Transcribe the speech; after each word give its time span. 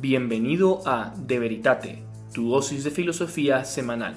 Bienvenido 0.00 0.80
a 0.86 1.12
De 1.26 1.38
Veritate, 1.38 2.02
tu 2.32 2.48
dosis 2.48 2.84
de 2.84 2.90
filosofía 2.90 3.64
semanal. 3.64 4.14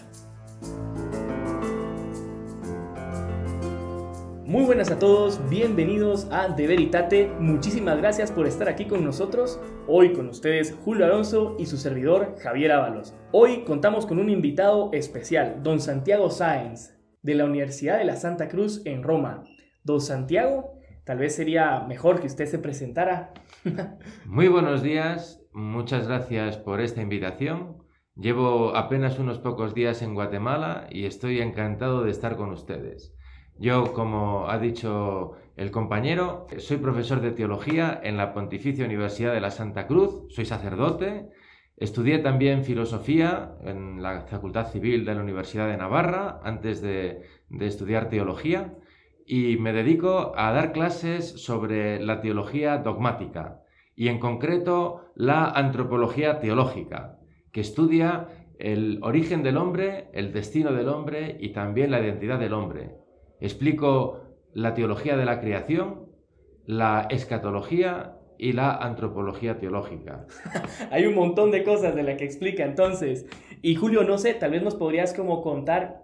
Muy 4.46 4.64
buenas 4.64 4.92
a 4.92 4.98
todos, 4.98 5.42
bienvenidos 5.50 6.30
a 6.32 6.48
De 6.48 6.68
Veritate. 6.68 7.28
Muchísimas 7.38 7.98
gracias 7.98 8.32
por 8.32 8.48
estar 8.48 8.70
aquí 8.70 8.86
con 8.86 9.04
nosotros. 9.04 9.60
Hoy 9.86 10.14
con 10.14 10.30
ustedes 10.30 10.74
Julio 10.86 11.04
Alonso 11.04 11.58
y 11.60 11.66
su 11.66 11.76
servidor 11.76 12.38
Javier 12.42 12.72
Ábalos. 12.72 13.14
Hoy 13.34 13.66
contamos 13.66 14.06
con 14.06 14.20
un 14.20 14.30
invitado 14.30 14.90
especial, 14.94 15.64
don 15.64 15.82
Santiago 15.82 16.32
Sáenz, 16.32 16.94
de 17.24 17.36
la 17.36 17.44
Universidad 17.44 17.98
de 17.98 18.06
la 18.06 18.16
Santa 18.16 18.48
Cruz 18.48 18.82
en 18.86 19.04
Roma. 19.04 19.44
Don 19.84 20.00
Santiago, 20.00 20.80
tal 21.04 21.18
vez 21.18 21.36
sería 21.36 21.82
mejor 21.82 22.22
que 22.22 22.28
usted 22.28 22.46
se 22.46 22.60
presentara. 22.60 23.34
Muy 24.26 24.48
buenos 24.48 24.82
días, 24.82 25.43
Muchas 25.54 26.08
gracias 26.08 26.58
por 26.58 26.82
esta 26.82 27.04
invitación. 27.04 27.84
Llevo 28.16 28.76
apenas 28.76 29.20
unos 29.20 29.38
pocos 29.38 29.76
días 29.76 30.02
en 30.02 30.16
Guatemala 30.16 30.88
y 30.90 31.06
estoy 31.06 31.42
encantado 31.42 32.04
de 32.04 32.10
estar 32.10 32.38
con 32.38 32.50
ustedes. 32.50 33.16
Yo, 33.60 33.94
como 33.94 34.50
ha 34.50 34.58
dicho 34.58 35.34
el 35.56 35.70
compañero, 35.70 36.48
soy 36.58 36.78
profesor 36.78 37.22
de 37.22 37.32
teología 37.32 38.00
en 38.04 38.18
la 38.18 38.34
Pontificia 38.34 38.86
Universidad 38.86 39.32
de 39.32 39.42
la 39.42 39.52
Santa 39.52 39.86
Cruz, 39.86 40.26
soy 40.34 40.46
sacerdote, 40.46 41.30
estudié 41.78 42.18
también 42.18 42.64
filosofía 42.64 43.56
en 43.64 44.02
la 44.02 44.22
Facultad 44.22 44.72
Civil 44.72 45.06
de 45.06 45.14
la 45.14 45.22
Universidad 45.22 45.68
de 45.68 45.78
Navarra 45.78 46.40
antes 46.44 46.82
de, 46.82 47.22
de 47.50 47.68
estudiar 47.68 48.10
teología 48.10 48.74
y 49.28 49.58
me 49.58 49.72
dedico 49.72 50.34
a 50.36 50.52
dar 50.52 50.72
clases 50.72 51.30
sobre 51.44 52.00
la 52.00 52.22
teología 52.22 52.80
dogmática, 52.80 53.63
y 53.96 54.08
en 54.08 54.20
concreto 54.20 55.12
la 55.16 55.50
antropología 55.50 56.40
teológica, 56.40 57.20
que 57.52 57.62
estudia 57.62 58.28
el 58.60 59.00
origen 59.04 59.44
del 59.44 59.58
hombre, 59.58 60.10
el 60.14 60.32
destino 60.32 60.72
del 60.74 60.88
hombre 60.88 61.38
y 61.40 61.50
también 61.50 61.92
la 61.92 62.00
identidad 62.00 62.40
del 62.40 62.54
hombre. 62.54 62.96
Explico 63.40 64.22
la 64.54 64.74
teología 64.74 65.18
de 65.18 65.26
la 65.26 65.40
creación, 65.40 66.08
la 66.66 67.08
escatología 67.10 68.18
y 68.38 68.54
la 68.54 68.76
antropología 68.76 69.58
teológica. 69.58 70.26
Hay 70.92 71.06
un 71.06 71.16
montón 71.16 71.52
de 71.52 71.64
cosas 71.64 71.96
de 71.96 72.04
las 72.04 72.18
que 72.18 72.26
explica 72.26 72.64
entonces. 72.64 73.26
Y 73.62 73.76
Julio, 73.76 74.04
no 74.04 74.18
sé, 74.18 74.34
tal 74.34 74.52
vez 74.52 74.64
nos 74.64 74.76
podrías 74.76 75.14
como 75.14 75.42
contar 75.42 76.04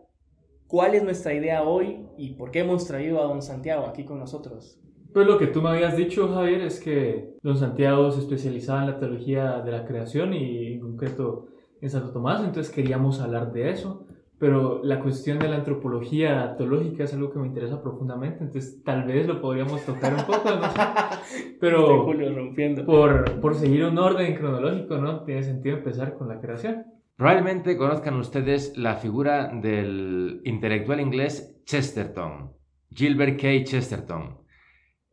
cuál 0.67 0.95
es 0.95 1.03
nuestra 1.03 1.33
idea 1.33 1.63
hoy 1.63 2.05
y 2.17 2.33
por 2.33 2.51
qué 2.51 2.59
hemos 2.59 2.85
traído 2.85 3.21
a 3.21 3.27
don 3.27 3.41
Santiago 3.41 3.85
aquí 3.87 4.03
con 4.03 4.19
nosotros. 4.19 4.79
Pues 5.13 5.25
lo 5.25 5.37
que 5.37 5.47
tú 5.47 5.61
me 5.61 5.69
habías 5.69 5.97
dicho, 5.97 6.27
Javier, 6.33 6.61
es 6.61 6.79
que 6.79 7.35
don 7.41 7.57
Santiago 7.57 8.11
se 8.11 8.19
especializaba 8.19 8.81
en 8.81 8.91
la 8.91 8.99
teología 8.99 9.59
de 9.61 9.71
la 9.71 9.85
creación 9.85 10.33
y 10.33 10.73
en 10.73 10.79
concreto 10.79 11.47
en 11.81 11.89
Santo 11.89 12.11
Tomás, 12.11 12.43
entonces 12.43 12.73
queríamos 12.73 13.21
hablar 13.21 13.51
de 13.51 13.69
eso, 13.69 14.05
pero 14.37 14.81
la 14.83 14.99
cuestión 15.01 15.39
de 15.39 15.49
la 15.49 15.57
antropología 15.57 16.55
teológica 16.57 17.03
es 17.03 17.13
algo 17.13 17.31
que 17.31 17.39
me 17.39 17.47
interesa 17.47 17.81
profundamente, 17.81 18.43
entonces 18.43 18.83
tal 18.83 19.03
vez 19.03 19.27
lo 19.27 19.41
podríamos 19.41 19.83
tocar 19.83 20.13
un 20.13 20.25
poco, 20.25 20.49
no 20.49 20.61
sé, 20.61 20.79
pero 21.59 22.05
Julio 22.05 22.33
rompiendo. 22.33 22.85
Por, 22.85 23.39
por 23.39 23.55
seguir 23.55 23.85
un 23.85 23.97
orden 23.97 24.35
cronológico, 24.35 24.97
¿no? 24.97 25.23
Tiene 25.23 25.43
sentido 25.43 25.77
empezar 25.77 26.17
con 26.17 26.27
la 26.27 26.39
creación. 26.39 26.85
Probablemente 27.15 27.77
conozcan 27.77 28.15
ustedes 28.15 28.77
la 28.77 28.95
figura 28.95 29.51
del 29.53 30.41
intelectual 30.45 31.01
inglés 31.01 31.61
Chesterton, 31.65 32.53
Gilbert 32.93 33.39
K. 33.39 33.63
Chesterton. 33.65 34.37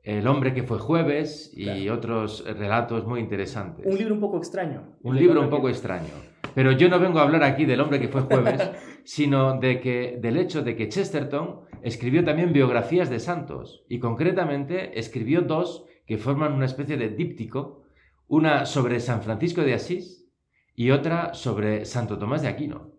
El 0.07 0.29
hombre 0.29 0.55
que 0.55 0.62
fue 0.62 0.79
jueves 0.79 1.51
y 1.53 1.89
otros 1.89 2.45
relatos 2.47 3.05
muy 3.09 3.19
interesantes. 3.19 3.85
Un 3.85 3.99
libro 3.99 4.15
un 4.15 4.21
poco 4.21 4.37
extraño. 4.37 4.85
Un 5.03 5.17
libro 5.17 5.43
un 5.43 5.51
poco 5.51 5.69
extraño. 5.69 6.12
Pero 6.55 6.71
yo 6.71 6.89
no 6.89 7.01
vengo 7.01 7.19
a 7.19 7.23
hablar 7.23 7.43
aquí 7.43 7.65
del 7.65 7.81
hombre 7.81 7.99
que 7.99 8.07
fue 8.07 8.21
jueves, 8.21 8.71
sino 9.05 9.59
de 9.59 9.81
que, 9.81 10.17
del 10.23 10.37
hecho 10.37 10.62
de 10.62 10.77
que 10.77 10.89
Chesterton 10.89 11.62
escribió 11.83 12.25
también 12.25 12.53
biografías 12.53 13.11
de 13.11 13.19
santos 13.19 13.84
y 13.89 13.99
concretamente 13.99 14.97
escribió 14.97 15.43
dos 15.43 15.87
que 16.06 16.19
forman 16.19 16.53
una 16.53 16.67
especie 16.67 16.97
de 16.97 17.09
díptico, 17.09 17.83
una 18.28 18.65
sobre 18.65 19.00
San 19.00 19.23
Francisco 19.23 19.62
de 19.62 19.75
Asís 19.75 20.31
y 20.77 20.93
otra 20.93 21.34
sobre 21.34 21.84
Santo 21.84 22.17
Tomás 22.17 22.43
de 22.43 22.49
Aquino, 22.49 22.93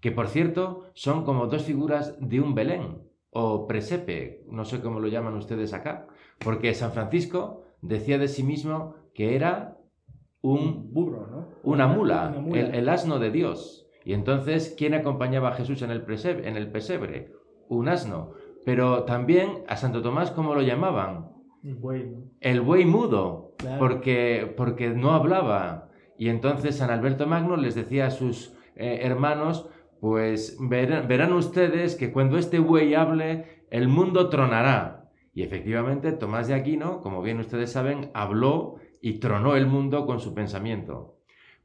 que 0.00 0.12
por 0.12 0.28
cierto 0.28 0.86
son 0.94 1.26
como 1.26 1.46
dos 1.46 1.64
figuras 1.64 2.16
de 2.20 2.40
un 2.40 2.54
Belén 2.54 3.02
o 3.28 3.66
presepe, 3.66 4.46
no 4.48 4.64
sé 4.64 4.80
cómo 4.80 4.98
lo 4.98 5.08
llaman 5.08 5.34
ustedes 5.34 5.74
acá, 5.74 6.08
porque 6.38 6.74
San 6.74 6.92
Francisco 6.92 7.64
decía 7.82 8.18
de 8.18 8.28
sí 8.28 8.42
mismo 8.42 8.94
que 9.14 9.34
era 9.34 9.78
un 10.40 10.92
burro, 10.92 11.26
¿no? 11.26 11.48
Una 11.62 11.86
mula, 11.86 12.34
El, 12.52 12.88
asno 12.88 13.18
de 13.18 13.30
Dios. 13.30 13.88
Y 14.04 14.12
entonces, 14.12 14.74
¿quién 14.78 14.94
acompañaba 14.94 15.50
a 15.50 15.54
Jesús 15.54 15.82
en 15.82 15.90
el, 15.90 16.02
pesebre, 16.02 16.48
en 16.48 16.56
el 16.56 16.70
pesebre? 16.70 17.32
Un 17.68 17.88
asno. 17.88 18.32
Pero 18.64 19.04
también 19.04 19.64
a 19.68 19.76
Santo 19.76 20.02
Tomás, 20.02 20.30
¿cómo 20.30 20.54
lo 20.54 20.62
llamaban? 20.62 21.30
El 21.62 21.74
buey. 21.74 22.14
El 22.40 22.60
buey 22.60 22.84
mudo, 22.84 23.52
porque, 23.78 24.52
porque 24.56 24.90
no 24.90 25.10
hablaba. 25.10 25.88
Y 26.16 26.28
entonces 26.28 26.76
San 26.76 26.90
Alberto 26.90 27.26
Magno 27.26 27.56
les 27.56 27.74
decía 27.74 28.06
a 28.06 28.10
sus 28.10 28.54
eh, 28.76 29.00
hermanos, 29.02 29.68
pues 30.00 30.56
verán 30.60 31.32
ustedes 31.32 31.96
que 31.96 32.12
cuando 32.12 32.38
este 32.38 32.60
buey 32.60 32.94
hable, 32.94 33.64
el 33.70 33.88
mundo 33.88 34.28
tronará. 34.28 34.97
Y 35.38 35.44
efectivamente, 35.44 36.10
Tomás 36.10 36.48
de 36.48 36.54
Aquino, 36.54 37.00
como 37.00 37.22
bien 37.22 37.38
ustedes 37.38 37.70
saben, 37.70 38.10
habló 38.12 38.74
y 39.00 39.20
tronó 39.20 39.54
el 39.54 39.68
mundo 39.68 40.04
con 40.04 40.18
su 40.18 40.34
pensamiento. 40.34 41.20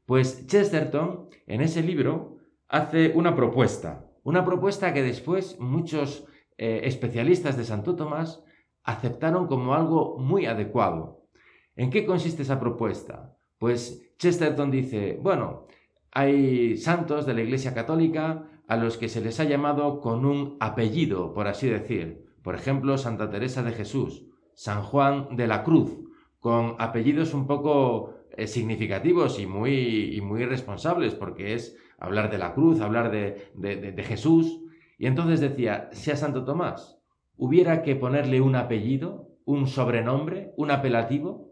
Pues 0.06 0.46
Chesterton, 0.46 1.28
en 1.48 1.60
ese 1.60 1.82
libro, 1.82 2.36
hace 2.68 3.10
una 3.16 3.34
propuesta, 3.34 4.06
una 4.22 4.44
propuesta 4.44 4.94
que 4.94 5.02
después 5.02 5.58
muchos 5.58 6.24
eh, 6.56 6.82
especialistas 6.84 7.56
de 7.56 7.64
Santo 7.64 7.96
Tomás 7.96 8.44
aceptaron 8.84 9.48
como 9.48 9.74
algo 9.74 10.18
muy 10.20 10.46
adecuado. 10.46 11.26
¿En 11.74 11.90
qué 11.90 12.06
consiste 12.06 12.42
esa 12.42 12.60
propuesta? 12.60 13.36
Pues 13.58 14.14
Chesterton 14.18 14.70
dice, 14.70 15.18
bueno, 15.20 15.66
hay 16.12 16.76
santos 16.76 17.26
de 17.26 17.34
la 17.34 17.42
Iglesia 17.42 17.74
Católica 17.74 18.48
a 18.68 18.76
los 18.76 18.98
que 18.98 19.08
se 19.08 19.20
les 19.20 19.40
ha 19.40 19.44
llamado 19.44 20.00
con 20.00 20.24
un 20.24 20.58
apellido, 20.60 21.34
por 21.34 21.48
así 21.48 21.68
decir. 21.68 22.23
Por 22.44 22.54
ejemplo, 22.54 22.98
Santa 22.98 23.30
Teresa 23.30 23.62
de 23.62 23.72
Jesús, 23.72 24.26
San 24.52 24.82
Juan 24.82 25.34
de 25.34 25.46
la 25.46 25.64
Cruz, 25.64 25.98
con 26.40 26.76
apellidos 26.78 27.32
un 27.32 27.46
poco 27.46 28.16
eh, 28.36 28.46
significativos 28.46 29.40
y 29.40 29.46
muy, 29.46 30.20
muy 30.22 30.44
responsables, 30.44 31.14
porque 31.14 31.54
es 31.54 31.74
hablar 31.98 32.30
de 32.30 32.36
la 32.36 32.52
cruz, 32.52 32.82
hablar 32.82 33.10
de, 33.10 33.50
de 33.54 34.02
Jesús. 34.02 34.60
Y 34.98 35.06
entonces 35.06 35.40
decía, 35.40 35.88
si 35.92 36.10
a 36.10 36.16
Santo 36.16 36.44
Tomás 36.44 37.00
hubiera 37.38 37.82
que 37.82 37.96
ponerle 37.96 38.42
un 38.42 38.56
apellido, 38.56 39.30
un 39.46 39.66
sobrenombre, 39.66 40.52
un 40.58 40.70
apelativo, 40.70 41.50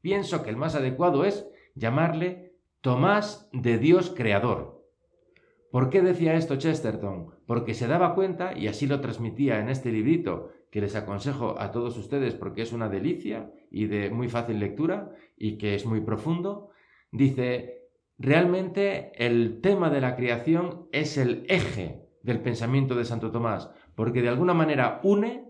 pienso 0.00 0.42
que 0.42 0.48
el 0.48 0.56
más 0.56 0.74
adecuado 0.74 1.26
es 1.26 1.46
llamarle 1.74 2.54
Tomás 2.80 3.50
de 3.52 3.76
Dios 3.76 4.10
Creador. 4.16 4.82
¿Por 5.70 5.90
qué 5.90 6.00
decía 6.00 6.34
esto 6.34 6.56
Chesterton? 6.56 7.33
Porque 7.46 7.74
se 7.74 7.86
daba 7.86 8.14
cuenta, 8.14 8.56
y 8.56 8.68
así 8.68 8.86
lo 8.86 9.00
transmitía 9.00 9.60
en 9.60 9.68
este 9.68 9.92
librito, 9.92 10.50
que 10.74 10.80
les 10.80 10.96
aconsejo 10.96 11.54
a 11.60 11.70
todos 11.70 11.96
ustedes 11.96 12.34
porque 12.34 12.62
es 12.62 12.72
una 12.72 12.88
delicia 12.88 13.52
y 13.70 13.86
de 13.86 14.10
muy 14.10 14.28
fácil 14.28 14.58
lectura 14.58 15.12
y 15.36 15.56
que 15.56 15.76
es 15.76 15.86
muy 15.86 16.00
profundo, 16.00 16.70
dice, 17.12 17.84
realmente 18.18 19.12
el 19.24 19.60
tema 19.60 19.88
de 19.88 20.00
la 20.00 20.16
creación 20.16 20.88
es 20.90 21.16
el 21.16 21.46
eje 21.48 22.08
del 22.24 22.40
pensamiento 22.40 22.96
de 22.96 23.04
Santo 23.04 23.30
Tomás, 23.30 23.70
porque 23.94 24.20
de 24.20 24.30
alguna 24.30 24.52
manera 24.52 24.98
une 25.04 25.48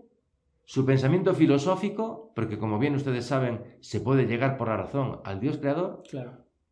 su 0.65 0.85
pensamiento 0.85 1.33
filosófico, 1.33 2.31
porque 2.35 2.59
como 2.59 2.77
bien 2.77 2.93
ustedes 2.93 3.25
saben, 3.25 3.77
se 3.79 4.01
puede 4.01 4.27
llegar 4.27 4.57
por 4.57 4.67
la 4.67 4.77
razón 4.77 5.21
al 5.23 5.39
Dios 5.39 5.57
creador, 5.57 6.03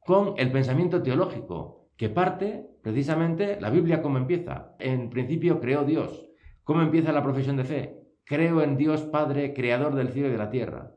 con 0.05 0.35
el 0.37 0.51
pensamiento 0.51 1.01
teológico, 1.01 1.87
que 1.97 2.09
parte 2.09 2.67
precisamente 2.83 3.59
la 3.59 3.71
Biblia 3.71 4.03
cómo 4.03 4.19
empieza. 4.19 4.75
En 4.77 5.09
principio 5.09 5.59
creó 5.59 5.85
Dios. 5.85 6.29
¿Cómo 6.63 6.81
empieza 6.81 7.11
la 7.11 7.23
profesión 7.23 7.57
de 7.57 7.63
fe? 7.63 7.99
Creo 8.25 8.61
en 8.61 8.77
Dios 8.77 9.01
Padre, 9.03 9.53
creador 9.53 9.95
del 9.95 10.09
cielo 10.09 10.27
y 10.27 10.31
de 10.31 10.37
la 10.37 10.51
tierra. 10.51 10.95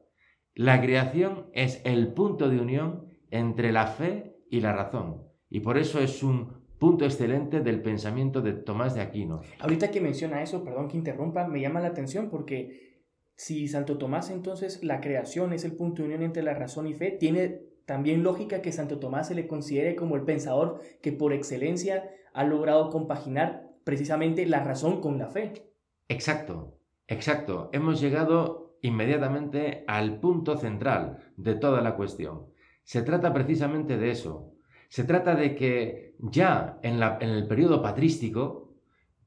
La 0.55 0.81
creación 0.81 1.47
es 1.53 1.81
el 1.85 2.13
punto 2.13 2.49
de 2.49 2.61
unión 2.61 3.07
entre 3.31 3.73
la 3.73 3.87
fe 3.87 4.37
y 4.51 4.61
la 4.61 4.73
razón. 4.73 5.23
Y 5.49 5.61
por 5.61 5.79
eso 5.79 6.01
es 6.01 6.23
un 6.23 6.67
punto 6.79 7.05
excelente 7.05 7.61
del 7.61 7.83
pensamiento 7.83 8.43
de 8.43 8.53
Tomás 8.53 8.95
de 8.95 9.01
Aquino. 9.01 9.43
Ahorita 9.61 9.91
que 9.91 10.01
menciona 10.01 10.43
eso, 10.43 10.65
perdón 10.65 10.89
que 10.89 10.97
interrumpa, 10.97 11.47
me 11.47 11.61
llama 11.61 11.81
la 11.81 11.89
atención 11.89 12.29
porque 12.31 13.05
si 13.35 13.69
Santo 13.69 13.99
Tomás 13.99 14.31
entonces 14.31 14.83
la 14.83 15.01
creación 15.01 15.53
es 15.53 15.65
el 15.65 15.77
punto 15.77 16.03
de 16.03 16.09
unión 16.09 16.23
entre 16.23 16.43
la 16.43 16.55
razón 16.55 16.87
y 16.87 16.95
fe, 16.95 17.11
tiene 17.11 17.63
también 17.87 18.23
lógica 18.23 18.61
que 18.61 18.73
Santo 18.73 18.99
Tomás 18.99 19.29
se 19.29 19.35
le 19.35 19.47
considere 19.47 19.97
como 19.97 20.17
el 20.17 20.23
pensador 20.23 20.81
que 21.01 21.13
por 21.13 21.33
excelencia 21.33 22.11
ha 22.35 22.45
logrado 22.45 22.91
compaginar 22.91 23.71
precisamente 23.85 24.45
la 24.45 24.63
razón 24.63 25.01
con 25.01 25.19
la 25.19 25.29
fe. 25.29 25.73
Exacto, 26.09 26.79
exacto. 27.07 27.71
Hemos 27.73 28.01
llegado 28.01 28.77
inmediatamente 28.83 29.85
al 29.87 30.21
punto 30.21 30.57
central 30.57 31.19
de 31.37 31.55
toda 31.55 31.81
la 31.81 31.97
cuestión. 31.97 32.47
se 32.83 33.03
trata 33.03 33.33
precisamente 33.33 33.97
de 33.97 34.11
eso. 34.11 34.53
Se 34.89 35.03
trata 35.03 35.35
de 35.35 35.57
que 35.57 36.15
ya 36.19 36.79
en, 36.83 37.03
en 37.03 37.31
el 37.31 37.49
periodo 37.49 37.83
patrístico 37.83 38.77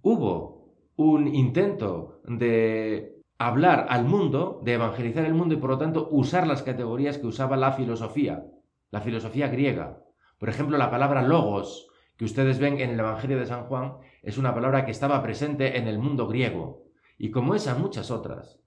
hubo 0.02 0.76
un 0.96 1.28
intento 1.28 2.22
de 2.26 3.19
hablar 3.40 3.88
al 3.90 4.04
mundo, 4.06 4.60
de 4.64 4.74
evangelizar 4.74 5.26
el 5.26 5.34
mundo 5.34 5.56
y 5.56 5.58
por 5.58 5.72
lo 5.72 5.78
tanto 5.78 6.10
usar 6.12 6.46
las 6.46 6.62
categorías 6.62 7.18
que 7.18 7.26
usaba 7.26 7.56
la 7.56 7.72
filosofía, 7.72 8.46
la 8.92 9.00
filosofía 9.00 9.48
griega. 9.48 10.04
Por 10.38 10.50
ejemplo, 10.50 10.78
la 10.78 10.92
palabra 10.92 11.22
logos, 11.22 11.88
que 12.18 12.26
ustedes 12.26 12.60
ven 12.60 12.80
en 12.82 12.92
el 12.92 13.00
Evangelio 13.00 13.40
de 13.40 13.46
San 13.46 13.64
Juan, 13.64 13.94
es 14.22 14.38
una 14.38 14.54
palabra 14.54 14.86
que 14.86 14.92
estaba 14.92 15.24
presente 15.24 15.78
en 15.78 15.88
el 15.88 16.00
mundo 16.00 16.28
griego, 16.28 16.84
y 17.18 17.32
como 17.32 17.56
esa 17.56 17.76
muchas 17.76 18.12
otras. 18.12 18.60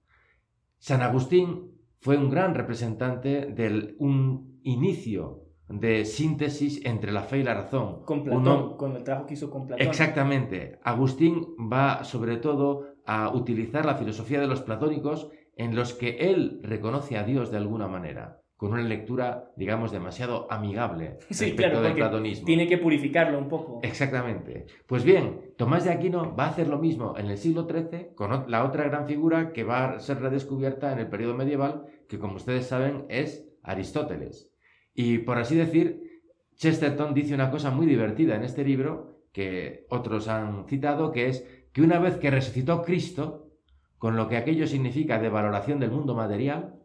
San 0.79 1.03
Agustín 1.03 1.71
fue 1.99 2.17
un 2.17 2.31
gran 2.31 2.55
representante 2.55 3.45
de 3.45 3.95
un 3.99 4.59
inicio 4.63 5.43
de 5.69 6.03
síntesis 6.03 6.83
entre 6.83 7.11
la 7.11 7.21
fe 7.21 7.39
y 7.39 7.43
la 7.43 7.53
razón. 7.53 8.03
Con 8.05 8.23
Platón, 8.23 8.75
con 8.75 8.95
el 8.95 9.03
trabajo 9.03 9.27
que 9.27 9.35
hizo 9.35 9.49
con 9.49 9.67
Platón. 9.67 9.87
Exactamente. 9.87 10.79
Agustín 10.83 11.55
va 11.71 12.03
sobre 12.03 12.37
todo 12.37 12.92
a 13.05 13.29
utilizar 13.33 13.85
la 13.85 13.95
filosofía 13.95 14.39
de 14.39 14.47
los 14.47 14.61
platónicos 14.61 15.29
en 15.55 15.75
los 15.75 15.93
que 15.93 16.17
él 16.19 16.59
reconoce 16.63 17.17
a 17.17 17.23
Dios 17.23 17.51
de 17.51 17.57
alguna 17.57 17.87
manera, 17.87 18.41
con 18.57 18.71
una 18.71 18.81
lectura, 18.81 19.51
digamos, 19.55 19.91
demasiado 19.91 20.47
amigable 20.49 21.17
sí, 21.29 21.45
respecto 21.45 21.81
del 21.81 21.93
platonismo. 21.93 22.45
Tiene 22.45 22.67
que 22.67 22.77
purificarlo 22.77 23.37
un 23.37 23.49
poco. 23.49 23.79
Exactamente. 23.83 24.65
Pues 24.87 25.03
bien, 25.03 25.53
Tomás 25.57 25.83
de 25.83 25.91
Aquino 25.91 26.35
va 26.35 26.45
a 26.45 26.49
hacer 26.49 26.67
lo 26.67 26.79
mismo 26.79 27.15
en 27.17 27.27
el 27.27 27.37
siglo 27.37 27.67
XIII 27.69 28.15
con 28.15 28.45
la 28.49 28.63
otra 28.63 28.85
gran 28.85 29.05
figura 29.05 29.51
que 29.51 29.63
va 29.63 29.91
a 29.91 29.99
ser 29.99 30.21
redescubierta 30.21 30.91
en 30.91 30.99
el 30.99 31.07
periodo 31.07 31.35
medieval, 31.35 31.85
que 32.07 32.19
como 32.19 32.35
ustedes 32.35 32.65
saben 32.65 33.05
es 33.09 33.47
Aristóteles. 33.63 34.49
Y 34.93 35.19
por 35.19 35.37
así 35.37 35.55
decir, 35.55 36.21
Chesterton 36.55 37.13
dice 37.13 37.33
una 37.33 37.51
cosa 37.51 37.71
muy 37.71 37.85
divertida 37.85 38.35
en 38.35 38.43
este 38.43 38.63
libro, 38.63 39.13
que 39.31 39.87
otros 39.89 40.27
han 40.27 40.67
citado, 40.67 41.11
que 41.11 41.27
es 41.27 41.45
que 41.73 41.81
una 41.81 41.99
vez 41.99 42.17
que 42.17 42.31
resucitó 42.31 42.83
Cristo, 42.83 43.49
con 43.97 44.15
lo 44.15 44.27
que 44.27 44.37
aquello 44.37 44.67
significa 44.67 45.19
de 45.19 45.29
valoración 45.29 45.79
del 45.79 45.91
mundo 45.91 46.15
material, 46.15 46.79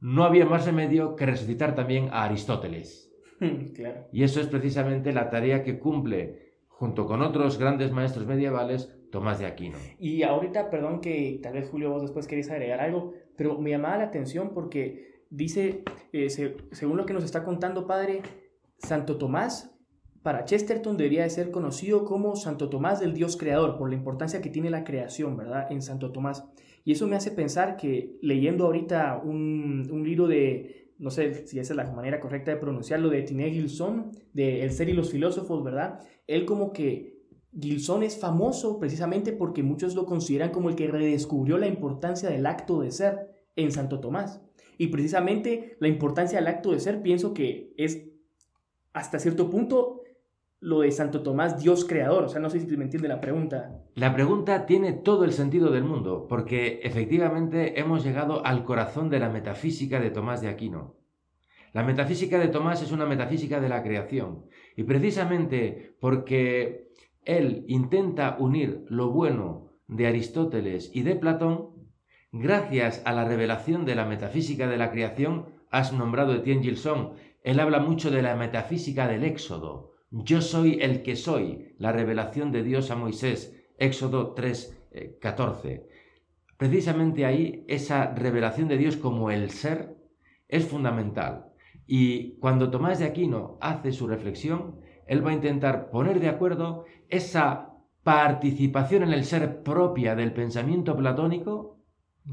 no 0.00 0.24
había 0.24 0.44
más 0.44 0.66
remedio 0.66 1.16
que 1.16 1.26
resucitar 1.26 1.74
también 1.74 2.08
a 2.12 2.24
Aristóteles. 2.24 3.06
Y 4.12 4.22
eso 4.22 4.40
es 4.40 4.48
precisamente 4.48 5.12
la 5.12 5.30
tarea 5.30 5.62
que 5.62 5.78
cumple, 5.78 6.54
junto 6.66 7.06
con 7.06 7.22
otros 7.22 7.58
grandes 7.58 7.92
maestros 7.92 8.26
medievales, 8.26 8.94
Tomás 9.10 9.38
de 9.38 9.46
Aquino. 9.46 9.78
Y 9.98 10.22
ahorita, 10.22 10.70
perdón 10.70 11.00
que 11.00 11.40
tal 11.42 11.54
vez 11.54 11.68
Julio 11.68 11.90
vos 11.90 12.02
después 12.02 12.26
queréis 12.26 12.50
agregar 12.50 12.80
algo, 12.80 13.14
pero 13.36 13.58
me 13.58 13.70
llamaba 13.70 13.98
la 13.98 14.04
atención 14.04 14.50
porque 14.52 15.22
dice, 15.30 15.82
eh, 16.12 16.28
según 16.28 16.96
lo 16.96 17.06
que 17.06 17.14
nos 17.14 17.24
está 17.24 17.44
contando 17.44 17.86
Padre, 17.86 18.22
Santo 18.78 19.16
Tomás 19.16 19.77
para 20.22 20.44
Chesterton 20.44 20.96
debería 20.96 21.22
de 21.22 21.30
ser 21.30 21.50
conocido 21.50 22.04
como 22.04 22.36
Santo 22.36 22.68
Tomás 22.68 23.00
del 23.00 23.14
Dios 23.14 23.36
Creador, 23.36 23.76
por 23.78 23.88
la 23.88 23.96
importancia 23.96 24.40
que 24.40 24.50
tiene 24.50 24.70
la 24.70 24.84
creación, 24.84 25.36
¿verdad? 25.36 25.70
En 25.70 25.82
Santo 25.82 26.10
Tomás. 26.12 26.44
Y 26.84 26.92
eso 26.92 27.06
me 27.06 27.16
hace 27.16 27.30
pensar 27.30 27.76
que 27.76 28.18
leyendo 28.22 28.66
ahorita 28.66 29.20
un, 29.22 29.88
un 29.90 30.04
libro 30.04 30.26
de, 30.26 30.92
no 30.98 31.10
sé 31.10 31.46
si 31.46 31.58
esa 31.58 31.72
es 31.72 31.76
la 31.76 31.90
manera 31.92 32.20
correcta 32.20 32.50
de 32.50 32.56
pronunciarlo, 32.56 33.10
de 33.10 33.22
Tiné 33.22 33.50
Gilson, 33.50 34.10
de 34.32 34.62
El 34.62 34.72
ser 34.72 34.88
y 34.88 34.92
los 34.92 35.10
filósofos, 35.10 35.62
¿verdad? 35.62 36.00
Él 36.26 36.44
como 36.44 36.72
que 36.72 37.18
Gilson 37.58 38.02
es 38.02 38.18
famoso 38.18 38.78
precisamente 38.78 39.32
porque 39.32 39.62
muchos 39.62 39.94
lo 39.94 40.06
consideran 40.06 40.50
como 40.50 40.68
el 40.68 40.76
que 40.76 40.88
redescubrió 40.88 41.58
la 41.58 41.66
importancia 41.66 42.28
del 42.28 42.46
acto 42.46 42.80
de 42.80 42.90
ser 42.90 43.30
en 43.56 43.72
Santo 43.72 44.00
Tomás. 44.00 44.40
Y 44.76 44.88
precisamente 44.88 45.76
la 45.80 45.88
importancia 45.88 46.38
del 46.38 46.48
acto 46.48 46.72
de 46.72 46.80
ser 46.80 47.02
pienso 47.02 47.34
que 47.34 47.72
es 47.76 48.08
hasta 48.92 49.18
cierto 49.18 49.50
punto 49.50 49.97
lo 50.60 50.80
de 50.80 50.90
Santo 50.90 51.22
Tomás, 51.22 51.62
Dios 51.62 51.84
creador. 51.84 52.24
O 52.24 52.28
sea, 52.28 52.40
no 52.40 52.50
sé 52.50 52.60
si 52.60 52.76
me 52.76 52.84
entiende 52.84 53.08
la 53.08 53.20
pregunta. 53.20 53.82
La 53.94 54.14
pregunta 54.14 54.66
tiene 54.66 54.92
todo 54.92 55.24
el 55.24 55.32
sentido 55.32 55.70
del 55.70 55.84
mundo, 55.84 56.26
porque 56.28 56.80
efectivamente 56.82 57.78
hemos 57.80 58.04
llegado 58.04 58.44
al 58.44 58.64
corazón 58.64 59.10
de 59.10 59.20
la 59.20 59.28
metafísica 59.28 60.00
de 60.00 60.10
Tomás 60.10 60.40
de 60.40 60.48
Aquino. 60.48 60.96
La 61.72 61.84
metafísica 61.84 62.38
de 62.38 62.48
Tomás 62.48 62.82
es 62.82 62.92
una 62.92 63.06
metafísica 63.06 63.60
de 63.60 63.68
la 63.68 63.82
creación, 63.82 64.46
y 64.76 64.84
precisamente 64.84 65.96
porque 66.00 66.88
él 67.24 67.64
intenta 67.68 68.36
unir 68.38 68.84
lo 68.88 69.10
bueno 69.10 69.72
de 69.86 70.06
Aristóteles 70.06 70.90
y 70.94 71.02
de 71.02 71.14
Platón, 71.14 71.70
gracias 72.32 73.02
a 73.04 73.12
la 73.12 73.24
revelación 73.24 73.84
de 73.84 73.94
la 73.94 74.06
metafísica 74.06 74.66
de 74.66 74.78
la 74.78 74.90
creación, 74.90 75.46
has 75.70 75.92
nombrado 75.92 76.34
Etienne 76.34 76.62
Gilson. 76.62 77.12
Él 77.42 77.60
habla 77.60 77.80
mucho 77.80 78.10
de 78.10 78.22
la 78.22 78.34
metafísica 78.34 79.06
del 79.06 79.24
éxodo, 79.24 79.92
yo 80.10 80.40
soy 80.40 80.78
el 80.80 81.02
que 81.02 81.16
soy, 81.16 81.74
la 81.78 81.92
revelación 81.92 82.52
de 82.52 82.62
Dios 82.62 82.90
a 82.90 82.96
Moisés, 82.96 83.54
Éxodo 83.78 84.34
3, 84.34 84.88
14. 85.20 85.72
Eh, 85.72 85.88
Precisamente 86.56 87.24
ahí 87.24 87.64
esa 87.68 88.12
revelación 88.14 88.66
de 88.66 88.78
Dios 88.78 88.96
como 88.96 89.30
el 89.30 89.50
ser 89.50 89.96
es 90.48 90.66
fundamental. 90.66 91.52
Y 91.86 92.36
cuando 92.40 92.70
Tomás 92.70 92.98
de 92.98 93.04
Aquino 93.04 93.58
hace 93.60 93.92
su 93.92 94.08
reflexión, 94.08 94.80
él 95.06 95.24
va 95.24 95.30
a 95.30 95.34
intentar 95.34 95.88
poner 95.90 96.18
de 96.18 96.28
acuerdo 96.28 96.84
esa 97.08 97.76
participación 98.02 99.04
en 99.04 99.12
el 99.12 99.24
ser 99.24 99.62
propia 99.62 100.16
del 100.16 100.32
pensamiento 100.32 100.96
platónico, 100.96 101.78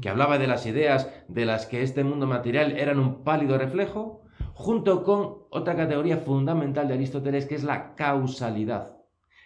que 0.00 0.08
hablaba 0.08 0.38
de 0.38 0.48
las 0.48 0.66
ideas 0.66 1.08
de 1.28 1.46
las 1.46 1.66
que 1.66 1.82
este 1.82 2.02
mundo 2.02 2.26
material 2.26 2.72
eran 2.72 2.98
un 2.98 3.22
pálido 3.22 3.56
reflejo, 3.56 4.25
junto 4.56 5.04
con 5.04 5.44
otra 5.50 5.76
categoría 5.76 6.16
fundamental 6.16 6.88
de 6.88 6.94
Aristóteles 6.94 7.44
que 7.44 7.56
es 7.56 7.62
la 7.62 7.94
causalidad. 7.94 8.96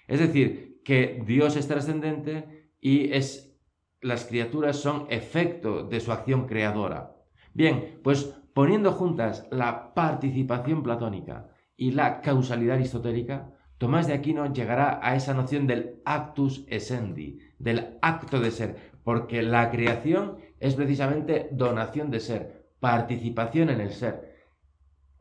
Es 0.06 0.20
decir, 0.20 0.80
que 0.84 1.20
Dios 1.26 1.56
es 1.56 1.66
trascendente 1.66 2.70
y 2.80 3.12
es, 3.12 3.58
las 4.00 4.24
criaturas 4.24 4.76
son 4.76 5.06
efecto 5.10 5.82
de 5.82 5.98
su 5.98 6.12
acción 6.12 6.46
creadora. 6.46 7.16
Bien, 7.52 7.98
pues 8.04 8.36
poniendo 8.54 8.92
juntas 8.92 9.48
la 9.50 9.94
participación 9.94 10.84
platónica 10.84 11.50
y 11.76 11.90
la 11.90 12.20
causalidad 12.20 12.76
aristotélica, 12.76 13.50
Tomás 13.78 14.06
de 14.06 14.14
Aquino 14.14 14.52
llegará 14.52 15.00
a 15.02 15.16
esa 15.16 15.34
noción 15.34 15.66
del 15.66 16.02
actus 16.04 16.64
essendi, 16.68 17.40
del 17.58 17.98
acto 18.00 18.38
de 18.38 18.52
ser, 18.52 18.76
porque 19.02 19.42
la 19.42 19.72
creación 19.72 20.36
es 20.60 20.76
precisamente 20.76 21.48
donación 21.50 22.12
de 22.12 22.20
ser, 22.20 22.68
participación 22.78 23.70
en 23.70 23.80
el 23.80 23.90
ser, 23.90 24.29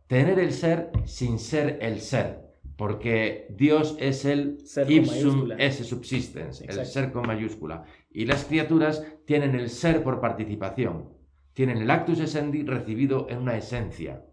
tener 0.10 0.40
el 0.40 0.54
ser 0.54 0.92
sin 1.06 1.38
ser 1.38 1.78
el 1.84 2.02
ser, 2.02 2.42
porque 2.76 3.46
Dios 3.56 3.96
es 4.00 4.26
el 4.26 4.60
ser 4.66 4.90
ipsum 4.90 5.52
esse 5.52 5.84
subsistens, 5.84 6.62
el 6.62 6.84
ser 6.88 7.12
con 7.12 7.28
mayúscula, 7.28 7.86
y 8.10 8.26
las 8.26 8.46
criaturas 8.46 9.06
tienen 9.26 9.54
el 9.54 9.70
ser 9.70 10.02
por 10.02 10.20
participación, 10.20 11.14
tienen 11.54 11.78
el 11.78 11.92
actus 11.92 12.20
essendi 12.20 12.64
recibido 12.64 13.28
en 13.30 13.38
una 13.38 13.56
esencia. 13.56 14.26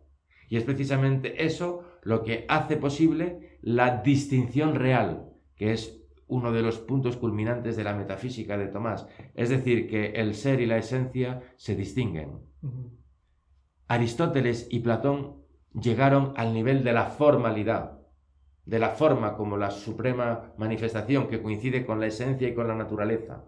Y 0.48 0.56
es 0.56 0.64
precisamente 0.64 1.44
eso 1.44 1.84
lo 2.02 2.22
que 2.22 2.46
hace 2.48 2.78
posible 2.78 3.58
la 3.60 4.00
distinción 4.00 4.76
real, 4.76 5.28
que 5.56 5.72
es 5.72 6.00
uno 6.26 6.52
de 6.52 6.62
los 6.62 6.78
puntos 6.78 7.18
culminantes 7.18 7.76
de 7.76 7.84
la 7.84 7.94
metafísica 7.94 8.56
de 8.56 8.68
Tomás, 8.68 9.06
es 9.34 9.50
decir, 9.50 9.90
que 9.90 10.12
el 10.12 10.34
ser 10.34 10.62
y 10.62 10.66
la 10.66 10.78
esencia 10.78 11.42
se 11.56 11.76
distinguen. 11.76 12.38
Aristóteles 13.88 14.68
y 14.70 14.80
Platón 14.80 15.45
llegaron 15.80 16.32
al 16.36 16.52
nivel 16.52 16.84
de 16.84 16.92
la 16.92 17.06
formalidad, 17.06 17.98
de 18.64 18.78
la 18.78 18.90
forma 18.90 19.36
como 19.36 19.56
la 19.56 19.70
suprema 19.70 20.52
manifestación 20.56 21.28
que 21.28 21.42
coincide 21.42 21.84
con 21.84 22.00
la 22.00 22.06
esencia 22.06 22.48
y 22.48 22.54
con 22.54 22.66
la 22.66 22.74
naturaleza, 22.74 23.44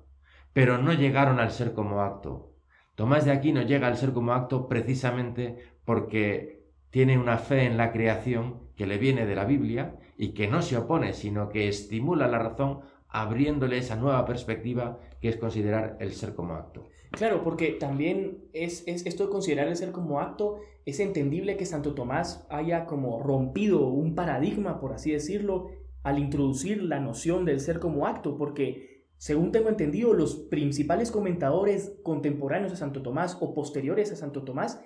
pero 0.52 0.78
no 0.78 0.92
llegaron 0.92 1.40
al 1.40 1.50
ser 1.50 1.73
como 1.73 2.02
acto. 2.02 2.54
Tomás 2.94 3.25
de 3.25 3.32
Aquino 3.32 3.62
llega 3.62 3.87
al 3.87 3.97
ser 3.97 4.12
como 4.12 4.32
acto 4.32 4.68
precisamente 4.68 5.56
porque 5.85 6.64
tiene 6.90 7.18
una 7.18 7.38
fe 7.38 7.64
en 7.64 7.76
la 7.76 7.92
creación 7.92 8.68
que 8.76 8.87
le 8.87 8.99
viene 8.99 9.26
de 9.26 9.35
la 9.35 9.44
Biblia 9.44 9.97
y 10.16 10.35
que 10.35 10.49
no 10.49 10.62
se 10.62 10.76
opone, 10.76 11.12
sino 11.12 11.49
que 11.49 11.68
estimula 11.68 12.28
la 12.28 12.38
razón 12.38 12.80
abriéndole 13.08 13.78
esa 13.78 13.96
nueva 13.96 14.24
perspectiva 14.24 15.00
que 15.20 15.28
es 15.28 15.36
considerar 15.36 15.96
el 16.00 16.12
ser 16.12 16.34
como 16.34 16.54
acto. 16.54 16.84
Claro, 17.10 17.42
porque 17.42 17.72
también 17.72 18.44
es, 18.52 18.84
esto 18.86 19.24
de 19.24 19.30
considerar 19.30 19.68
el 19.68 19.76
ser 19.76 19.92
como 19.92 20.20
acto, 20.20 20.58
es 20.84 21.00
entendible 21.00 21.56
que 21.56 21.64
Santo 21.64 21.94
Tomás 21.94 22.46
haya 22.50 22.84
como 22.84 23.22
rompido 23.22 23.88
un 23.88 24.14
paradigma, 24.14 24.78
por 24.78 24.92
así 24.92 25.10
decirlo, 25.10 25.70
al 26.02 26.18
introducir 26.18 26.82
la 26.82 27.00
noción 27.00 27.44
del 27.44 27.60
ser 27.60 27.80
como 27.80 28.06
acto, 28.06 28.36
porque 28.36 29.06
según 29.16 29.52
tengo 29.52 29.68
entendido, 29.68 30.12
los 30.12 30.36
principales 30.36 31.10
comentadores 31.10 31.98
contemporáneos 32.02 32.72
a 32.72 32.76
Santo 32.76 33.02
Tomás 33.02 33.36
o 33.40 33.54
posteriores 33.54 34.12
a 34.12 34.16
Santo 34.16 34.44
Tomás, 34.44 34.80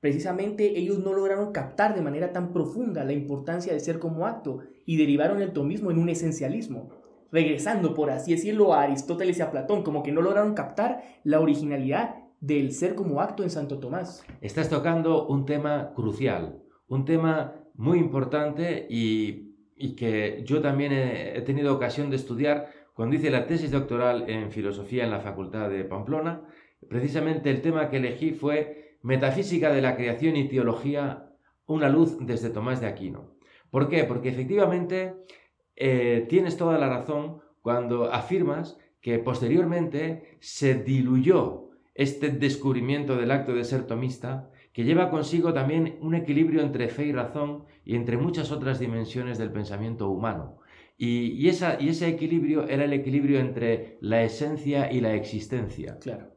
precisamente 0.00 0.78
ellos 0.78 0.98
no 0.98 1.14
lograron 1.14 1.52
captar 1.52 1.94
de 1.94 2.02
manera 2.02 2.32
tan 2.32 2.52
profunda 2.52 3.02
la 3.04 3.12
importancia 3.12 3.72
del 3.72 3.80
ser 3.80 3.98
como 3.98 4.26
acto 4.26 4.60
y 4.84 4.98
derivaron 4.98 5.40
el 5.40 5.52
tomismo 5.52 5.90
en 5.90 5.98
un 5.98 6.10
esencialismo 6.10 7.01
regresando, 7.32 7.94
por 7.94 8.10
así 8.10 8.32
decirlo, 8.32 8.74
a 8.74 8.82
Aristóteles 8.82 9.38
y 9.38 9.42
a 9.42 9.50
Platón, 9.50 9.82
como 9.82 10.02
que 10.02 10.12
no 10.12 10.20
lograron 10.20 10.54
captar 10.54 11.02
la 11.24 11.40
originalidad 11.40 12.16
del 12.40 12.72
ser 12.72 12.94
como 12.94 13.20
acto 13.20 13.42
en 13.42 13.50
Santo 13.50 13.78
Tomás. 13.78 14.24
Estás 14.40 14.68
tocando 14.68 15.26
un 15.26 15.46
tema 15.46 15.92
crucial, 15.94 16.62
un 16.88 17.04
tema 17.04 17.54
muy 17.74 17.98
importante 17.98 18.86
y, 18.88 19.50
que 19.96 20.42
yo 20.44 20.60
también 20.60 20.92
he, 20.92 21.40
tenido 21.42 21.74
ocasión 21.74 22.10
de 22.10 22.16
estudiar 22.16 22.68
cuando 22.94 23.16
hice 23.16 23.30
la 23.30 23.46
tesis 23.46 23.72
doctoral 23.72 24.28
en 24.28 24.52
filosofía 24.52 25.02
en 25.02 25.10
la 25.10 25.20
Facultad 25.20 25.70
de 25.70 25.84
Pamplona. 25.84 26.42
Precisamente 26.88 27.50
el 27.50 27.62
tema 27.62 27.88
que 27.88 27.96
elegí 27.96 28.30
fue 28.30 28.98
Metafísica 29.02 29.72
de 29.72 29.82
la 29.82 29.96
creación 29.96 30.36
y 30.36 30.48
teología, 30.48 31.32
una 31.66 31.88
luz 31.88 32.16
desde 32.20 32.50
Tomás 32.50 32.80
de 32.80 32.86
Aquino. 32.86 33.34
¿Por 33.70 33.88
qué? 33.88 34.04
Porque 34.04 34.28
efectivamente 34.28 35.14
eh, 35.76 36.26
tienes 36.28 36.56
toda 36.56 36.78
la 36.78 36.88
razón 36.88 37.40
cuando 37.60 38.12
afirmas 38.12 38.78
que 39.00 39.18
posteriormente 39.18 40.36
se 40.40 40.74
diluyó 40.74 41.70
este 41.94 42.30
descubrimiento 42.30 43.16
del 43.16 43.30
acto 43.30 43.52
de 43.54 43.64
ser 43.64 43.86
tomista, 43.86 44.50
que 44.72 44.84
lleva 44.84 45.10
consigo 45.10 45.52
también 45.52 45.98
un 46.00 46.14
equilibrio 46.14 46.62
entre 46.62 46.88
fe 46.88 47.06
y 47.06 47.12
razón 47.12 47.64
y 47.84 47.96
entre 47.96 48.16
muchas 48.16 48.50
otras 48.50 48.78
dimensiones 48.78 49.38
del 49.38 49.52
pensamiento 49.52 50.08
humano. 50.08 50.58
Y, 50.96 51.48
ese 51.48 52.08
equilibrio 52.08 52.68
era 52.68 52.84
el 52.84 52.92
equilibrio 52.92 53.40
entre 53.40 53.98
la 54.00 54.22
esencia 54.22 54.90
y 54.92 55.00
la 55.00 55.14
existencia. 55.14 55.98
Claro. 55.98 56.32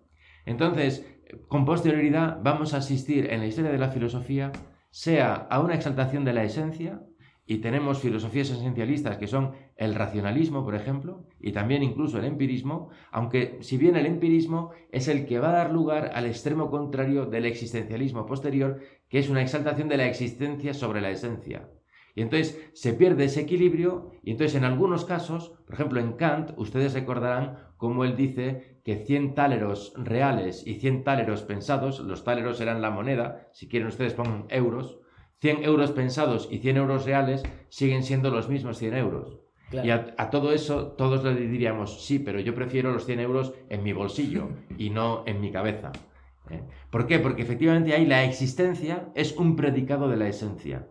Entonces, 0.46 1.06
con 1.48 1.66
posterioridad 1.66 2.40
vamos 2.42 2.74
a 2.74 2.78
asistir 2.78 3.32
en 3.32 3.42
la 3.42 3.48
historia 3.48 3.72
de 3.72 3.78
la 3.78 3.90
filosofía, 3.90 4.52
sea 4.90 5.36
a 5.36 5.60
una 5.60 5.76
exaltación 5.76 6.26
de 6.26 6.34
la 6.34 6.44
esencia, 6.44 7.02
y 7.48 7.60
tenemos 7.60 8.00
filosofías 8.00 8.50
esencialistas 8.50 9.18
que 9.18 9.28
son 9.28 9.54
el 9.76 9.94
racionalismo, 9.94 10.64
por 10.64 10.74
ejemplo, 10.74 11.28
y 11.40 11.52
también 11.52 11.84
incluso 11.84 12.18
el 12.18 12.26
empirismo, 12.26 12.90
aunque 13.12 13.60
si 13.62 13.78
bien 13.78 13.96
el 13.96 14.08
empirismo 14.08 14.72
es 14.92 15.08
el 15.08 15.26
que 15.28 15.40
va 15.40 15.50
a 15.50 15.58
dar 15.58 15.72
lugar 15.72 16.12
al 16.16 16.26
extremo 16.26 16.72
contrario 16.72 17.28
del 17.28 17.46
existencialismo 17.46 18.26
posterior, 18.26 18.80
que 19.10 19.20
es 19.20 19.30
una 19.30 19.44
exaltación 19.44 19.90
de 19.90 19.98
la 19.98 20.08
existencia 20.08 20.74
sobre 20.74 21.02
la 21.02 21.12
esencia. 21.12 21.70
Y 22.16 22.22
entonces 22.22 22.72
se 22.74 22.94
pierde 22.94 23.26
ese 23.26 23.42
equilibrio 23.42 24.12
y 24.24 24.32
entonces 24.32 24.56
en 24.56 24.64
algunos 24.64 25.06
casos, 25.06 25.50
por 25.66 25.76
ejemplo 25.76 26.00
en 26.00 26.14
Kant, 26.14 26.52
ustedes 26.58 26.94
recordarán 26.94 27.60
cómo 27.78 28.06
él 28.06 28.16
dice 28.16 28.80
que 28.86 29.06
100 29.06 29.36
táleros 29.36 29.94
reales 29.98 30.66
y 30.66 30.76
100 30.76 31.04
táleros 31.04 31.44
pensados, 31.44 32.00
los 32.00 32.24
táleros 32.24 32.62
eran 32.62 32.82
la 32.82 32.90
moneda, 32.90 33.50
si 33.52 33.68
quieren 33.68 33.90
ustedes 33.90 34.14
pongan 34.14 34.46
euros, 34.50 35.00
100 35.40 35.64
euros 35.64 35.92
pensados 35.92 36.48
y 36.52 36.60
100 36.60 36.78
euros 36.78 37.06
reales 37.06 37.44
siguen 37.70 38.04
siendo 38.04 38.30
los 38.30 38.50
mismos 38.50 38.78
100 38.78 38.96
euros. 38.96 39.38
Y 39.72 39.90
a, 39.90 40.30
todo 40.30 40.54
eso 40.54 40.94
todos 40.94 41.24
le 41.24 41.36
diríamos, 41.36 42.06
sí, 42.06 42.20
pero 42.20 42.40
yo 42.40 42.54
prefiero 42.54 42.92
los 42.92 43.06
100 43.06 43.20
euros 43.20 43.54
en 43.70 43.84
mi 43.84 43.94
bolsillo 43.94 44.50
y 44.78 44.90
no 44.90 45.24
en 45.26 45.42
mi 45.42 45.52
cabeza. 45.52 45.92
¿eh? 46.50 46.62
¿Por 46.90 47.08
qué? 47.08 47.20
Porque 47.20 47.42
efectivamente 47.42 47.94
ahí 47.94 48.06
la 48.06 48.24
existencia 48.24 49.10
es 49.16 49.36
un 49.36 49.56
predicado 49.56 50.08
de 50.08 50.18
la 50.18 50.28
esencia 50.28 50.88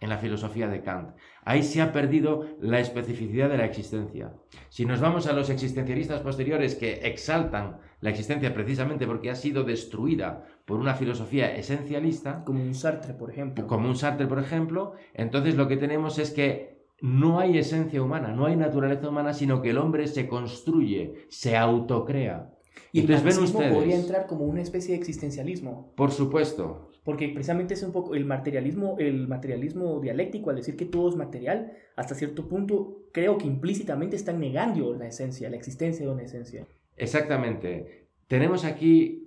en 0.00 0.10
la 0.10 0.18
filosofía 0.18 0.68
de 0.68 0.82
Kant. 0.82 1.16
Ahí 1.44 1.62
se 1.62 1.80
ha 1.80 1.92
perdido 1.92 2.46
la 2.60 2.80
especificidad 2.80 3.48
de 3.48 3.56
la 3.56 3.64
existencia. 3.64 4.32
Si 4.68 4.84
nos 4.84 5.00
vamos 5.00 5.26
a 5.26 5.32
los 5.32 5.48
existencialistas 5.48 6.20
posteriores 6.20 6.74
que 6.74 7.06
exaltan 7.06 7.78
la 8.00 8.10
existencia 8.10 8.52
precisamente 8.52 9.06
porque 9.06 9.30
ha 9.30 9.34
sido 9.34 9.64
destruida 9.64 10.46
por 10.66 10.78
una 10.78 10.94
filosofía 10.94 11.56
esencialista, 11.56 12.44
como 12.44 12.62
un 12.62 12.74
Sartre, 12.74 13.14
por 13.14 13.30
ejemplo. 13.30 13.66
Como 13.66 13.88
un 13.88 13.96
Sartre, 13.96 14.26
por 14.26 14.38
ejemplo, 14.38 14.92
entonces 15.14 15.54
lo 15.54 15.68
que 15.68 15.78
tenemos 15.78 16.18
es 16.18 16.30
que 16.30 16.84
no 17.00 17.40
hay 17.40 17.56
esencia 17.56 18.02
humana, 18.02 18.32
no 18.32 18.46
hay 18.46 18.56
naturaleza 18.56 19.08
humana, 19.08 19.32
sino 19.32 19.62
que 19.62 19.70
el 19.70 19.78
hombre 19.78 20.06
se 20.06 20.28
construye, 20.28 21.14
se 21.28 21.56
autocrea. 21.56 22.52
Y 22.92 23.00
entonces, 23.00 23.38
el 23.38 23.52
ven 23.54 23.72
podría 23.72 23.96
entrar 23.96 24.26
como 24.26 24.44
una 24.44 24.60
especie 24.60 24.92
de 24.92 24.98
existencialismo. 24.98 25.94
Por 25.96 26.10
supuesto 26.10 26.90
porque 27.06 27.28
precisamente 27.28 27.74
es 27.74 27.84
un 27.84 27.92
poco 27.92 28.16
el 28.16 28.24
materialismo, 28.24 28.96
el 28.98 29.28
materialismo 29.28 30.00
dialéctico, 30.00 30.50
al 30.50 30.56
decir 30.56 30.74
que 30.74 30.86
todo 30.86 31.08
es 31.08 31.14
material, 31.14 31.72
hasta 31.94 32.16
cierto 32.16 32.48
punto 32.48 33.04
creo 33.12 33.38
que 33.38 33.46
implícitamente 33.46 34.16
están 34.16 34.40
negando 34.40 34.92
la 34.92 35.06
esencia, 35.06 35.48
la 35.48 35.54
existencia 35.54 36.04
de 36.04 36.10
una 36.10 36.24
esencia. 36.24 36.66
Exactamente. 36.96 38.08
Tenemos 38.26 38.64
aquí 38.64 39.25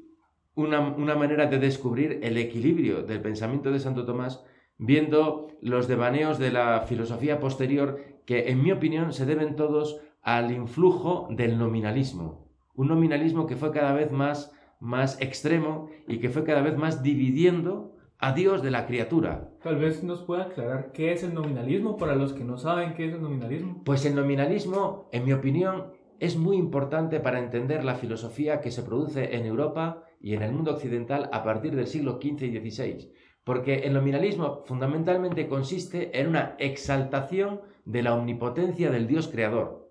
una, 0.62 0.80
una 0.80 1.16
manera 1.16 1.48
de 1.48 1.60
descubrir 1.60 2.20
el 2.24 2.38
equilibrio 2.38 3.04
del 3.04 3.22
pensamiento 3.22 3.72
de 3.72 3.80
Santo 3.80 4.06
Tomás 4.06 4.44
viendo 4.78 5.48
los 5.62 5.88
devaneos 5.88 6.40
de 6.40 6.52
la 6.52 6.82
filosofía 6.82 7.40
posterior 7.40 8.00
que, 8.26 8.50
en 8.50 8.64
mi 8.64 8.72
opinión, 8.72 9.12
se 9.14 9.26
deben 9.26 9.56
todos 9.56 10.02
al 10.22 10.52
influjo 10.52 11.28
del 11.32 11.58
nominalismo. 11.58 12.50
Un 12.76 12.88
nominalismo 12.88 13.46
que 13.46 13.56
fue 13.56 13.72
cada 13.72 13.94
vez 13.94 14.12
más 14.12 14.54
más 14.80 15.20
extremo 15.22 15.90
y 16.08 16.20
que 16.20 16.30
fue 16.30 16.44
cada 16.44 16.62
vez 16.62 16.78
más 16.78 17.04
dividiendo 17.04 17.96
a 18.18 18.34
Dios 18.34 18.62
de 18.62 18.72
la 18.72 18.86
criatura. 18.86 19.52
Tal 19.64 19.78
vez 19.78 20.04
nos 20.04 20.22
pueda 20.22 20.44
aclarar 20.44 20.92
qué 20.92 21.14
es 21.14 21.24
el 21.24 21.34
nominalismo 21.34 21.98
para 21.98 22.16
los 22.16 22.34
que 22.34 22.44
no 22.44 22.58
saben 22.58 22.94
qué 22.94 23.08
es 23.08 23.14
el 23.14 23.22
nominalismo. 23.22 23.82
Pues 23.86 24.06
el 24.06 24.16
nominalismo, 24.16 25.08
en 25.12 25.26
mi 25.26 25.34
opinión, 25.34 25.94
es 26.20 26.38
muy 26.38 26.58
importante 26.58 27.20
para 27.20 27.40
entender 27.40 27.84
la 27.86 27.96
filosofía 27.96 28.60
que 28.60 28.72
se 28.72 28.84
produce 28.84 29.36
en 29.36 29.46
Europa 29.46 30.04
y 30.20 30.34
en 30.34 30.44
el 30.44 30.52
mundo 30.52 30.72
occidental 30.72 31.30
a 31.32 31.44
partir 31.44 31.76
del 31.76 31.88
siglo 31.88 32.20
XV 32.22 32.44
y 32.44 32.70
XVI. 32.70 33.12
Porque 33.44 33.80
el 33.80 33.94
nominalismo 33.94 34.64
fundamentalmente 34.66 35.48
consiste 35.48 36.20
en 36.20 36.28
una 36.28 36.56
exaltación 36.60 37.62
de 37.86 38.04
la 38.04 38.14
omnipotencia 38.14 38.92
del 38.92 39.08
Dios 39.08 39.28
creador. 39.28 39.90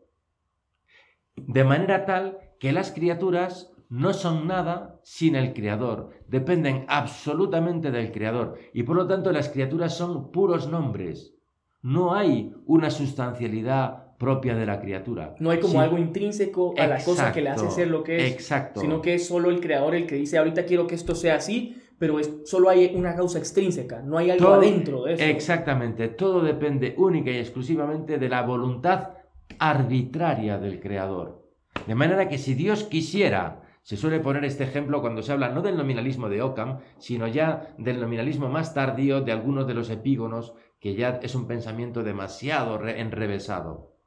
De 1.37 1.65
manera 1.65 2.05
tal 2.05 2.39
que 2.61 2.73
las 2.73 2.93
criaturas 2.93 3.73
no 3.89 4.13
son 4.13 4.47
nada 4.47 5.01
sin 5.03 5.35
el 5.35 5.55
Creador, 5.55 6.11
dependen 6.27 6.85
absolutamente 6.89 7.91
del 7.91 8.13
Creador 8.13 8.59
y 8.75 8.83
por 8.83 8.97
lo 8.97 9.07
tanto 9.07 9.33
las 9.33 9.49
criaturas 9.49 9.97
son 9.97 10.31
puros 10.31 10.69
nombres. 10.69 11.35
No 11.81 12.15
hay 12.15 12.55
una 12.67 12.91
sustancialidad 12.91 14.08
propia 14.19 14.57
de 14.57 14.67
la 14.67 14.81
criatura. 14.81 15.35
No 15.39 15.51
hay 15.51 15.61
como 15.61 15.81
algo 15.81 15.97
intrínseco 15.97 16.75
a 16.77 16.87
la 16.87 17.03
cosa 17.03 17.33
que 17.33 17.41
le 17.41 17.51
hace 17.51 17.71
ser 17.71 17.89
lo 17.89 18.03
que 18.03 18.27
es, 18.27 18.33
exacto. 18.33 18.81
sino 18.81 19.01
que 19.01 19.15
es 19.15 19.27
solo 19.27 19.49
el 19.49 19.61
Creador 19.61 19.95
el 19.95 20.07
que 20.07 20.17
dice, 20.17 20.39
ahorita 20.39 20.65
quiero 20.65 20.87
que 20.87 20.97
esto 20.97 21.15
sea 21.15 21.37
así, 21.37 21.81
pero 21.99 22.19
es, 22.19 22.33
solo 22.45 22.69
hay 22.69 22.93
una 22.95 23.15
causa 23.15 23.39
extrínseca, 23.39 24.03
no 24.03 24.19
hay 24.19 24.31
algo 24.31 24.49
adentro 24.49 25.05
de 25.05 25.15
eso. 25.15 25.23
Exactamente, 25.23 26.09
todo 26.09 26.41
depende 26.41 26.95
única 26.99 27.31
y 27.31 27.39
exclusivamente 27.39 28.19
de 28.19 28.29
la 28.29 28.43
voluntad 28.43 29.11
arbitraria 29.59 30.59
del 30.59 30.81
Creador. 30.81 31.45
De 31.87 31.95
manera 31.95 32.29
que 32.29 32.39
si 32.39 32.55
Dios 32.55 32.85
quisiera 32.85 33.63
se 33.89 33.97
suele 33.97 34.21
poner 34.21 34.45
este 34.45 34.65
ejemplo 34.65 35.01
cuando 35.01 35.23
se 35.23 35.33
habla 35.33 35.49
no 35.49 35.63
del 35.63 35.79
nominalismo 35.79 36.29
de 36.29 36.43
Occam, 36.43 36.81
sino 36.99 37.27
ya 37.27 37.75
del 37.79 38.01
nominalismo 38.01 38.51
más 38.51 38.75
tardío 38.75 39.23
de 39.23 39.33
algunos 39.33 39.67
de 39.67 39.73
los 39.73 39.89
epígonos, 39.89 40.53
que 40.79 40.95
ya 40.95 41.21
es 41.23 41.35
un 41.35 41.47
pensamiento 41.47 42.03
demasiado 42.03 42.87
enrevesado. 42.87 43.98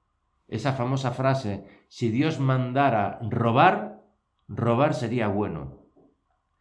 Esa 0.51 0.73
famosa 0.73 1.11
frase, 1.11 1.63
si 1.87 2.09
Dios 2.09 2.39
mandara 2.39 3.17
robar, 3.21 4.01
robar 4.47 4.93
sería 4.93 5.27
bueno. 5.27 5.87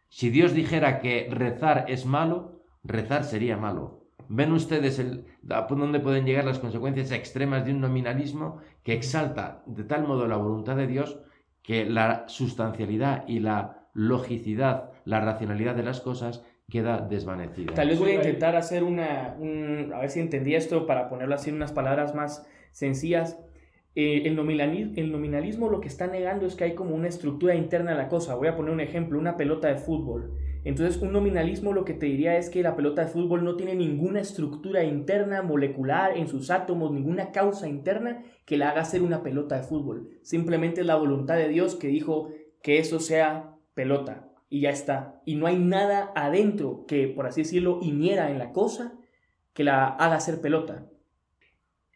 Si 0.09 0.29
Dios 0.29 0.53
dijera 0.53 0.99
que 0.99 1.27
rezar 1.29 1.85
es 1.89 2.05
malo, 2.05 2.63
rezar 2.83 3.25
sería 3.25 3.57
malo. 3.57 4.07
¿Ven 4.29 4.53
ustedes 4.53 4.97
el, 4.97 5.25
dónde 5.41 5.99
pueden 5.99 6.25
llegar 6.25 6.45
las 6.45 6.59
consecuencias 6.59 7.11
extremas 7.11 7.65
de 7.65 7.73
un 7.73 7.81
nominalismo 7.81 8.59
que 8.81 8.93
exalta 8.93 9.61
de 9.65 9.83
tal 9.83 10.07
modo 10.07 10.25
la 10.25 10.37
voluntad 10.37 10.77
de 10.77 10.87
Dios 10.87 11.19
que 11.61 11.85
la 11.85 12.23
sustancialidad 12.27 13.25
y 13.27 13.39
la 13.39 13.89
logicidad, 13.93 14.91
la 15.03 15.19
racionalidad 15.19 15.75
de 15.75 15.83
las 15.83 15.99
cosas 15.99 16.45
queda 16.69 16.99
desvanecida. 17.01 17.73
Tal 17.73 17.89
vez 17.89 17.99
voy 17.99 18.11
a 18.11 18.15
intentar 18.15 18.55
hacer 18.55 18.85
una, 18.85 19.35
a 19.93 19.99
ver 19.99 20.09
si 20.09 20.21
entendí 20.21 20.55
esto 20.55 20.87
para 20.87 21.09
ponerlo 21.09 21.35
así 21.35 21.49
en 21.49 21.57
unas 21.57 21.73
palabras 21.73 22.15
más 22.15 22.47
sencillas. 22.71 23.37
Eh, 23.93 24.23
el, 24.25 24.35
nominalismo, 24.35 24.93
el 24.95 25.11
nominalismo 25.11 25.69
lo 25.69 25.81
que 25.81 25.89
está 25.89 26.07
negando 26.07 26.45
es 26.45 26.55
que 26.55 26.63
hay 26.63 26.75
como 26.75 26.95
una 26.95 27.09
estructura 27.09 27.55
interna 27.55 27.91
a 27.91 27.95
la 27.95 28.07
cosa. 28.07 28.35
Voy 28.35 28.47
a 28.47 28.55
poner 28.55 28.73
un 28.73 28.79
ejemplo, 28.79 29.19
una 29.19 29.37
pelota 29.37 29.67
de 29.67 29.75
fútbol. 29.75 30.37
Entonces, 30.63 31.01
un 31.01 31.11
nominalismo 31.11 31.73
lo 31.73 31.85
que 31.85 31.95
te 31.95 32.05
diría 32.05 32.37
es 32.37 32.49
que 32.49 32.61
la 32.61 32.75
pelota 32.75 33.03
de 33.03 33.11
fútbol 33.11 33.43
no 33.43 33.55
tiene 33.55 33.75
ninguna 33.75 34.21
estructura 34.21 34.83
interna, 34.83 35.41
molecular, 35.41 36.15
en 36.15 36.27
sus 36.27 36.51
átomos, 36.51 36.91
ninguna 36.91 37.31
causa 37.31 37.67
interna 37.67 38.23
que 38.45 38.57
la 38.57 38.69
haga 38.69 38.85
ser 38.85 39.01
una 39.01 39.23
pelota 39.23 39.57
de 39.57 39.63
fútbol. 39.63 40.09
Simplemente 40.21 40.81
es 40.81 40.87
la 40.87 40.95
voluntad 40.95 41.35
de 41.35 41.49
Dios 41.49 41.75
que 41.75 41.87
dijo 41.87 42.29
que 42.61 42.77
eso 42.77 42.99
sea 42.99 43.55
pelota 43.73 44.29
y 44.49 44.61
ya 44.61 44.69
está. 44.69 45.21
Y 45.25 45.35
no 45.35 45.47
hay 45.47 45.57
nada 45.57 46.11
adentro 46.15 46.85
que, 46.87 47.07
por 47.07 47.25
así 47.25 47.41
decirlo, 47.41 47.79
iniera 47.81 48.29
en 48.29 48.37
la 48.37 48.51
cosa 48.51 48.93
que 49.53 49.63
la 49.63 49.87
haga 49.87 50.19
ser 50.19 50.41
pelota. 50.41 50.90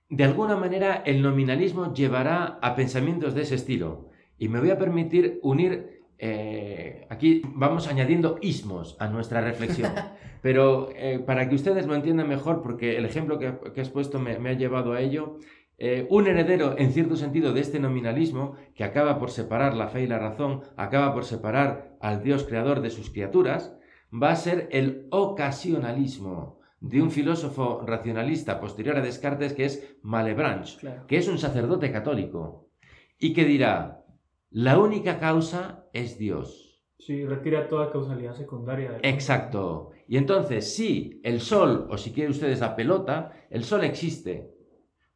De 0.10 0.24
alguna 0.24 0.56
manera, 0.56 1.02
el 1.06 1.22
nominalismo 1.22 1.94
llevará 1.94 2.60
a 2.62 2.76
pensamientos 2.76 3.34
de 3.34 3.42
ese 3.42 3.56
estilo. 3.56 4.10
Y 4.38 4.50
me 4.50 4.60
voy 4.60 4.70
a 4.70 4.78
permitir 4.78 5.40
unir 5.42 5.96
eh, 6.18 7.06
aquí 7.10 7.42
vamos 7.46 7.88
añadiendo 7.88 8.38
ismos 8.42 8.96
a 9.00 9.08
nuestra 9.08 9.42
reflexión, 9.42 9.92
pero 10.42 10.90
eh, 10.96 11.20
para 11.20 11.50
que 11.50 11.56
ustedes 11.56 11.88
lo 11.88 11.96
entiendan 11.96 12.30
mejor, 12.30 12.62
porque 12.62 12.98
el 12.98 13.06
ejemplo 13.06 13.38
que, 13.38 13.82
has 13.82 13.90
puesto 13.90 14.20
me, 14.20 14.32
ha 14.32 14.54
llevado 14.54 14.94
a 14.94 15.02
ello, 15.02 15.40
eh, 15.78 16.08
un 16.10 16.28
heredero 16.28 16.78
en 16.78 16.94
cierto 16.94 17.18
sentido 17.18 17.52
de 17.52 17.60
este 17.60 17.80
nominalismo, 17.80 18.56
que 18.76 18.86
acaba 18.86 19.20
por 19.20 19.30
separar 19.30 19.76
la 19.76 19.90
fe 19.90 20.04
y 20.04 20.08
la 20.08 20.20
razón, 20.20 20.62
acaba 20.78 21.14
por 21.14 21.26
separar 21.26 21.98
al 22.00 22.24
Dios 22.24 22.46
creador 22.46 22.80
de 22.82 22.92
sus 22.92 23.10
criaturas, 23.10 23.76
va 24.12 24.32
a 24.32 24.38
ser 24.38 24.70
el 24.72 25.08
ocasionalismo, 25.12 26.60
de 26.86 27.02
un 27.02 27.10
filósofo 27.10 27.82
racionalista 27.84 28.60
posterior 28.60 28.98
a 28.98 29.02
Descartes 29.02 29.54
que 29.54 29.66
es 29.66 29.98
Malebranche, 30.04 30.88
que 31.08 31.18
es 31.18 31.28
un 31.28 31.40
sacerdote 31.40 31.92
católico, 31.92 32.70
y 33.18 33.34
que 33.34 33.44
dirá, 33.44 34.06
la 34.52 34.78
única 34.78 35.18
causa 35.18 35.88
es 35.94 36.20
Dios. 36.20 36.84
Sí, 37.00 37.26
retira 37.26 37.68
toda 37.68 37.92
causalidad 37.92 38.36
secundaria. 38.36 39.00
Exacto. 39.02 39.92
Y 40.08 40.18
entonces, 40.18 40.76
sí, 40.76 41.20
el 41.24 41.42
sol, 41.42 41.88
o 41.90 41.98
si 41.98 42.12
quieren 42.12 42.32
ustedes 42.32 42.60
la 42.60 42.76
pelota, 42.76 43.32
el 43.50 43.64
sol 43.64 43.84
existe, 43.84 44.54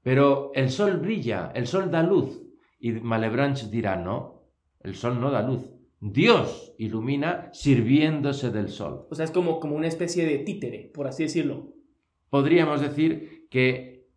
pero 0.02 0.52
el 0.56 0.72
sol 0.72 0.98
brilla, 0.98 1.52
el 1.54 1.68
sol 1.68 1.92
da 1.92 2.02
luz. 2.02 2.42
Y 2.80 2.94
Malebranche 2.94 3.68
dirá, 3.70 3.96
no, 3.96 4.42
el 4.80 4.96
sol 4.96 5.22
no 5.22 5.30
da 5.30 5.44
luz, 5.44 5.70
Dios 6.02 6.74
ilumina 6.78 7.50
sirviéndose 7.52 8.52
del 8.52 8.70
sol. 8.70 9.08
O 9.10 9.16
sea, 9.16 9.26
es 9.26 9.32
como, 9.32 9.60
como 9.60 9.76
una 9.76 9.88
especie 9.88 10.26
de 10.26 10.40
títere, 10.40 10.92
por 10.94 11.08
así 11.08 11.24
decirlo. 11.24 11.74
Podríamos 12.30 12.82
decir 12.82 13.48
que 13.50 14.08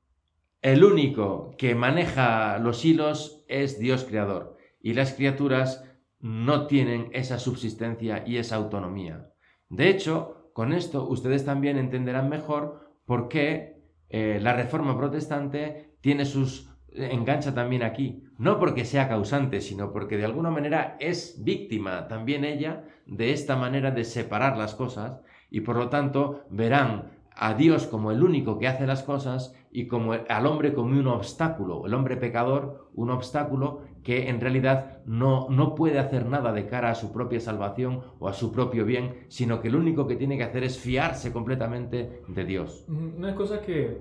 el 0.61 0.85
único 0.85 1.55
que 1.59 1.75
maneja 1.75 2.59
los 2.59 2.85
hilos 2.85 3.45
es 3.49 3.81
Dios 3.81 4.05
creador 4.05 4.57
y 4.81 4.95
las 4.95 5.15
criaturas 5.15 5.85
no 6.21 6.69
tienen 6.69 7.09
esa 7.13 7.39
subsistencia 7.39 8.23
y 8.27 8.37
esa 8.37 8.57
autonomía. 8.57 9.33
De 9.69 9.89
hecho, 9.89 10.51
con 10.53 10.73
esto 10.73 11.09
ustedes 11.09 11.45
también 11.45 11.79
entenderán 11.79 12.29
mejor 12.29 12.95
por 13.05 13.29
qué 13.29 13.83
eh, 14.09 14.39
la 14.41 14.53
reforma 14.53 14.97
protestante 14.97 15.97
tiene 16.01 16.27
sus 16.27 16.72
engancha 16.95 17.55
también 17.55 17.83
aquí, 17.83 18.23
no 18.39 18.59
porque 18.59 18.85
sea 18.85 19.09
causante, 19.09 19.61
sino 19.61 19.93
porque 19.93 20.17
de 20.17 20.25
alguna 20.25 20.51
manera 20.51 20.97
es 21.01 21.43
víctima 21.43 22.09
también 22.09 22.45
ella 22.45 22.85
de 23.07 23.33
esta 23.33 23.57
manera 23.57 23.91
de 23.91 24.05
separar 24.05 24.57
las 24.57 24.75
cosas 24.75 25.21
y 25.51 25.61
por 25.61 25.77
lo 25.77 25.89
tanto 25.89 26.45
verán 26.51 27.13
a 27.35 27.55
Dios 27.55 27.87
como 27.87 28.13
el 28.13 28.23
único 28.23 28.59
que 28.59 28.69
hace 28.69 28.87
las 28.87 29.03
cosas 29.03 29.55
y 29.71 29.87
como 29.87 30.13
al 30.13 30.47
hombre 30.47 30.75
como 30.75 30.91
un 30.99 31.07
obstáculo, 31.07 31.87
el 31.87 31.95
hombre 31.95 32.17
pecador, 32.17 32.91
un 32.95 33.11
obstáculo 33.11 33.81
que 34.03 34.29
en 34.29 34.41
realidad 34.41 34.99
no, 35.07 35.47
no 35.49 35.75
puede 35.75 35.99
hacer 35.99 36.27
nada 36.27 36.53
de 36.53 36.67
cara 36.67 36.91
a 36.91 36.95
su 36.95 37.13
propia 37.13 37.41
salvación 37.41 38.03
o 38.19 38.29
a 38.29 38.33
su 38.33 38.53
propio 38.53 38.85
bien, 38.85 39.25
sino 39.29 39.61
que 39.61 39.71
lo 39.71 39.79
único 39.79 40.07
que 40.07 40.17
tiene 40.17 40.37
que 40.37 40.45
hacer 40.45 40.65
es 40.65 40.79
fiarse 40.79 41.33
completamente 41.33 42.23
de 42.29 42.45
Dios. 42.45 42.85
Una 42.89 43.35
cosa 43.35 43.63
que, 43.63 43.99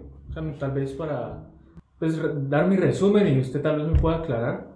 tal 0.59 0.71
vez 0.71 0.91
para 0.93 1.47
pues, 2.01 2.19
dar 2.49 2.67
mi 2.67 2.77
resumen 2.77 3.27
y 3.27 3.39
usted 3.39 3.61
tal 3.61 3.77
vez 3.77 3.87
me 3.87 3.99
pueda 3.99 4.17
aclarar. 4.17 4.71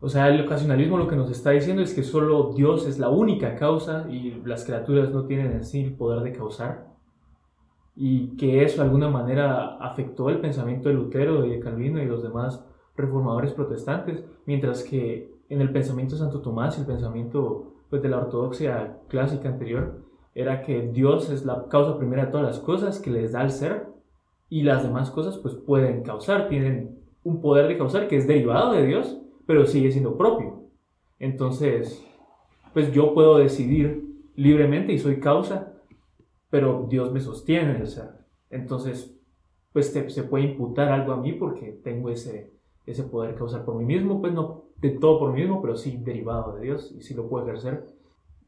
O 0.00 0.08
sea, 0.08 0.28
el 0.28 0.40
ocasionalismo 0.46 0.96
lo 0.96 1.08
que 1.08 1.16
nos 1.16 1.28
está 1.28 1.50
diciendo 1.50 1.82
es 1.82 1.92
que 1.92 2.04
solo 2.04 2.52
Dios 2.54 2.86
es 2.86 3.00
la 3.00 3.08
única 3.08 3.56
causa 3.56 4.06
y 4.08 4.40
las 4.44 4.64
criaturas 4.64 5.10
no 5.10 5.24
tienen 5.24 5.50
en 5.50 5.64
sí 5.64 5.82
el 5.82 5.94
poder 5.94 6.22
de 6.22 6.30
causar. 6.30 6.86
Y 7.96 8.36
que 8.36 8.62
eso 8.62 8.76
de 8.76 8.84
alguna 8.84 9.08
manera 9.10 9.76
afectó 9.78 10.30
el 10.30 10.38
pensamiento 10.38 10.88
de 10.88 10.94
Lutero 10.94 11.44
y 11.44 11.50
de 11.50 11.58
Calvino 11.58 12.00
y 12.00 12.06
los 12.06 12.22
demás 12.22 12.64
reformadores 12.96 13.54
protestantes, 13.54 14.22
mientras 14.46 14.84
que 14.84 15.34
en 15.48 15.60
el 15.60 15.72
pensamiento 15.72 16.14
de 16.14 16.20
Santo 16.20 16.42
Tomás 16.42 16.78
y 16.78 16.82
el 16.82 16.86
pensamiento 16.86 17.72
pues, 17.90 18.02
de 18.02 18.08
la 18.08 18.18
ortodoxia 18.18 18.98
clásica 19.08 19.48
anterior 19.48 20.04
era 20.32 20.62
que 20.62 20.92
Dios 20.92 21.28
es 21.28 21.44
la 21.44 21.66
causa 21.66 21.98
primera 21.98 22.26
de 22.26 22.30
todas 22.30 22.46
las 22.46 22.60
cosas 22.60 23.00
que 23.00 23.10
les 23.10 23.32
da 23.32 23.42
el 23.42 23.50
ser 23.50 23.87
y 24.48 24.62
las 24.62 24.82
demás 24.82 25.10
cosas 25.10 25.38
pues 25.38 25.54
pueden 25.54 26.02
causar, 26.02 26.48
tienen 26.48 26.98
un 27.24 27.40
poder 27.40 27.68
de 27.68 27.76
causar 27.76 28.08
que 28.08 28.16
es 28.16 28.26
derivado 28.26 28.72
de 28.72 28.86
Dios, 28.86 29.18
pero 29.46 29.66
sigue 29.66 29.92
siendo 29.92 30.16
propio. 30.16 30.62
Entonces, 31.18 32.04
pues 32.72 32.92
yo 32.92 33.14
puedo 33.14 33.38
decidir 33.38 34.04
libremente 34.36 34.92
y 34.92 34.98
soy 34.98 35.20
causa, 35.20 35.74
pero 36.50 36.86
Dios 36.88 37.12
me 37.12 37.20
sostiene 37.20 37.76
el 37.78 37.86
ser. 37.86 38.10
Entonces, 38.50 39.14
pues 39.72 39.92
se 39.92 40.22
puede 40.22 40.44
imputar 40.44 40.90
algo 40.90 41.12
a 41.12 41.16
mí 41.16 41.32
porque 41.32 41.72
tengo 41.84 42.08
ese, 42.08 42.52
ese 42.86 43.04
poder 43.04 43.34
causar 43.34 43.64
por 43.64 43.76
mí 43.76 43.84
mismo, 43.84 44.20
pues 44.20 44.32
no 44.32 44.64
de 44.76 44.90
todo 44.90 45.18
por 45.18 45.32
mí 45.32 45.40
mismo, 45.42 45.60
pero 45.60 45.76
sí 45.76 45.98
derivado 45.98 46.54
de 46.54 46.62
Dios 46.62 46.94
y 46.96 47.02
sí 47.02 47.14
lo 47.14 47.28
puedo 47.28 47.46
ejercer 47.46 47.97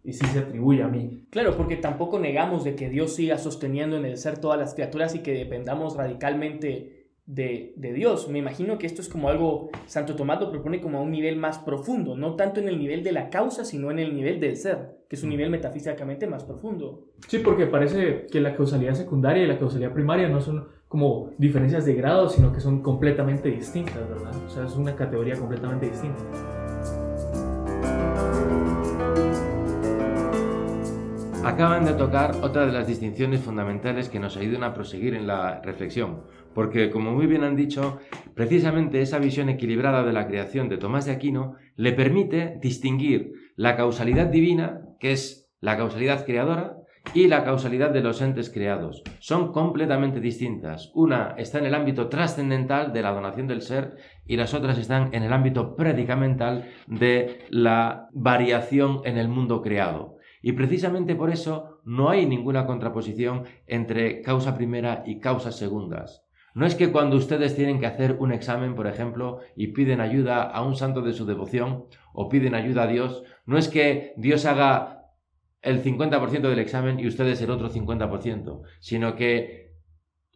y 0.03 0.13
sí 0.13 0.25
se 0.27 0.39
atribuye 0.39 0.83
a 0.83 0.89
mí. 0.89 1.27
Claro, 1.31 1.57
porque 1.57 1.77
tampoco 1.77 2.19
negamos 2.19 2.65
de 2.65 2.75
que 2.75 2.89
Dios 2.89 3.15
siga 3.15 3.39
sosteniendo 3.39 3.97
en 3.97 4.05
el 4.05 4.17
ser 4.17 4.39
todas 4.39 4.59
las 4.59 4.75
criaturas 4.75 5.15
y 5.15 5.21
que 5.21 5.33
dependamos 5.33 5.97
radicalmente 5.97 7.01
de, 7.27 7.75
de, 7.77 7.93
Dios. 7.93 8.29
Me 8.29 8.39
imagino 8.39 8.79
que 8.79 8.87
esto 8.87 9.01
es 9.03 9.09
como 9.09 9.29
algo, 9.29 9.71
Santo 9.87 10.17
Tomás 10.17 10.41
lo 10.41 10.51
propone 10.51 10.81
como 10.81 10.99
a 10.99 11.03
un 11.03 11.13
nivel 11.13 11.37
más 11.37 11.59
profundo, 11.59 12.17
no 12.17 12.35
tanto 12.35 12.61
en 12.61 12.69
el 12.69 12.79
nivel 12.79 13.05
de 13.05 13.13
la 13.13 13.31
causa, 13.31 13.65
sino 13.65 13.91
en 13.91 14.01
el 14.01 14.15
nivel 14.15 14.41
del 14.41 14.57
ser, 14.57 14.99
que 15.09 15.15
es 15.15 15.23
un 15.23 15.29
mm. 15.29 15.33
nivel 15.33 15.51
metafísicamente 15.51 16.27
más 16.27 16.43
profundo. 16.43 17.07
Sí, 17.29 17.39
porque 17.39 17.67
parece 17.67 18.27
que 18.33 18.41
la 18.41 18.57
causalidad 18.57 18.95
secundaria 18.95 19.45
y 19.45 19.47
la 19.47 19.59
causalidad 19.59 19.93
primaria 19.93 20.29
no 20.29 20.41
son 20.41 20.67
como 20.89 21.31
diferencias 21.39 21.85
de 21.85 21.95
grado, 21.95 22.29
sino 22.29 22.53
que 22.53 22.59
son 22.59 22.83
completamente 22.83 23.49
distintas, 23.49 24.09
¿verdad? 24.09 24.35
O 24.45 24.51
sea, 24.51 24.65
es 24.65 24.75
una 24.75 24.97
categoría 24.97 25.37
completamente 25.37 25.89
distinta. 25.89 26.21
Acaban 31.43 31.87
de 31.87 31.95
tocar 31.95 32.37
otra 32.43 32.67
de 32.67 32.73
las 32.73 32.87
distinciones 32.87 33.41
fundamentales 33.41 34.11
que 34.11 34.21
nos 34.21 34.37
ayudan 34.37 34.63
a 34.63 34.75
proseguir 34.75 35.15
en 35.15 35.27
la 35.27 35.63
reflexión, 35.63 36.23
porque 36.55 36.91
como 36.91 37.13
muy 37.13 37.27
bien 37.27 37.45
han 37.45 37.57
dicho, 37.57 37.99
precisamente 38.35 39.01
esa 39.01 39.19
visión 39.19 39.49
equilibrada 39.49 40.05
de 40.05 40.13
la 40.13 40.27
creación 40.27 40.69
de 40.69 40.77
Tomás 40.77 41.07
de 41.07 41.13
Aquino 41.13 41.57
le 41.77 41.93
permite 41.93 42.59
distinguir 42.61 43.33
la 43.57 43.77
causalidad 43.77 44.27
divina, 44.27 44.83
que 45.01 45.13
es 45.13 45.51
la 45.61 45.79
causalidad 45.79 46.27
creadora, 46.27 46.77
y 47.15 47.27
la 47.27 47.45
causalidad 47.45 47.91
de 47.91 48.03
los 48.03 48.21
entes 48.21 48.51
creados. 48.51 49.03
Son 49.19 49.53
completamente 49.53 50.21
distintas. 50.21 50.93
Una 50.95 51.35
está 51.39 51.59
en 51.59 51.67
el 51.67 51.75
ámbito 51.75 52.09
trascendental 52.09 52.93
de 52.93 53.03
la 53.03 53.13
donación 53.13 53.47
del 53.47 53.63
ser 53.63 53.97
y 54.27 54.37
las 54.37 54.55
otras 54.55 54.79
están 54.79 55.13
en 55.15 55.23
el 55.23 55.33
ámbito 55.33 55.75
predicamental 55.75 56.69
de 56.87 57.47
la 57.49 58.09
variación 58.13 59.01
en 59.05 59.17
el 59.17 59.29
mundo 59.29 59.63
creado. 59.63 60.20
Y 60.43 60.53
precisamente 60.53 61.15
por 61.15 61.31
eso 61.31 61.81
no 61.85 62.09
hay 62.11 62.27
ninguna 62.27 62.67
contraposición 62.67 63.45
entre 63.67 64.23
causa 64.23 64.57
primera 64.57 65.03
y 65.07 65.21
causas 65.21 65.57
segundas. 65.57 66.25
No 66.55 66.67
es 66.67 66.75
que 66.75 66.91
cuando 66.91 67.17
ustedes 67.17 67.55
tienen 67.55 67.79
que 67.79 67.87
hacer 67.87 68.17
un 68.19 68.33
examen, 68.33 68.75
por 68.75 68.87
ejemplo, 68.87 69.41
y 69.55 69.69
piden 69.69 70.01
ayuda 70.01 70.43
a 70.43 70.63
un 70.63 70.75
santo 70.75 71.01
de 71.03 71.13
su 71.13 71.25
devoción 71.25 71.85
o 72.13 72.29
piden 72.29 72.55
ayuda 72.55 72.85
a 72.85 72.87
Dios, 72.89 73.23
no 73.47 73.57
es 73.57 73.69
que 73.69 74.15
Dios 74.17 74.47
haga 74.47 75.01
el 75.63 75.83
50% 75.83 76.41
del 76.41 76.59
examen 76.59 76.99
y 76.99 77.07
ustedes 77.07 77.41
el 77.43 77.51
otro 77.51 77.71
50%, 77.71 78.63
sino 78.81 79.15
que 79.15 79.75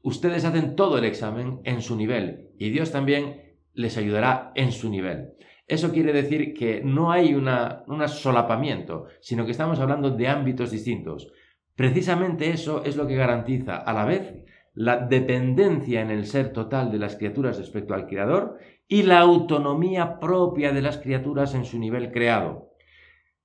ustedes 0.02 0.44
hacen 0.44 0.76
todo 0.76 0.98
el 0.98 1.04
examen 1.04 1.60
en 1.64 1.82
su 1.82 1.96
nivel 1.96 2.50
y 2.58 2.70
Dios 2.70 2.92
también 2.92 3.56
les 3.72 3.96
ayudará 3.96 4.52
en 4.54 4.70
su 4.70 4.90
nivel. 4.90 5.30
Eso 5.66 5.92
quiere 5.92 6.12
decir 6.12 6.53
que 6.55 6.83
no 6.85 7.11
hay 7.11 7.35
una, 7.35 7.85
un 7.87 8.07
solapamiento, 8.09 9.07
sino 9.20 9.44
que 9.44 9.53
estamos 9.53 9.81
hablando 9.81 10.11
de 10.11 10.29
ámbitos 10.29 10.70
distintos. 10.70 11.33
Precisamente 11.74 12.50
eso 12.50 12.85
es 12.85 12.96
lo 12.96 13.07
que 13.07 13.16
garantiza 13.16 13.77
a 13.77 13.92
la 13.92 14.05
vez 14.05 14.44
la 14.74 14.96
dependencia 14.96 16.00
en 16.03 16.11
el 16.11 16.27
ser 16.27 16.53
total 16.53 16.90
de 16.90 16.98
las 16.98 17.16
criaturas 17.16 17.59
respecto 17.59 17.94
al 17.94 18.07
Creador 18.07 18.59
y 18.88 19.05
la 19.05 19.20
autonomía 19.20 20.18
propia 20.18 20.72
de 20.72 20.83
las 20.83 20.98
criaturas 20.98 21.55
en 21.55 21.64
su 21.64 21.79
nivel 21.79 22.11
creado. 22.11 22.72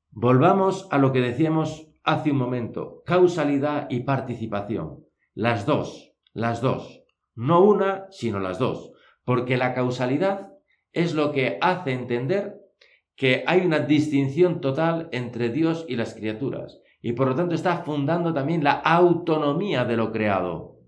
Volvamos 0.09 0.87
a 0.91 0.97
lo 0.97 1.11
que 1.11 1.21
decíamos 1.21 1.87
hace 2.03 2.31
un 2.31 2.37
momento, 2.37 3.03
causalidad 3.05 3.87
y 3.91 4.01
participación. 4.01 5.05
Las 5.35 5.65
dos, 5.67 6.13
las 6.33 6.61
dos. 6.61 7.03
No 7.35 7.63
una, 7.63 8.07
sino 8.09 8.39
las 8.39 8.57
dos. 8.57 8.91
Porque 9.23 9.55
la 9.55 9.73
causalidad 9.73 10.53
es 10.93 11.13
lo 11.13 11.31
que 11.31 11.57
hace 11.61 11.91
entender 11.91 12.55
que 13.15 13.43
hay 13.47 13.61
una 13.65 13.79
distinción 13.79 14.61
total 14.61 15.09
entre 15.11 15.49
Dios 15.49 15.85
y 15.87 15.95
las 15.95 16.13
criaturas. 16.13 16.79
Y 17.01 17.13
por 17.13 17.27
lo 17.27 17.35
tanto 17.35 17.55
está 17.55 17.77
fundando 17.77 18.33
también 18.33 18.63
la 18.63 18.71
autonomía 18.71 19.85
de 19.85 19.97
lo 19.97 20.11
creado. 20.11 20.79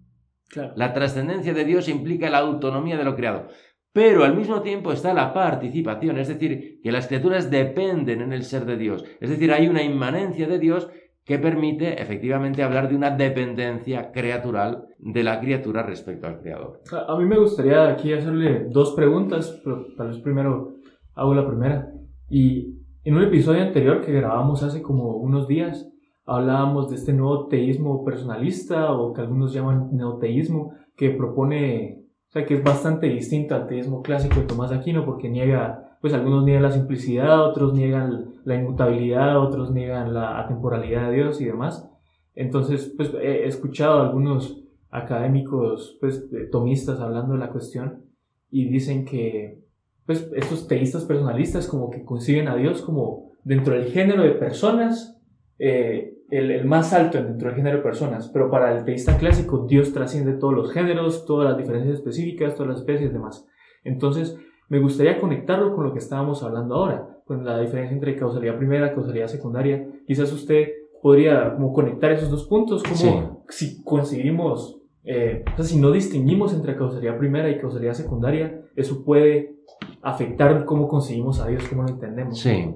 La 0.76 0.94
trascendencia 0.94 1.54
de 1.54 1.66
Dios 1.66 1.88
implica 1.88 2.30
la 2.30 2.40
autonomía 2.40 2.98
de 2.98 3.04
lo 3.04 3.16
creado. 3.16 3.48
Pero 3.94 4.24
al 4.24 4.36
mismo 4.36 4.62
tiempo 4.62 4.92
está 4.94 5.14
la 5.14 5.34
participación, 5.34 6.18
es 6.18 6.30
decir, 6.30 6.80
que 6.82 6.92
las 6.92 7.08
criaturas 7.08 7.52
dependen 7.52 8.22
en 8.22 8.32
el 8.32 8.44
ser 8.44 8.66
de 8.66 8.78
Dios. 8.78 9.04
Es 9.20 9.30
decir, 9.30 9.52
hay 9.52 9.68
una 9.68 9.84
inmanencia 9.84 10.48
de 10.48 10.60
Dios 10.60 10.90
que 11.26 11.38
permite 11.38 12.02
efectivamente 12.02 12.64
hablar 12.64 12.90
de 12.90 12.96
una 12.96 13.12
dependencia 13.12 14.12
creatural 14.12 14.86
de 14.98 15.24
la 15.24 15.40
criatura 15.40 15.84
respecto 15.84 16.28
al 16.28 16.40
creador. 16.40 16.82
A 17.08 17.16
mí 17.18 17.26
me 17.26 17.38
gustaría 17.38 17.88
aquí 17.88 18.12
hacerle 18.14 18.66
dos 18.70 18.94
preguntas, 18.96 19.60
pero 19.64 19.86
tal 19.96 20.08
vez 20.08 20.20
primero 20.20 20.76
hago 21.14 21.36
la 21.36 21.48
primera. 21.48 21.92
Y 22.30 22.78
en 23.04 23.16
un 23.16 23.24
episodio 23.24 23.62
anterior 23.62 24.02
que 24.02 24.12
grabamos 24.12 24.64
hace 24.64 24.82
como 24.82 25.18
unos 25.18 25.48
días, 25.48 25.92
hablábamos 26.26 26.90
de 26.90 26.96
este 26.96 27.14
nuevo 27.14 27.48
teísmo 27.48 28.04
personalista 28.04 28.92
o 28.94 29.14
que 29.14 29.22
algunos 29.22 29.54
llaman 29.54 29.90
neoteísmo, 29.92 30.74
que 30.96 31.12
propone, 31.12 32.04
o 32.30 32.32
sea, 32.32 32.46
que 32.46 32.56
es 32.56 32.64
bastante 32.64 33.08
distinto 33.08 33.56
al 33.56 33.68
teísmo 33.68 34.02
clásico 34.02 34.40
de 34.40 34.46
Tomás 34.46 34.72
Aquino 34.72 35.06
porque 35.06 35.30
niega 35.30 35.91
pues 36.02 36.14
algunos 36.14 36.44
niegan 36.44 36.64
la 36.64 36.72
simplicidad, 36.72 37.48
otros 37.48 37.74
niegan 37.74 38.34
la 38.44 38.56
inmutabilidad, 38.56 39.40
otros 39.40 39.72
niegan 39.72 40.14
la 40.14 40.40
atemporalidad 40.40 41.10
de 41.10 41.16
Dios 41.16 41.40
y 41.40 41.46
demás. 41.46 41.90
Entonces, 42.34 42.94
pues 42.98 43.14
he 43.14 43.46
escuchado 43.46 44.02
algunos, 44.02 44.62
académicos, 44.92 45.98
pues, 46.00 46.26
tomistas 46.52 47.00
hablando 47.00 47.34
de 47.34 47.40
la 47.40 47.50
cuestión 47.50 48.04
y 48.52 48.68
dicen 48.68 49.06
que, 49.06 49.64
pues, 50.06 50.30
estos 50.36 50.68
teístas 50.68 51.06
personalistas 51.06 51.68
como 51.68 51.90
que 51.90 52.04
conciben 52.04 52.50
a 52.50 52.56
Dios 52.56 52.82
como 52.82 53.32
dentro 53.44 53.74
del 53.74 53.86
género 53.86 54.24
de 54.24 54.32
personas, 54.32 55.18
eh, 55.58 56.18
el, 56.30 56.66
más 56.66 56.94
alto 56.94 57.24
dentro 57.24 57.48
del 57.48 57.56
género 57.56 57.78
de 57.78 57.84
personas, 57.84 58.30
pero 58.30 58.50
para 58.52 58.78
el 58.78 58.84
teísta 58.84 59.18
clásico 59.18 59.66
Dios 59.68 59.94
trasciende 59.94 60.34
todos 60.34 60.54
los 60.54 60.72
géneros, 60.72 61.26
todas 61.26 61.50
las 61.50 61.58
diferencias 61.58 61.96
específicas, 61.96 62.56
todas 62.56 62.70
las 62.70 62.80
especies 62.80 63.10
y 63.10 63.14
demás. 63.14 63.48
Entonces, 63.84 64.38
me 64.72 64.80
gustaría 64.80 65.20
conectarlo 65.20 65.76
con 65.76 65.84
lo 65.84 65.92
que 65.92 66.00
estábamos 66.00 66.44
hablando 66.44 66.76
ahora, 66.76 67.18
con 67.26 67.44
la 67.44 67.60
diferencia 67.60 67.94
entre 67.94 68.16
causalidad 68.16 68.58
primera, 68.58 68.94
causalidad 68.94 69.28
secundaria. 69.28 69.86
Quizás 70.08 70.32
usted 70.32 70.70
podría 71.02 71.56
como 71.56 71.74
conectar 71.74 72.10
esos 72.14 72.30
dos 72.30 72.46
puntos, 72.46 72.82
como 72.82 73.44
si 73.50 73.84
conseguimos 73.84 74.78
eh, 75.04 75.44
o 75.52 75.56
sea, 75.58 75.66
si 75.66 75.78
no 75.78 75.92
distinguimos 75.92 76.54
entre 76.54 76.78
causalidad 76.78 77.18
primera 77.18 77.50
y 77.50 77.58
causalidad 77.58 77.96
secundaria, 77.96 78.62
eso 78.78 79.04
puede 79.04 79.58
afectar 80.02 80.64
cómo 80.64 80.88
conseguimos 80.88 81.42
a 81.42 81.48
Dios, 81.48 81.68
cómo 81.68 81.84
lo 81.84 81.90
entendemos. 81.90 82.40
Sí. 82.40 82.74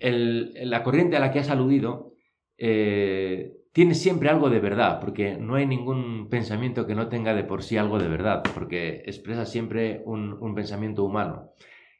la 0.00 0.82
corriente 0.82 1.16
a 1.16 1.20
la 1.20 1.30
que 1.30 1.38
has 1.38 1.48
aludido 1.48 2.12
eh, 2.58 3.56
tiene 3.78 3.94
siempre 3.94 4.28
algo 4.28 4.50
de 4.50 4.58
verdad, 4.58 4.98
porque 4.98 5.36
no 5.36 5.54
hay 5.54 5.64
ningún 5.64 6.28
pensamiento 6.28 6.84
que 6.84 6.96
no 6.96 7.06
tenga 7.06 7.32
de 7.32 7.44
por 7.44 7.62
sí 7.62 7.76
algo 7.76 8.00
de 8.00 8.08
verdad, 8.08 8.42
porque 8.52 9.04
expresa 9.06 9.46
siempre 9.46 10.02
un, 10.04 10.52
pensamiento 10.56 11.04
humano. 11.04 11.52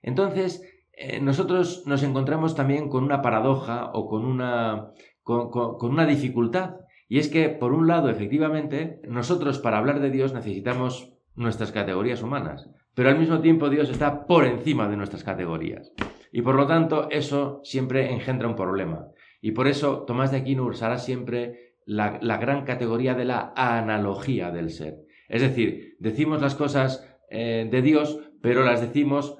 Entonces, 0.02 0.68
eh, 0.92 1.20
nosotros 1.20 1.84
nos 1.86 2.02
encontramos 2.02 2.56
también 2.56 2.88
con 2.88 3.04
una 3.04 3.22
paradoja 3.22 3.92
o 3.94 4.08
con 4.08 4.24
una, 4.24 4.88
con 5.22 5.78
una 5.92 6.04
dificultad 6.04 6.78
y 7.08 7.20
es 7.20 7.28
que, 7.28 7.48
por 7.48 7.72
un 7.72 7.86
lado, 7.86 8.10
efectivamente, 8.10 9.00
nosotros 9.06 9.60
para 9.60 9.78
hablar 9.78 10.00
de 10.00 10.10
Dios 10.10 10.34
necesitamos 10.34 11.12
nuestras 11.36 11.70
categorías 11.70 12.24
humanas, 12.24 12.68
pero 12.96 13.08
al 13.08 13.20
mismo 13.20 13.38
tiempo 13.38 13.70
Dios 13.70 13.88
está 13.88 14.26
por 14.26 14.46
encima 14.46 14.88
de 14.88 14.96
nuestras 14.96 15.22
categorías. 15.22 15.92
Y 16.32 16.42
por 16.42 16.56
lo 16.56 16.66
tanto, 16.66 17.08
eso 17.08 17.60
siempre 17.62 18.12
engendra 18.12 18.48
un 18.48 18.56
problema. 18.56 19.06
Y 19.40 19.52
por 19.52 19.68
eso 19.68 20.02
Tomás 20.02 20.32
de 20.32 20.38
Aquino 20.38 20.64
usará 20.66 20.98
siempre 20.98 21.67
la, 21.88 22.36
gran 22.36 22.64
categoría 22.64 23.14
de 23.14 23.24
la 23.24 23.54
analogía 23.56 24.50
del 24.50 24.70
ser. 24.70 25.06
Es 25.28 25.40
decir, 25.40 25.96
decimos 25.98 26.42
las 26.42 26.54
cosas 26.54 27.06
eh, 27.30 27.66
de 27.70 27.82
Dios, 27.82 28.20
pero 28.42 28.62
las 28.62 28.82
decimos 28.82 29.38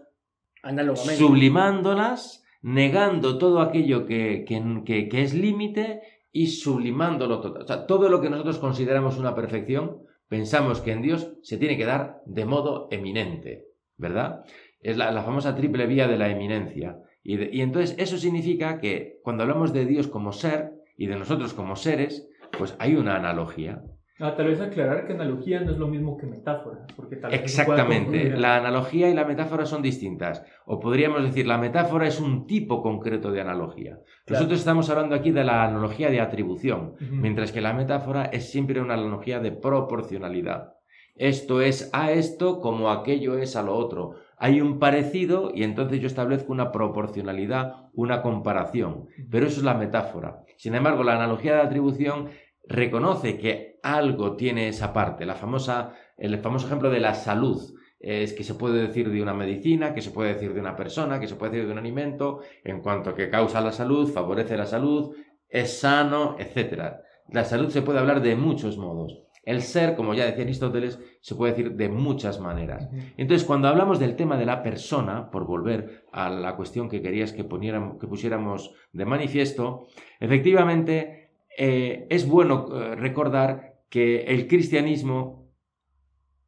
sublimándolas, 1.16 2.42
negando 2.62 3.36
todo 3.36 3.60
aquello 3.60 4.06
que, 4.06 4.44
que, 4.46 5.08
que 5.08 5.22
es 5.22 5.34
límite 5.34 6.00
y 6.32 6.46
sublimándolo 6.46 7.40
todo. 7.40 7.60
O 7.60 7.66
sea, 7.66 7.86
todo 7.86 8.08
lo 8.08 8.20
que 8.22 8.30
nosotros 8.30 8.58
consideramos 8.58 9.18
una 9.18 9.34
perfección, 9.34 9.98
pensamos 10.28 10.80
que 10.80 10.92
en 10.92 11.02
Dios 11.02 11.34
se 11.42 11.58
tiene 11.58 11.76
que 11.76 11.84
dar 11.84 12.22
de 12.24 12.46
modo 12.46 12.88
eminente, 12.90 13.66
¿verdad? 13.98 14.44
Es 14.80 14.96
la, 14.96 15.22
famosa 15.22 15.54
triple 15.54 15.86
vía 15.86 16.08
de 16.08 16.16
la 16.16 16.30
eminencia. 16.30 16.98
Y, 17.22 17.58
y 17.58 17.60
entonces 17.60 17.94
eso 17.98 18.16
significa 18.16 18.80
que 18.80 19.18
cuando 19.22 19.42
hablamos 19.42 19.74
de 19.74 19.84
Dios 19.84 20.08
como 20.08 20.32
ser 20.32 20.72
y 20.96 21.06
de 21.06 21.16
nosotros 21.16 21.52
como 21.52 21.76
seres, 21.76 22.28
pues 22.58 22.76
hay 22.78 22.96
una 22.96 23.16
analogía. 23.16 23.82
Ah, 24.20 24.34
tal 24.36 24.48
vez 24.48 24.60
aclarar 24.60 25.06
que 25.06 25.12
analogía 25.12 25.60
no 25.60 25.70
es 25.70 25.78
lo 25.78 25.86
mismo 25.86 26.16
que 26.16 26.26
metáfora. 26.26 26.84
Porque 26.96 27.16
tal 27.16 27.30
vez 27.30 27.40
Exactamente. 27.40 28.36
La 28.36 28.56
analogía 28.56 29.08
y 29.08 29.14
la 29.14 29.24
metáfora 29.24 29.64
son 29.64 29.80
distintas. 29.80 30.44
O 30.66 30.80
podríamos 30.80 31.22
decir, 31.22 31.46
la 31.46 31.56
metáfora 31.56 32.08
es 32.08 32.20
un 32.20 32.46
tipo 32.46 32.82
concreto 32.82 33.30
de 33.30 33.40
analogía. 33.40 34.00
Nosotros 34.26 34.58
estamos 34.58 34.90
hablando 34.90 35.14
aquí 35.14 35.30
de 35.30 35.44
la 35.44 35.62
analogía 35.62 36.10
de 36.10 36.20
atribución, 36.20 36.94
mientras 37.00 37.52
que 37.52 37.60
la 37.60 37.72
metáfora 37.72 38.24
es 38.24 38.50
siempre 38.50 38.80
una 38.80 38.94
analogía 38.94 39.38
de 39.38 39.52
proporcionalidad. 39.52 40.74
Esto 41.14 41.60
es 41.60 41.90
a 41.92 42.12
esto 42.12 42.60
como 42.60 42.90
aquello 42.90 43.38
es 43.38 43.56
a 43.56 43.62
lo 43.62 43.76
otro. 43.76 44.14
Hay 44.36 44.60
un 44.60 44.78
parecido 44.78 45.50
y 45.52 45.64
entonces 45.64 46.00
yo 46.00 46.06
establezco 46.06 46.52
una 46.52 46.70
proporcionalidad, 46.70 47.88
una 47.92 48.22
comparación. 48.22 49.08
Pero 49.28 49.46
eso 49.46 49.58
es 49.58 49.64
la 49.64 49.74
metáfora. 49.74 50.44
Sin 50.56 50.76
embargo, 50.76 51.02
la 51.02 51.16
analogía 51.16 51.54
de 51.54 51.62
atribución 51.62 52.28
reconoce 52.68 53.38
que 53.38 53.78
algo 53.82 54.36
tiene 54.36 54.68
esa 54.68 54.92
parte. 54.92 55.26
La 55.26 55.34
famosa, 55.34 55.94
el 56.16 56.38
famoso 56.38 56.66
ejemplo 56.66 56.90
de 56.90 57.00
la 57.00 57.14
salud 57.14 57.74
es 57.98 58.32
que 58.32 58.44
se 58.44 58.54
puede 58.54 58.86
decir 58.86 59.10
de 59.10 59.22
una 59.22 59.34
medicina, 59.34 59.92
que 59.92 60.02
se 60.02 60.10
puede 60.10 60.34
decir 60.34 60.54
de 60.54 60.60
una 60.60 60.76
persona, 60.76 61.18
que 61.18 61.26
se 61.26 61.34
puede 61.34 61.52
decir 61.52 61.66
de 61.66 61.72
un 61.72 61.78
alimento, 61.78 62.40
en 62.62 62.80
cuanto 62.80 63.14
que 63.14 63.30
causa 63.30 63.60
la 63.60 63.72
salud, 63.72 64.08
favorece 64.12 64.56
la 64.56 64.66
salud, 64.66 65.16
es 65.48 65.80
sano, 65.80 66.36
etc. 66.38 66.94
La 67.30 67.44
salud 67.44 67.70
se 67.70 67.82
puede 67.82 67.98
hablar 67.98 68.22
de 68.22 68.36
muchos 68.36 68.78
modos. 68.78 69.22
El 69.42 69.62
ser, 69.62 69.96
como 69.96 70.12
ya 70.12 70.26
decía 70.26 70.44
Aristóteles, 70.44 71.00
se 71.22 71.34
puede 71.34 71.52
decir 71.52 71.72
de 71.72 71.88
muchas 71.88 72.38
maneras. 72.38 72.86
Entonces, 73.16 73.46
cuando 73.46 73.68
hablamos 73.68 73.98
del 73.98 74.14
tema 74.14 74.36
de 74.36 74.44
la 74.44 74.62
persona, 74.62 75.30
por 75.30 75.46
volver 75.46 76.04
a 76.12 76.28
la 76.28 76.54
cuestión 76.54 76.90
que 76.90 77.00
querías 77.00 77.32
que, 77.32 77.48
que 77.48 78.06
pusiéramos 78.06 78.74
de 78.92 79.04
manifiesto, 79.06 79.86
efectivamente 80.20 81.17
eh, 81.60 82.06
es 82.08 82.28
bueno 82.28 82.68
eh, 82.72 82.94
recordar 82.94 83.80
que 83.90 84.20
el 84.26 84.46
cristianismo 84.46 85.50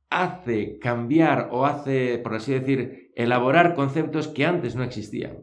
hace 0.09 0.79
cambiar 0.79 1.49
o 1.51 1.66
hace, 1.66 2.18
por 2.18 2.35
así 2.35 2.53
decir, 2.53 3.11
elaborar 3.16 3.75
conceptos 3.75 4.29
que 4.29 4.46
antes 4.46 4.77
no 4.77 4.85
existían. 4.85 5.38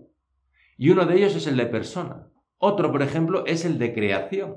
Y 0.78 0.90
uno 0.92 1.06
de 1.06 1.18
ellos 1.18 1.36
es 1.36 1.48
el 1.48 1.58
de 1.58 1.66
persona. 1.66 2.30
Otro, 2.58 2.94
por 2.94 3.02
ejemplo, 3.02 3.46
es 3.46 3.66
el 3.66 3.78
de 3.78 3.94
creación. 3.94 4.56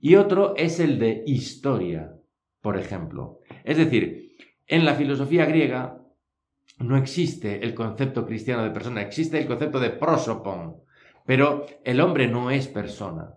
Y 0.00 0.14
otro 0.14 0.54
es 0.56 0.80
el 0.80 0.98
de 0.98 1.22
historia, 1.26 2.14
por 2.62 2.78
ejemplo. 2.78 3.40
Es 3.62 3.76
decir, 3.76 4.36
en 4.66 4.86
la 4.86 4.94
filosofía 4.94 5.44
griega 5.44 6.02
no 6.78 6.96
existe 6.96 7.62
el 7.62 7.74
concepto 7.74 8.24
cristiano 8.24 8.62
de 8.62 8.70
persona, 8.70 9.02
existe 9.02 9.38
el 9.38 9.46
concepto 9.46 9.80
de 9.80 9.90
prosopon, 9.90 10.76
pero 11.26 11.66
el 11.84 12.00
hombre 12.00 12.26
no 12.26 12.50
es 12.50 12.68
persona. 12.68 13.34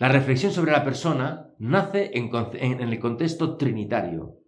La 0.00 0.08
reflexión 0.08 0.50
sobre 0.50 0.72
la 0.72 0.82
persona 0.82 1.50
nace 1.58 2.12
en, 2.14 2.80
el 2.80 2.98
contexto 2.98 3.58
trinitario, 3.58 4.38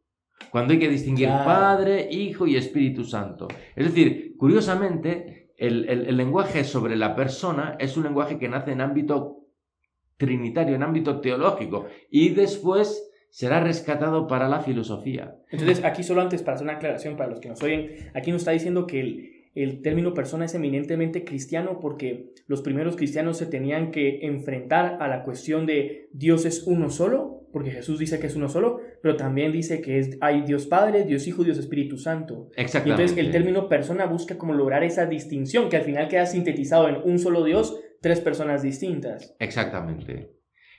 cuando 0.50 0.72
hay 0.72 0.78
que 0.78 0.88
distinguir 0.88 1.28
Padre, 1.28 2.08
Hijo 2.10 2.46
y 2.46 2.56
Espíritu 2.56 3.04
Santo. 3.04 3.48
Es 3.76 3.84
decir, 3.84 4.34
curiosamente, 4.38 5.52
el, 5.58 6.16
lenguaje 6.16 6.64
sobre 6.64 6.96
la 6.96 7.14
persona 7.14 7.76
es 7.78 7.98
un 7.98 8.04
lenguaje 8.04 8.38
que 8.38 8.48
nace 8.48 8.72
en 8.72 8.80
ámbito 8.80 9.40
trinitario, 10.16 10.74
en 10.74 10.84
ámbito 10.84 11.20
teológico, 11.20 11.84
y 12.10 12.30
después 12.30 13.12
será 13.28 13.60
rescatado 13.60 14.26
para 14.26 14.48
la 14.48 14.60
filosofía. 14.60 15.36
Entonces, 15.50 15.84
aquí 15.84 16.02
solo 16.02 16.22
antes, 16.22 16.42
para 16.42 16.54
hacer 16.54 16.64
una 16.64 16.76
aclaración 16.76 17.18
para 17.18 17.28
los 17.28 17.40
que 17.40 17.50
nos 17.50 17.62
oyen, 17.62 18.10
aquí 18.14 18.32
nos 18.32 18.40
está 18.40 18.52
diciendo 18.52 18.86
que 18.86 19.00
el, 19.00 19.31
el 19.54 19.82
término 19.82 20.14
persona 20.14 20.46
es 20.46 20.54
eminentemente 20.54 21.24
cristiano 21.24 21.78
porque 21.80 22.32
los 22.46 22.62
primeros 22.62 22.96
cristianos 22.96 23.36
se 23.36 23.46
tenían 23.46 23.90
que 23.90 24.26
enfrentar 24.26 24.98
a 25.00 25.08
la 25.08 25.24
cuestión 25.24 25.66
de 25.66 26.08
Dios 26.12 26.46
es 26.46 26.64
uno 26.66 26.90
solo, 26.90 27.46
porque 27.52 27.70
Jesús 27.70 27.98
dice 27.98 28.18
que 28.18 28.28
es 28.28 28.36
uno 28.36 28.48
solo, 28.48 28.80
pero 29.02 29.16
también 29.16 29.52
dice 29.52 29.82
que 29.82 29.98
es, 29.98 30.16
hay 30.22 30.42
Dios 30.42 30.66
Padre, 30.66 31.04
Dios 31.04 31.26
Hijo, 31.26 31.44
Dios 31.44 31.58
Espíritu 31.58 31.98
Santo. 31.98 32.48
Exactamente. 32.56 32.88
Y 32.88 33.04
entonces 33.04 33.18
el 33.18 33.30
término 33.30 33.68
persona 33.68 34.06
busca 34.06 34.38
como 34.38 34.54
lograr 34.54 34.84
esa 34.84 35.04
distinción 35.06 35.68
que 35.68 35.76
al 35.76 35.82
final 35.82 36.08
queda 36.08 36.24
sintetizado 36.24 36.88
en 36.88 36.96
un 37.04 37.18
solo 37.18 37.44
Dios, 37.44 37.78
tres 38.00 38.20
personas 38.20 38.62
distintas. 38.62 39.36
Exactamente. 39.38 40.30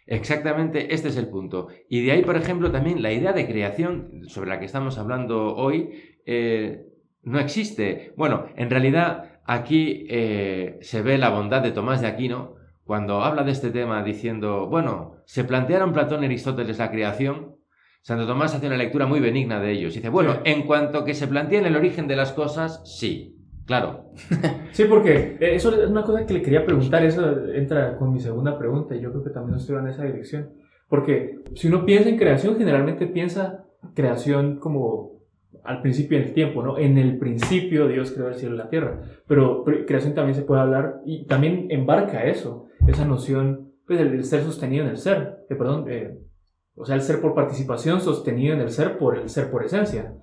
Exactamente, 0.06 0.94
este 0.94 1.10
es 1.10 1.18
el 1.18 1.28
punto. 1.28 1.68
Y 1.88 2.04
de 2.06 2.12
ahí, 2.12 2.24
por 2.24 2.36
ejemplo, 2.36 2.72
también 2.72 3.02
la 3.02 3.14
idea 3.14 3.32
de 3.32 3.48
creación 3.48 4.24
sobre 4.28 4.50
la 4.50 4.60
que 4.60 4.66
estamos 4.66 4.98
hablando 4.98 5.56
hoy, 5.56 5.92
eh, 6.26 6.88
no 7.24 7.40
existe. 7.40 8.14
Bueno, 8.16 8.48
en 8.56 8.70
realidad 8.70 9.40
aquí 9.46 10.06
eh, 10.10 10.78
se 10.82 11.02
ve 11.02 11.18
la 11.18 11.30
bondad 11.30 11.62
de 11.62 11.72
Tomás 11.72 12.02
de 12.02 12.08
Aquino 12.08 12.56
cuando 12.84 13.22
habla 13.22 13.44
de 13.44 13.52
este 13.52 13.72
tema 13.72 14.04
diciendo, 14.04 14.68
bueno, 14.68 15.16
se 15.26 15.44
plantearon 15.44 15.94
Platón 15.94 16.24
y 16.24 16.26
Aristóteles 16.26 16.80
la 16.80 16.92
creación, 16.92 17.56
Santo 18.02 18.28
Tomás 18.28 18.54
hace 18.54 18.68
una 18.68 18.76
lectura 18.76 19.06
muy 19.06 19.22
benigna 19.22 19.62
de 19.62 19.72
ellos. 19.72 19.94
Dice, 19.94 20.10
bueno, 20.10 20.40
en 20.44 20.64
cuanto 20.64 21.06
que 21.06 21.14
se 21.14 21.28
planteen 21.28 21.66
el 21.66 21.78
origen 21.78 22.08
de 22.08 22.18
las 22.18 22.34
cosas, 22.34 22.82
sí, 22.84 23.38
claro. 23.66 24.12
sí, 24.72 24.84
porque 24.84 25.38
eh, 25.40 25.56
eso 25.56 25.72
es 25.72 25.90
una 25.90 26.04
cosa 26.04 26.26
que 26.26 26.34
le 26.34 26.42
quería 26.42 26.66
preguntar, 26.66 27.06
eso 27.06 27.48
entra 27.54 27.96
con 27.96 28.12
mi 28.12 28.20
segunda 28.20 28.60
pregunta 28.60 28.96
y 28.96 29.02
yo 29.02 29.12
creo 29.12 29.24
que 29.24 29.30
también 29.30 29.58
estoy 29.58 29.78
en 29.78 29.88
esa 29.88 30.04
dirección. 30.04 30.50
Porque 30.90 31.40
si 31.56 31.70
uno 31.70 31.86
piensa 31.86 32.10
en 32.10 32.18
creación, 32.18 32.58
generalmente 32.58 33.08
piensa 33.08 33.64
creación 33.94 34.60
como 34.60 35.23
al 35.64 35.82
principio 35.82 36.20
del 36.20 36.34
tiempo, 36.34 36.62
¿no? 36.64 36.78
En 36.78 36.98
el 36.98 37.18
principio 37.18 37.88
Dios 37.88 38.12
creó 38.12 38.28
el 38.28 38.36
cielo 38.36 38.56
y 38.56 38.58
la 38.58 38.70
tierra, 38.70 39.02
pero 39.28 39.64
creación 39.88 40.14
también 40.14 40.36
se 40.36 40.44
puede 40.44 40.62
hablar 40.62 41.02
y 41.06 41.26
también 41.26 41.68
embarca 41.70 42.26
eso, 42.26 42.66
esa 42.88 43.06
noción 43.06 43.72
pues, 43.88 44.00
del, 44.00 44.24
ser 44.24 44.44
sostenido 44.44 44.84
en 44.84 44.92
el 44.92 44.98
ser, 44.98 45.46
eh, 45.50 45.56
perdón, 45.56 45.86
eh, 45.90 46.18
o 46.76 46.86
sea, 46.86 46.96
el 46.96 47.02
ser 47.02 47.22
por 47.22 47.34
participación 47.34 48.02
sostenido 48.02 48.54
en 48.54 48.62
el 48.62 48.70
ser 48.70 48.98
por 48.98 49.18
el 49.18 49.30
ser 49.30 49.52
por 49.52 49.64
esencia. 49.64 50.16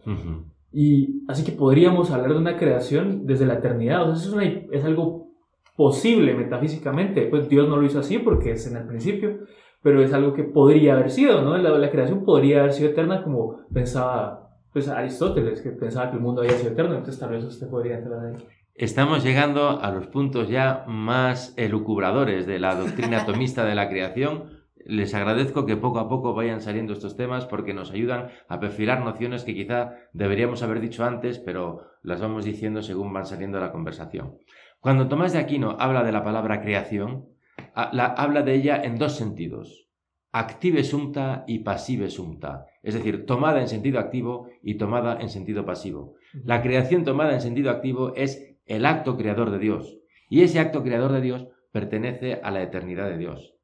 Y 0.73 1.25
así 1.29 1.45
que 1.45 1.53
podríamos 1.53 2.11
hablar 2.11 2.33
de 2.33 2.39
una 2.39 2.57
creación 2.57 3.27
desde 3.27 3.47
la 3.47 3.55
eternidad, 3.55 4.03
o 4.03 4.15
sea, 4.15 4.29
eso 4.29 4.41
es, 4.41 4.65
es 4.71 4.85
algo 4.85 5.31
posible 5.77 6.35
metafísicamente, 6.35 7.23
pues 7.23 7.49
Dios 7.49 7.69
no 7.69 7.77
lo 7.77 7.87
hizo 7.87 8.01
así 8.01 8.19
porque 8.19 8.53
es 8.53 8.67
en 8.67 8.77
el 8.77 8.87
principio, 8.87 9.39
pero 9.83 10.03
es 10.03 10.13
algo 10.13 10.35
que 10.35 10.45
podría 10.45 10.95
haber 10.95 11.11
sido, 11.11 11.43
¿no? 11.43 11.57
La, 11.57 11.71
la 11.71 11.91
creación 11.91 12.25
podría 12.25 12.61
haber 12.61 12.73
sido 12.73 12.91
eterna 12.91 13.23
como 13.23 13.61
pensaba 13.73 14.50
pues, 14.73 14.89
Aristóteles, 14.89 15.61
que 15.61 15.71
pensaba 15.71 16.11
que 16.11 16.17
el 16.17 16.23
mundo 16.23 16.43
había 16.43 16.57
sido 16.57 16.73
eterno, 16.73 16.95
entonces 16.95 17.19
tal 17.19 17.31
vez 17.31 17.45
usted 17.45 17.69
podría 17.69 17.99
entrar 17.99 18.25
ahí. 18.25 18.35
Estamos 18.75 19.23
llegando 19.23 19.83
a 19.83 19.91
los 19.91 20.07
puntos 20.07 20.49
ya 20.49 20.85
más 20.87 21.53
elucubradores 21.57 22.47
de 22.47 22.59
la 22.59 22.75
doctrina 22.75 23.23
atomista 23.23 23.65
de 23.65 23.75
la 23.75 23.91
creación. 23.91 24.61
Les 24.87 25.15
agradezco 25.15 25.67
que 25.67 25.77
poco 25.77 25.99
a 25.99 26.09
poco 26.09 26.33
vayan 26.33 26.63
saliendo 26.63 26.95
estos 26.95 27.15
temas 27.15 27.45
porque 27.45 27.75
nos 27.75 27.91
ayudan 27.91 28.29
a 28.49 28.59
perfilar 28.59 29.05
nociones 29.05 29.45
que 29.45 29.55
quizá 29.55 29.97
deberíamos 30.15 30.63
haber 30.63 30.81
dicho 30.81 31.05
antes, 31.05 31.39
pero 31.39 31.83
las 32.03 32.23
vamos 32.23 32.47
diciendo 32.47 32.81
según 32.81 33.13
van 33.13 33.27
saliendo 33.27 33.61
la 33.61 33.73
conversación. 33.73 34.39
Cuando 34.81 35.09
Tomás 35.09 35.35
de 35.35 35.41
Aquino 35.41 35.77
habla 35.79 36.03
de 36.03 36.13
la 36.13 36.25
palabra 36.25 36.63
creación, 36.63 37.27
habla 37.75 38.43
de 38.43 38.55
ella 38.55 38.81
en 38.83 38.97
dos 38.97 39.15
sentidos, 39.15 39.90
active 40.33 40.85
sumta 40.85 41.45
y 41.47 41.61
passive 41.61 42.11
sumta, 42.11 42.67
es 42.83 42.95
decir, 42.95 43.27
tomada 43.27 43.61
en 43.61 43.69
sentido 43.69 43.99
activo 43.99 44.49
y 44.63 44.75
tomada 44.75 45.21
en 45.21 45.29
sentido 45.29 45.65
pasivo. 45.65 46.15
La 46.45 46.63
creación 46.63 47.05
tomada 47.05 47.35
en 47.35 47.41
sentido 47.41 47.71
activo 47.71 48.15
es 48.15 48.57
el 48.67 48.87
acto 48.87 49.17
creador 49.17 49.51
de 49.51 49.59
Dios, 49.59 49.99
y 50.29 50.43
ese 50.43 50.61
acto 50.61 50.83
creador 50.83 51.13
de 51.13 51.21
Dios 51.21 51.49
pertenece 51.73 52.41
a 52.43 52.51
la 52.51 52.63
eternidad 52.63 53.09
de 53.09 53.19
Dios. 53.19 53.55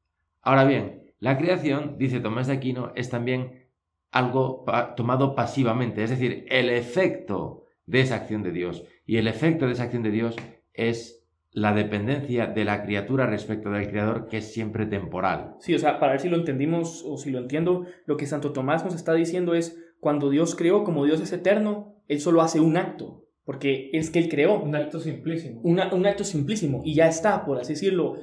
Ahora 0.42 0.64
bien, 0.64 1.12
la 1.18 1.38
creación, 1.38 1.96
dice 1.98 2.20
Tomás 2.20 2.46
de 2.46 2.55
Aquino, 2.55 2.92
es 2.94 3.09
también 3.09 3.66
algo 4.11 4.64
tomado 4.96 5.35
pasivamente, 5.35 6.02
es 6.02 6.11
decir, 6.11 6.46
el 6.48 6.70
efecto 6.70 7.64
de 7.87 8.00
esa 8.00 8.16
acción 8.16 8.42
de 8.42 8.52
Dios. 8.52 8.85
Y 9.07 9.16
el 9.16 9.29
efecto 9.29 9.66
de 9.66 9.72
esa 9.72 9.85
acción 9.85 10.02
de 10.02 10.11
Dios 10.11 10.37
es 10.72 11.26
la 11.57 11.73
dependencia 11.73 12.49
de 12.49 12.66
la 12.66 12.83
criatura 12.83 13.25
respecto 13.25 13.71
del 13.71 13.88
creador 13.88 14.29
que 14.29 14.37
es 14.37 14.53
siempre 14.53 14.85
temporal. 14.85 15.55
Sí, 15.59 15.75
o 15.75 15.79
sea, 15.79 15.99
para 15.99 16.12
ver 16.12 16.21
si 16.21 16.29
lo 16.29 16.37
entendimos 16.37 17.03
o 17.03 17.16
si 17.16 17.31
lo 17.31 17.38
entiendo, 17.38 17.87
lo 18.05 18.19
que 18.19 18.27
Santo 18.27 18.53
Tomás 18.53 18.85
nos 18.85 18.95
está 18.95 19.14
diciendo 19.14 19.55
es, 19.55 19.83
cuando 19.99 20.29
Dios 20.29 20.55
creó, 20.55 20.85
como 20.85 21.07
Dios 21.07 21.19
es 21.23 21.33
eterno, 21.33 21.97
Él 22.09 22.21
solo 22.21 22.42
hace 22.42 22.61
un 22.61 22.77
acto, 22.77 23.25
porque 23.47 23.88
es 23.95 24.11
que 24.11 24.19
Él 24.19 24.29
creó. 24.29 24.62
Un 24.62 24.77
acto 24.77 25.01
simplísimo. 25.01 25.62
un 25.62 25.81
acto 25.81 26.25
simplísimo, 26.25 26.83
y 26.85 26.95
ya 26.95 27.09
está, 27.09 27.47
por 27.47 27.59
así 27.59 27.73
decirlo, 27.73 28.16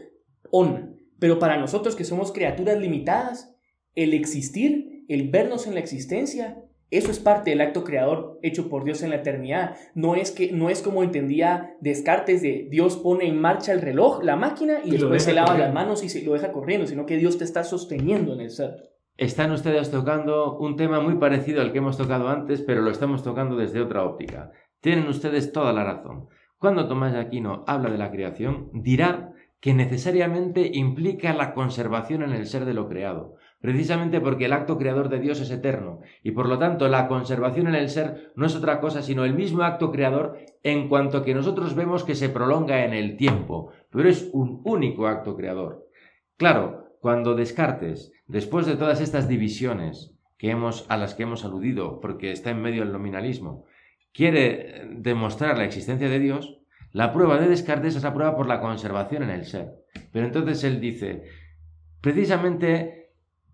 on. 0.52 0.98
Pero 1.18 1.40
para 1.40 1.58
nosotros 1.58 1.96
que 1.96 2.04
somos 2.04 2.34
criaturas 2.34 2.80
limitadas, 2.80 3.58
el 3.96 4.14
existir, 4.14 5.06
el 5.08 5.32
vernos 5.32 5.66
en 5.66 5.74
la 5.74 5.80
existencia, 5.80 6.64
eso 6.98 7.12
es 7.12 7.20
parte 7.20 7.52
del 7.52 7.62
acto 7.62 7.84
creador 7.84 8.40
hecho 8.42 8.70
por 8.70 8.84
Dios 8.84 9.04
en 9.04 9.10
la 9.10 9.18
eternidad. 9.18 9.76
No 9.96 10.16
es, 10.16 10.32
que, 10.32 10.52
no 10.52 10.70
es 10.70 10.82
como 10.82 11.04
entendía 11.04 11.76
Descartes 11.82 12.42
de 12.42 12.68
Dios 12.70 12.98
pone 12.98 13.28
en 13.28 13.40
marcha 13.40 13.74
el 13.74 13.82
reloj, 13.82 14.24
la 14.24 14.36
máquina, 14.36 14.80
y, 14.84 14.92
después 14.92 15.24
se 15.24 15.34
lava 15.34 15.58
las 15.58 15.74
manos 15.74 16.04
y 16.04 16.10
se 16.10 16.24
lo 16.24 16.34
deja 16.34 16.52
corriendo, 16.52 16.88
sino 16.88 17.06
que 17.06 17.18
Dios 17.18 17.38
te 17.38 17.44
está 17.44 17.64
sosteniendo 17.64 18.34
en 18.34 18.42
el 18.42 18.50
ser. 18.50 18.92
Están 19.18 19.52
ustedes 19.52 19.92
tocando 19.92 20.58
un 20.58 20.76
tema 20.76 21.00
muy 21.00 21.16
parecido 21.16 21.62
al 21.62 21.72
que 21.72 21.78
hemos 21.78 21.98
tocado 21.98 22.30
antes, 22.30 22.62
pero 22.62 22.82
lo 22.82 22.90
estamos 22.90 23.24
tocando 23.24 23.56
desde 23.56 23.82
otra 23.82 24.04
óptica. 24.04 24.52
Tienen 24.82 25.08
ustedes 25.08 25.52
toda 25.52 25.72
la 25.72 25.84
razón. 25.84 26.28
Cuando 26.58 26.88
Tomás 26.88 27.14
de 27.14 27.20
Aquino 27.20 27.64
habla 27.68 27.90
de 27.90 27.98
la 27.98 28.12
creación, 28.12 28.70
dirá 28.74 29.34
que 29.60 29.74
necesariamente 29.74 30.72
implica 30.74 31.34
la 31.34 31.54
conservación 31.54 32.24
en 32.24 32.32
el 32.32 32.48
ser 32.48 32.66
de 32.66 32.74
lo 32.74 32.88
creado 32.90 33.36
precisamente 33.64 34.20
porque 34.20 34.44
el 34.44 34.52
acto 34.52 34.78
creador 34.78 35.08
de 35.08 35.22
Dios 35.22 35.40
es 35.40 35.50
eterno, 35.50 36.02
y 36.22 36.32
por 36.32 36.50
lo 36.50 36.60
tanto 36.60 36.90
la 36.90 37.08
conservación 37.08 37.68
en 37.68 37.76
el 37.76 37.88
ser 37.88 38.34
no 38.36 38.46
es 38.46 38.58
otra 38.58 38.82
cosa 38.82 39.02
sino 39.02 39.24
el 39.24 39.34
mismo 39.34 39.64
acto 39.64 39.90
creador 39.90 40.38
en 40.64 40.90
cuanto 40.90 41.24
que 41.24 41.34
nosotros 41.34 41.74
vemos 41.74 42.04
que 42.04 42.14
se 42.14 42.28
prolonga 42.28 42.84
en 42.84 42.94
el 42.94 43.16
tiempo, 43.16 43.72
pero 43.90 44.10
es 44.10 44.30
un 44.34 44.60
único 44.66 45.08
acto 45.08 45.38
creador. 45.38 45.88
Claro, 46.36 46.90
cuando 47.00 47.36
Descartes, 47.36 48.12
después 48.28 48.66
de 48.66 48.76
todas 48.76 49.00
estas 49.00 49.30
divisiones 49.30 50.14
que 50.38 50.50
hemos, 50.50 50.86
a 50.90 50.98
las 50.98 51.14
que 51.14 51.24
hemos 51.24 51.46
aludido, 51.46 52.02
porque 52.02 52.34
está 52.34 52.50
en 52.50 52.62
medio 52.62 52.84
del 52.84 52.92
nominalismo, 52.92 53.64
quiere 54.12 54.90
demostrar 54.92 55.58
la 55.58 55.64
existencia 55.64 56.10
de 56.10 56.20
Dios, 56.20 56.60
la 56.92 57.14
prueba 57.14 57.40
de 57.40 57.48
Descartes 57.48 57.96
es 57.96 58.04
la 58.04 58.14
prueba 58.14 58.36
por 58.36 58.46
la 58.46 58.60
conservación 58.60 59.24
en 59.24 59.30
el 59.30 59.46
ser. 59.46 59.70
Pero 60.12 60.26
entonces 60.26 60.66
él 60.66 60.82
dice, 60.82 61.24
precisamente 62.02 63.03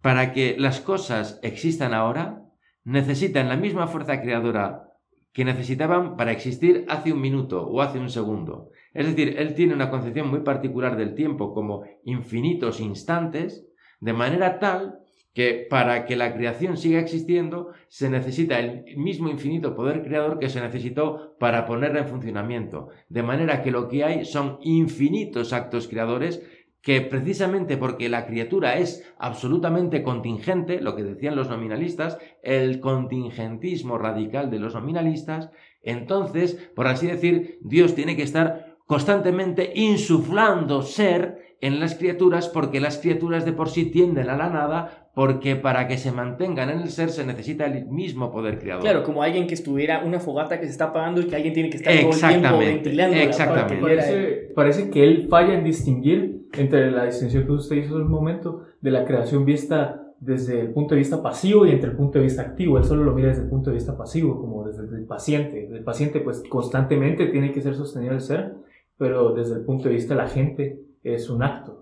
para 0.02 0.32
que 0.34 0.56
las 0.58 0.80
cosas 0.82 1.40
existan 1.44 1.94
ahora, 1.94 2.44
necesitan 2.84 3.50
la 3.50 3.58
misma 3.58 3.88
fuerza 3.88 4.22
creadora 4.22 4.86
que 5.32 5.46
necesitaban 5.46 6.18
para 6.18 6.32
existir 6.32 6.86
hace 6.88 7.14
un 7.14 7.22
minuto 7.22 7.68
o 7.68 7.82
hace 7.82 8.00
un 8.00 8.10
segundo. 8.10 8.72
Es 8.94 9.06
decir, 9.06 9.36
él 9.38 9.54
tiene 9.54 9.74
una 9.74 9.90
concepción 9.90 10.30
muy 10.30 10.40
particular 10.40 10.98
del 10.98 11.14
tiempo 11.14 11.54
como 11.54 11.84
infinitos 12.04 12.80
instantes, 12.80 13.66
de 14.00 14.14
manera 14.14 14.60
tal 14.60 15.00
que 15.34 15.68
para 15.70 16.06
que 16.06 16.16
la 16.16 16.34
creación 16.34 16.76
siga 16.76 17.00
existiendo 17.00 17.70
se 17.88 18.10
necesita 18.10 18.60
el 18.60 18.98
mismo 18.98 19.30
infinito 19.30 19.76
poder 19.76 20.02
creador 20.04 20.40
que 20.40 20.50
se 20.50 20.60
necesitó 20.60 21.38
para 21.40 21.66
ponerla 21.66 22.00
en 22.00 22.08
funcionamiento. 22.08 22.90
De 23.10 23.22
manera 23.22 23.62
que 23.62 23.72
lo 23.72 23.88
que 23.88 24.04
hay 24.04 24.26
son 24.26 24.58
infinitos 24.62 25.54
actos 25.54 25.88
creadores 25.88 26.44
que 26.82 27.02
precisamente 27.02 27.78
porque 27.78 28.10
la 28.10 28.26
criatura 28.26 28.78
es 28.78 29.14
absolutamente 29.18 30.02
contingente, 30.02 30.82
lo 30.82 30.96
que 30.96 31.04
decían 31.04 31.36
los 31.36 31.50
nominalistas, 31.50 32.18
el 32.42 32.80
contingentismo 32.80 33.98
radical 33.98 34.50
de 34.50 34.60
los 34.60 34.76
nominalistas, 34.76 35.50
entonces, 35.82 36.56
por 36.76 36.88
así 36.88 37.08
decir, 37.08 37.60
Dios 37.62 37.96
tiene 37.96 38.16
que 38.16 38.24
estar 38.24 38.78
constantemente 38.86 39.72
insuflando 39.76 40.82
ser 40.82 41.58
en 41.62 41.80
las 41.80 41.96
criaturas 41.96 42.48
porque 42.48 42.80
las 42.80 42.98
criaturas 42.98 43.46
de 43.46 43.54
por 43.54 43.70
sí 43.70 43.86
tienden 43.86 44.30
a 44.30 44.38
la 44.38 44.50
nada 44.50 45.09
porque 45.20 45.58
para 45.58 45.86
que 45.86 45.98
se 45.98 46.14
mantengan 46.14 46.70
en 46.70 46.80
el 46.80 46.88
ser 46.88 47.10
se 47.10 47.26
necesita 47.26 47.66
el 47.66 47.88
mismo 47.88 48.32
poder 48.32 48.58
creador. 48.58 48.84
Claro, 48.84 49.04
como 49.04 49.22
alguien 49.22 49.48
que 49.48 49.54
estuviera 49.54 50.02
una 50.06 50.22
fogata 50.22 50.62
que 50.62 50.66
se 50.66 50.72
está 50.72 50.86
apagando 50.86 51.20
y 51.20 51.26
que 51.26 51.36
alguien 51.36 51.54
tiene 51.54 51.70
que 51.70 51.76
estar 51.76 51.94
todo 52.00 52.14
el 52.14 52.40
tiempo 52.40 52.58
ventilando. 52.58 53.18
Exactamente. 53.18 53.82
Parece, 53.82 54.52
parece 54.56 54.90
que 54.90 55.04
él 55.04 55.28
falla 55.30 55.56
en 55.56 55.66
distinguir 55.66 56.48
entre 56.54 56.90
la 56.92 57.04
distinción 57.04 57.46
que 57.46 57.52
usted 57.52 57.76
hizo 57.76 57.98
en 57.98 58.04
un 58.04 58.12
momento 58.12 58.64
de 58.80 58.92
la 58.92 59.04
creación 59.04 59.44
vista 59.44 60.02
desde 60.22 60.62
el 60.62 60.70
punto 60.72 60.96
de 60.96 61.00
vista 61.00 61.22
pasivo 61.22 61.66
y 61.66 61.72
entre 61.72 61.90
el 61.90 61.98
punto 61.98 62.18
de 62.18 62.24
vista 62.24 62.42
activo. 62.42 62.78
Él 62.78 62.86
solo 62.86 63.04
lo 63.04 63.14
mira 63.14 63.28
desde 63.28 63.42
el 63.42 63.50
punto 63.50 63.72
de 63.72 63.74
vista 63.74 63.98
pasivo, 63.98 64.40
como 64.40 64.66
desde 64.70 64.84
el 64.84 65.04
paciente. 65.04 65.68
El 65.70 65.84
paciente 65.84 66.22
pues 66.22 66.44
constantemente 66.48 67.26
tiene 67.26 67.52
que 67.52 67.60
ser 67.60 67.76
sostenido 67.76 68.14
el 68.14 68.22
ser, 68.22 68.54
pero 68.98 69.34
desde 69.34 69.56
el 69.56 69.66
punto 69.66 69.90
de 69.90 69.96
vista 69.96 70.14
de 70.14 70.22
la 70.22 70.30
gente 70.30 70.80
es 71.04 71.30
un 71.30 71.44
acto 71.44 71.79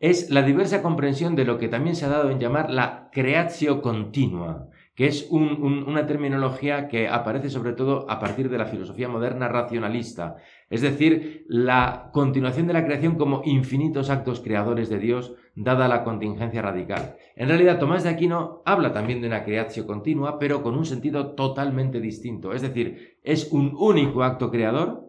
es 0.00 0.30
la 0.30 0.42
diversa 0.42 0.82
comprensión 0.82 1.36
de 1.36 1.44
lo 1.44 1.58
que 1.58 1.68
también 1.68 1.96
se 1.96 2.04
ha 2.04 2.08
dado 2.08 2.30
en 2.30 2.40
llamar 2.40 2.70
la 2.70 3.08
creatio 3.12 3.80
continua, 3.80 4.68
que 4.94 5.06
es 5.06 5.28
una 5.30 6.06
terminología 6.06 6.86
que 6.86 7.08
aparece 7.08 7.50
sobre 7.50 7.72
todo 7.72 8.08
a 8.08 8.20
partir 8.20 8.48
de 8.48 8.58
la 8.58 8.66
filosofía 8.66 9.08
moderna 9.08 9.48
racionalista, 9.48 10.36
es 10.70 10.82
decir, 10.82 11.44
la 11.48 12.10
continuación 12.12 12.66
de 12.66 12.74
la 12.74 12.84
creación 12.84 13.16
como 13.16 13.42
infinitos 13.44 14.08
actos 14.08 14.40
creadores 14.40 14.88
de 14.88 14.98
Dios, 14.98 15.34
dada 15.56 15.88
la 15.88 16.04
contingencia 16.04 16.62
radical. 16.62 17.16
En 17.34 17.48
realidad, 17.48 17.78
Tomás 17.78 18.04
de 18.04 18.10
Aquino 18.10 18.62
habla 18.64 18.92
también 18.92 19.20
de 19.20 19.26
una 19.26 19.44
creatio 19.44 19.86
continua, 19.86 20.38
pero 20.38 20.62
con 20.62 20.76
un 20.76 20.84
sentido 20.84 21.34
totalmente 21.34 22.00
distinto, 22.00 22.52
es 22.52 22.62
decir, 22.62 23.18
es 23.22 23.50
un 23.52 23.74
único 23.76 24.22
acto 24.22 24.50
creador, 24.50 25.03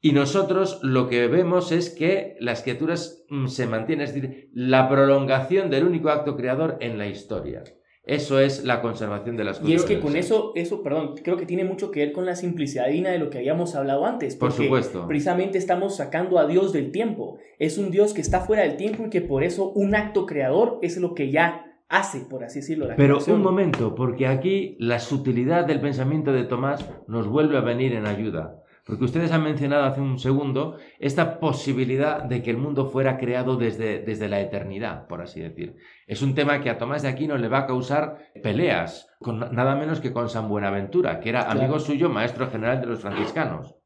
y 0.00 0.12
nosotros 0.12 0.80
lo 0.82 1.08
que 1.08 1.26
vemos 1.26 1.72
es 1.72 1.90
que 1.90 2.36
las 2.40 2.62
criaturas 2.62 3.24
mm, 3.30 3.46
se 3.48 3.66
mantienen, 3.66 4.06
es 4.06 4.14
decir, 4.14 4.50
la 4.52 4.88
prolongación 4.88 5.70
del 5.70 5.84
único 5.84 6.10
acto 6.10 6.36
creador 6.36 6.76
en 6.80 6.98
la 6.98 7.06
historia. 7.06 7.64
Eso 8.04 8.40
es 8.40 8.64
la 8.64 8.80
conservación 8.80 9.36
de 9.36 9.44
las 9.44 9.58
cosas. 9.58 9.70
Y 9.70 9.74
es 9.74 9.84
que 9.84 10.00
con 10.00 10.16
eso, 10.16 10.52
eso, 10.54 10.82
perdón, 10.82 11.14
creo 11.22 11.36
que 11.36 11.44
tiene 11.44 11.64
mucho 11.64 11.90
que 11.90 12.00
ver 12.00 12.12
con 12.12 12.24
la 12.24 12.36
simplicidad 12.36 12.86
divina 12.86 13.10
de 13.10 13.18
lo 13.18 13.28
que 13.28 13.36
habíamos 13.36 13.74
hablado 13.74 14.06
antes. 14.06 14.34
Por 14.34 14.50
supuesto. 14.50 15.06
Precisamente 15.06 15.58
estamos 15.58 15.96
sacando 15.96 16.38
a 16.38 16.46
Dios 16.46 16.72
del 16.72 16.90
tiempo. 16.90 17.38
Es 17.58 17.76
un 17.76 17.90
Dios 17.90 18.14
que 18.14 18.22
está 18.22 18.40
fuera 18.40 18.62
del 18.62 18.78
tiempo 18.78 19.04
y 19.04 19.10
que 19.10 19.20
por 19.20 19.44
eso 19.44 19.72
un 19.72 19.94
acto 19.94 20.24
creador 20.24 20.78
es 20.80 20.96
lo 20.96 21.12
que 21.14 21.30
ya 21.30 21.66
hace, 21.90 22.20
por 22.20 22.44
así 22.44 22.60
decirlo. 22.60 22.88
La 22.88 22.96
Pero 22.96 23.18
un 23.26 23.42
momento, 23.42 23.94
porque 23.94 24.26
aquí 24.26 24.76
la 24.78 25.00
sutilidad 25.00 25.66
del 25.66 25.80
pensamiento 25.80 26.32
de 26.32 26.44
Tomás 26.44 26.88
nos 27.08 27.28
vuelve 27.28 27.58
a 27.58 27.62
venir 27.62 27.92
en 27.92 28.06
ayuda. 28.06 28.62
Porque 28.88 29.04
ustedes 29.04 29.32
han 29.32 29.42
mencionado 29.42 29.84
hace 29.84 30.00
un 30.00 30.18
segundo 30.18 30.78
esta 30.98 31.40
posibilidad 31.40 32.22
de 32.22 32.42
que 32.42 32.50
el 32.50 32.56
mundo 32.56 32.86
fuera 32.86 33.18
creado 33.18 33.56
desde, 33.56 33.98
desde 33.98 34.28
la 34.28 34.40
eternidad, 34.40 35.06
por 35.08 35.20
así 35.20 35.40
decir. 35.40 35.76
Es 36.06 36.22
un 36.22 36.34
tema 36.34 36.62
que 36.62 36.70
a 36.70 36.78
Tomás 36.78 37.02
de 37.02 37.08
Aquino 37.08 37.36
le 37.36 37.48
va 37.48 37.58
a 37.58 37.66
causar 37.66 38.30
peleas, 38.42 39.06
con 39.20 39.40
nada 39.40 39.76
menos 39.76 40.00
que 40.00 40.14
con 40.14 40.30
San 40.30 40.48
Buenaventura, 40.48 41.20
que 41.20 41.28
era 41.28 41.50
amigo 41.50 41.78
suyo, 41.78 42.08
maestro 42.08 42.50
general 42.50 42.80
de 42.80 42.86
los 42.86 43.00
franciscanos. 43.00 43.76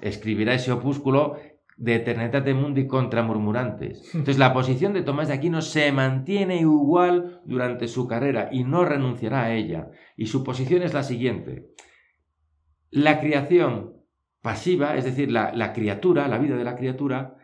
Escribirá 0.00 0.54
ese 0.54 0.72
opúsculo 0.72 1.36
de 1.76 1.94
Eternitate 1.94 2.52
Mundi 2.52 2.88
contra 2.88 3.22
murmurantes. 3.22 4.02
Entonces 4.12 4.38
la 4.38 4.52
posición 4.52 4.92
de 4.92 5.02
Tomás 5.02 5.28
de 5.28 5.34
Aquino 5.34 5.62
se 5.62 5.92
mantiene 5.92 6.56
igual 6.56 7.42
durante 7.44 7.86
su 7.86 8.08
carrera 8.08 8.48
y 8.50 8.64
no 8.64 8.84
renunciará 8.84 9.44
a 9.44 9.54
ella. 9.54 9.92
Y 10.16 10.26
su 10.26 10.42
posición 10.42 10.82
es 10.82 10.94
la 10.94 11.04
siguiente. 11.04 11.70
La 12.90 13.20
creación 13.20 13.97
pasiva, 14.48 14.96
es 14.96 15.04
decir, 15.04 15.30
la, 15.30 15.72
criatura, 15.74 16.26
la 16.26 16.38
vida 16.38 16.56
de 16.56 16.64
la 16.64 16.74
criatura, 16.74 17.36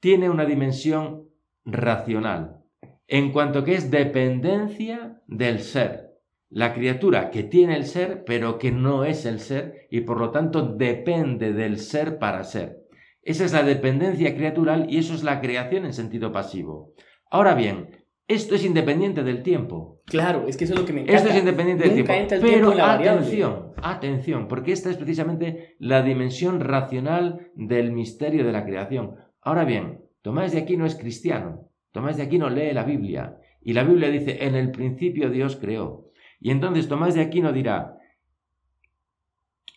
tiene 0.00 0.28
una 0.28 0.44
dimensión 0.44 1.28
racional. 1.64 2.58
en 3.06 3.30
cuanto 3.30 3.62
que 3.62 3.74
es 3.76 3.88
dependencia 3.88 5.22
del 5.28 5.60
ser. 5.60 6.18
La 6.48 6.74
criatura 6.74 7.30
que 7.30 7.44
tiene 7.44 7.76
el 7.76 7.84
ser, 7.84 8.24
pero 8.24 8.58
que 8.58 8.72
no 8.72 9.04
es 9.04 9.26
el 9.26 9.38
ser, 9.38 9.86
y 9.92 10.00
por 10.00 10.18
lo 10.18 10.32
tanto 10.32 10.74
depende 10.76 11.52
del 11.52 11.78
ser 11.78 12.18
para 12.18 12.42
ser. 12.42 12.80
Esa 13.22 13.44
es 13.44 13.52
la 13.52 13.62
dependencia 13.62 14.34
criatural 14.34 14.86
y 14.88 14.98
eso 14.98 15.14
es 15.14 15.22
la 15.22 15.40
creación 15.40 15.84
en 15.84 15.92
sentido 15.92 16.32
pasivo. 16.32 16.94
Ahora 17.30 17.54
bien, 17.54 18.01
esto 18.32 18.54
es 18.54 18.64
independiente 18.64 19.22
del 19.22 19.42
tiempo. 19.42 20.00
Claro, 20.06 20.46
es 20.46 20.56
que 20.56 20.64
eso 20.64 20.74
es 20.74 20.80
lo 20.80 20.86
que 20.86 20.92
me 20.92 21.02
encanta. 21.02 21.18
Esto 21.18 21.30
es 21.30 21.38
independiente 21.38 21.84
del 21.84 22.04
tiempo. 22.04 22.12
Pero 22.40 22.72
atención, 22.84 23.72
atención, 23.82 24.48
porque 24.48 24.72
esta 24.72 24.90
es 24.90 24.96
precisamente 24.96 25.76
la 25.78 26.02
dimensión 26.02 26.60
racional 26.60 27.50
del 27.54 27.92
misterio 27.92 28.44
de 28.44 28.52
la 28.52 28.64
creación. 28.64 29.16
Ahora 29.40 29.64
bien, 29.64 30.02
Tomás 30.22 30.52
de 30.52 30.58
Aquino 30.58 30.86
es 30.86 30.94
cristiano. 30.94 31.68
Tomás 31.90 32.16
de 32.16 32.22
Aquino 32.22 32.48
lee 32.48 32.72
la 32.72 32.84
Biblia. 32.84 33.38
Y 33.60 33.72
la 33.72 33.84
Biblia 33.84 34.08
dice, 34.08 34.44
en 34.44 34.54
el 34.54 34.70
principio 34.70 35.30
Dios 35.30 35.56
creó. 35.56 36.10
Y 36.40 36.50
entonces 36.50 36.88
Tomás 36.88 37.14
de 37.14 37.22
Aquino 37.22 37.52
dirá, 37.52 37.96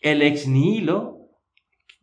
el 0.02 0.22
ex 0.22 0.48
nihilo 0.48 1.14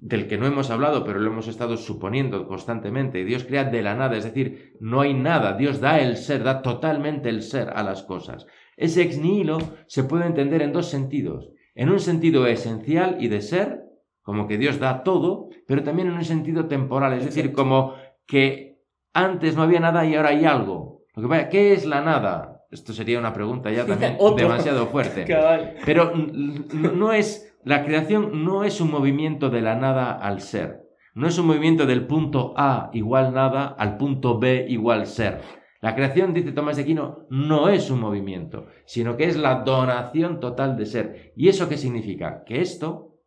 del 0.03 0.27
que 0.27 0.37
no 0.37 0.47
hemos 0.47 0.71
hablado, 0.71 1.05
pero 1.05 1.21
lo 1.21 1.31
hemos 1.31 1.47
estado 1.47 1.77
suponiendo 1.77 2.49
constantemente. 2.49 3.25
Dios 3.25 3.45
crea 3.45 3.63
de 3.63 3.83
la 3.83 3.95
nada, 3.95 4.17
es 4.17 4.25
decir, 4.25 4.77
no 4.81 5.01
hay 5.01 5.15
nada. 5.15 5.57
Dios 5.57 5.81
da 5.81 6.01
el 6.01 6.17
ser, 6.17 6.43
da 6.43 6.61
totalmente 6.61 7.29
el 7.29 7.41
ser 7.41 7.71
a 7.73 7.85
las 7.85 8.03
cosas. 8.03 8.47
Ese 8.77 9.03
ex 9.03 9.19
nihilo 9.19 9.59
se 9.87 10.03
puede 10.03 10.27
entender 10.27 10.61
en 10.61 10.73
dos 10.73 10.87
sentidos. 10.87 11.51
En 11.77 11.89
un 11.89 12.01
sentido 12.01 12.49
esencial 12.49 13.19
y 13.21 13.29
de 13.29 13.43
ser, 13.43 13.85
como 14.23 14.49
que 14.49 14.59
Dios 14.59 14.81
da 14.81 15.05
todo, 15.05 15.51
pero 15.69 15.85
también 15.85 16.09
en 16.09 16.15
un 16.15 16.25
sentido 16.25 16.67
temporal, 16.67 17.13
es 17.13 17.25
decir, 17.25 17.53
como 17.53 17.95
que 18.27 18.83
antes 19.15 19.55
no 19.55 19.63
había 19.63 19.79
nada 19.79 20.05
y 20.05 20.17
ahora 20.17 20.31
hay 20.31 20.45
algo. 20.45 21.05
Lo 21.15 21.29
que 21.29 21.49
¿qué 21.49 21.75
es 21.75 21.87
la 21.87 22.01
nada? 22.01 22.65
Esto 22.73 22.93
sería 22.93 23.21
una 23.21 23.33
pregunta 23.33 23.71
ya 23.71 23.87
también 23.87 24.17
demasiado 24.37 24.87
fuerte. 24.87 25.27
Pero 25.85 26.13
no 26.17 27.13
es 27.13 27.52
la 27.65 27.85
creación 27.85 28.45
no 28.45 28.65
es 28.65 28.81
un 28.81 28.91
movimiento 28.91 29.49
de 29.49 29.61
la 29.61 29.77
nada 29.77 30.13
al 30.13 30.41
ser, 30.41 30.83
no 31.15 31.29
es 31.29 31.39
un 31.39 31.47
movimiento 31.47 31.87
del 31.87 32.07
punto 32.07 32.55
A 32.57 32.91
igual 32.93 33.33
nada 33.35 33.67
al 33.67 33.99
punto 33.99 34.39
B 34.39 34.67
igual 34.69 35.07
ser. 35.07 35.43
La 35.81 35.95
creación, 35.95 36.33
dice 36.33 36.53
Tomás 36.53 36.77
de 36.77 36.83
Aquino, 36.83 37.27
no 37.29 37.69
es 37.69 37.91
un 37.91 38.01
movimiento, 38.01 38.67
sino 38.85 39.17
que 39.17 39.25
es 39.25 39.37
la 39.37 39.63
donación 39.63 40.41
total 40.41 40.77
de 40.77 40.87
ser. 40.87 41.33
¿Y 41.37 41.49
eso 41.49 41.69
qué 41.69 41.77
significa? 41.77 42.45
Que 42.47 42.61
esto, 42.61 43.19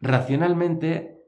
racionalmente, 0.00 1.18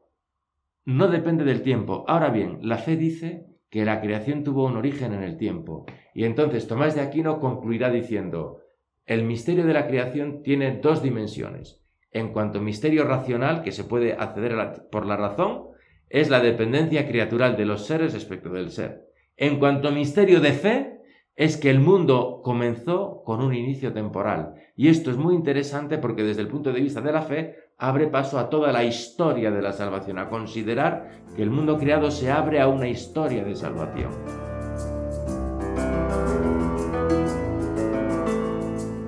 no 0.84 1.08
depende 1.08 1.44
del 1.44 1.62
tiempo. 1.62 2.04
Ahora 2.08 2.30
bien, 2.30 2.58
la 2.62 2.78
fe 2.78 2.96
dice 2.96 3.46
que 3.68 3.84
la 3.84 4.00
creación 4.00 4.42
tuvo 4.42 4.66
un 4.66 4.76
origen 4.76 5.12
en 5.12 5.22
el 5.22 5.36
tiempo. 5.36 5.84
Y 6.14 6.24
entonces 6.24 6.66
Tomás 6.66 6.94
de 6.94 7.02
Aquino 7.02 7.38
concluirá 7.38 7.90
diciendo, 7.90 8.60
el 9.04 9.24
misterio 9.24 9.66
de 9.66 9.74
la 9.74 9.86
creación 9.86 10.42
tiene 10.42 10.78
dos 10.78 11.02
dimensiones 11.02 11.81
en 12.12 12.32
cuanto 12.32 12.60
misterio 12.60 13.04
racional 13.04 13.62
que 13.62 13.72
se 13.72 13.84
puede 13.84 14.12
acceder 14.12 14.86
por 14.90 15.06
la 15.06 15.16
razón, 15.16 15.68
es 16.08 16.28
la 16.28 16.40
dependencia 16.40 17.08
criatural 17.08 17.56
de 17.56 17.64
los 17.64 17.86
seres 17.86 18.12
respecto 18.12 18.50
del 18.50 18.70
ser. 18.70 19.08
En 19.36 19.58
cuanto 19.58 19.90
misterio 19.90 20.40
de 20.40 20.52
fe, 20.52 20.98
es 21.34 21.56
que 21.56 21.70
el 21.70 21.80
mundo 21.80 22.42
comenzó 22.44 23.22
con 23.24 23.42
un 23.42 23.54
inicio 23.54 23.94
temporal. 23.94 24.54
Y 24.76 24.88
esto 24.88 25.10
es 25.10 25.16
muy 25.16 25.34
interesante 25.34 25.96
porque 25.96 26.22
desde 26.22 26.42
el 26.42 26.48
punto 26.48 26.72
de 26.72 26.80
vista 26.80 27.00
de 27.00 27.12
la 27.12 27.22
fe 27.22 27.56
abre 27.78 28.08
paso 28.08 28.38
a 28.38 28.50
toda 28.50 28.70
la 28.70 28.84
historia 28.84 29.50
de 29.50 29.62
la 29.62 29.72
salvación, 29.72 30.18
a 30.18 30.28
considerar 30.28 31.24
que 31.34 31.42
el 31.42 31.50
mundo 31.50 31.78
creado 31.78 32.10
se 32.10 32.30
abre 32.30 32.60
a 32.60 32.68
una 32.68 32.88
historia 32.88 33.42
de 33.44 33.56
salvación. 33.56 34.10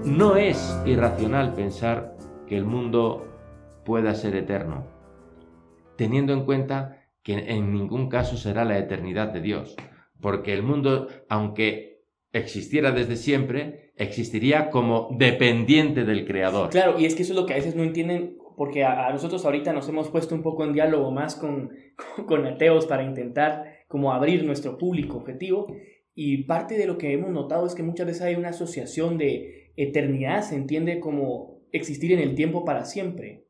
No 0.05 0.37
es 0.37 0.81
irracional 0.87 1.55
pensar 1.55 2.14
que 2.55 2.59
el 2.59 2.67
mundo 2.67 3.27
pueda 3.85 4.15
ser 4.15 4.37
eterno, 4.37 4.87
teniendo 5.97 6.33
en 6.33 6.45
cuenta 6.45 7.03
que 7.25 7.33
en 7.33 7.73
ningún 7.73 8.09
caso 8.09 8.37
será 8.37 8.65
la 8.65 8.79
eternidad 8.79 9.33
de 9.33 9.41
Dios, 9.41 9.75
porque 10.21 10.53
el 10.53 10.63
mundo, 10.63 11.09
aunque 11.29 12.05
existiera 12.31 12.93
desde 12.93 13.17
siempre, 13.17 13.93
existiría 13.97 14.71
como 14.71 15.09
dependiente 15.19 16.05
del 16.05 16.25
Creador. 16.25 16.71
Claro, 16.71 17.01
y 17.01 17.07
es 17.07 17.17
que 17.17 17.23
eso 17.23 17.33
es 17.33 17.41
lo 17.41 17.45
que 17.45 17.55
a 17.55 17.57
veces 17.57 17.75
no 17.75 17.83
entienden, 17.83 18.37
porque 18.57 18.85
a, 18.85 19.11
nosotros 19.11 19.45
ahorita 19.45 19.73
nos 19.73 19.89
hemos 19.89 20.09
puesto 20.11 20.37
un 20.37 20.43
poco 20.45 20.63
en 20.63 20.75
diálogo 20.75 21.11
más 21.11 21.35
con, 21.35 21.73
con 22.29 22.47
ateos 22.47 22.87
para 22.87 23.03
intentar 23.03 23.65
como 23.89 24.13
abrir 24.13 24.45
nuestro 24.45 24.79
público 24.79 25.17
objetivo, 25.17 25.75
y 26.15 26.45
parte 26.45 26.79
de 26.79 26.87
lo 26.87 26.99
que 26.99 27.15
hemos 27.15 27.31
notado 27.31 27.67
es 27.67 27.75
que 27.75 27.83
muchas 27.83 28.07
veces 28.07 28.23
hay 28.23 28.37
una 28.37 28.51
asociación 28.51 29.19
de 29.19 29.73
eternidad, 29.75 30.43
se 30.43 30.55
entiende 30.55 31.01
como 31.01 31.54
existir 31.77 32.13
en 32.13 32.21
el 32.21 32.35
tiempo 32.35 32.65
para 32.65 32.85
siempre. 32.85 33.47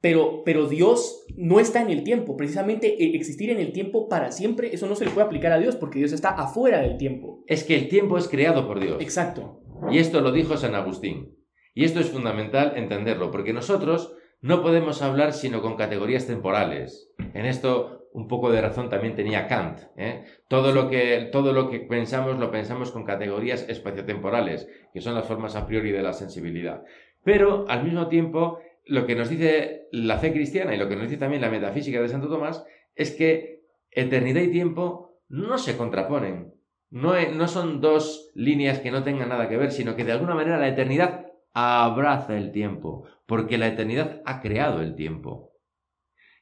Pero, 0.00 0.42
pero 0.44 0.68
Dios 0.68 1.24
no 1.36 1.58
está 1.58 1.82
en 1.82 1.90
el 1.90 2.04
tiempo. 2.04 2.36
Precisamente 2.36 3.02
eh, 3.02 3.16
existir 3.16 3.50
en 3.50 3.58
el 3.58 3.72
tiempo 3.72 4.08
para 4.08 4.30
siempre, 4.30 4.72
eso 4.72 4.86
no 4.86 4.94
se 4.94 5.04
le 5.04 5.10
puede 5.10 5.26
aplicar 5.26 5.52
a 5.52 5.58
Dios 5.58 5.76
porque 5.76 5.98
Dios 5.98 6.12
está 6.12 6.30
afuera 6.30 6.80
del 6.80 6.96
tiempo. 6.96 7.42
Es 7.46 7.64
que 7.64 7.74
el 7.74 7.88
tiempo 7.88 8.18
es 8.18 8.28
creado 8.28 8.66
por 8.66 8.80
Dios. 8.80 9.00
Exacto. 9.00 9.62
Y 9.90 9.98
esto 9.98 10.20
lo 10.20 10.32
dijo 10.32 10.56
San 10.56 10.74
Agustín. 10.74 11.36
Y 11.74 11.84
esto 11.84 12.00
es 12.00 12.08
fundamental 12.08 12.72
entenderlo, 12.76 13.30
porque 13.30 13.52
nosotros 13.52 14.16
no 14.40 14.62
podemos 14.62 15.02
hablar 15.02 15.32
sino 15.32 15.60
con 15.60 15.76
categorías 15.76 16.26
temporales. 16.26 17.12
En 17.34 17.44
esto 17.44 17.96
un 18.16 18.28
poco 18.28 18.50
de 18.50 18.62
razón 18.62 18.88
también 18.88 19.14
tenía 19.14 19.46
Kant. 19.46 19.80
¿eh? 19.98 20.24
Todo, 20.48 20.72
lo 20.72 20.88
que, 20.88 21.28
todo 21.30 21.52
lo 21.52 21.68
que 21.68 21.80
pensamos 21.80 22.38
lo 22.38 22.50
pensamos 22.50 22.90
con 22.90 23.04
categorías 23.04 23.68
espaciotemporales, 23.68 24.66
que 24.94 25.02
son 25.02 25.14
las 25.14 25.26
formas 25.26 25.54
a 25.54 25.66
priori 25.66 25.92
de 25.92 26.02
la 26.02 26.14
sensibilidad. 26.14 26.82
Pero 27.26 27.64
al 27.66 27.82
mismo 27.82 28.06
tiempo, 28.06 28.60
lo 28.84 29.04
que 29.04 29.16
nos 29.16 29.28
dice 29.28 29.88
la 29.90 30.18
fe 30.18 30.32
cristiana 30.32 30.72
y 30.72 30.78
lo 30.78 30.88
que 30.88 30.94
nos 30.94 31.06
dice 31.06 31.16
también 31.16 31.42
la 31.42 31.50
metafísica 31.50 32.00
de 32.00 32.08
Santo 32.08 32.28
Tomás 32.28 32.64
es 32.94 33.10
que 33.10 33.64
eternidad 33.90 34.42
y 34.42 34.52
tiempo 34.52 35.18
no 35.28 35.58
se 35.58 35.76
contraponen. 35.76 36.54
No, 36.88 37.14
no 37.34 37.48
son 37.48 37.80
dos 37.80 38.30
líneas 38.36 38.78
que 38.78 38.92
no 38.92 39.02
tengan 39.02 39.30
nada 39.30 39.48
que 39.48 39.56
ver, 39.56 39.72
sino 39.72 39.96
que 39.96 40.04
de 40.04 40.12
alguna 40.12 40.36
manera 40.36 40.56
la 40.56 40.68
eternidad 40.68 41.26
abraza 41.52 42.36
el 42.36 42.52
tiempo, 42.52 43.08
porque 43.26 43.58
la 43.58 43.66
eternidad 43.66 44.22
ha 44.24 44.40
creado 44.40 44.80
el 44.80 44.94
tiempo. 44.94 45.50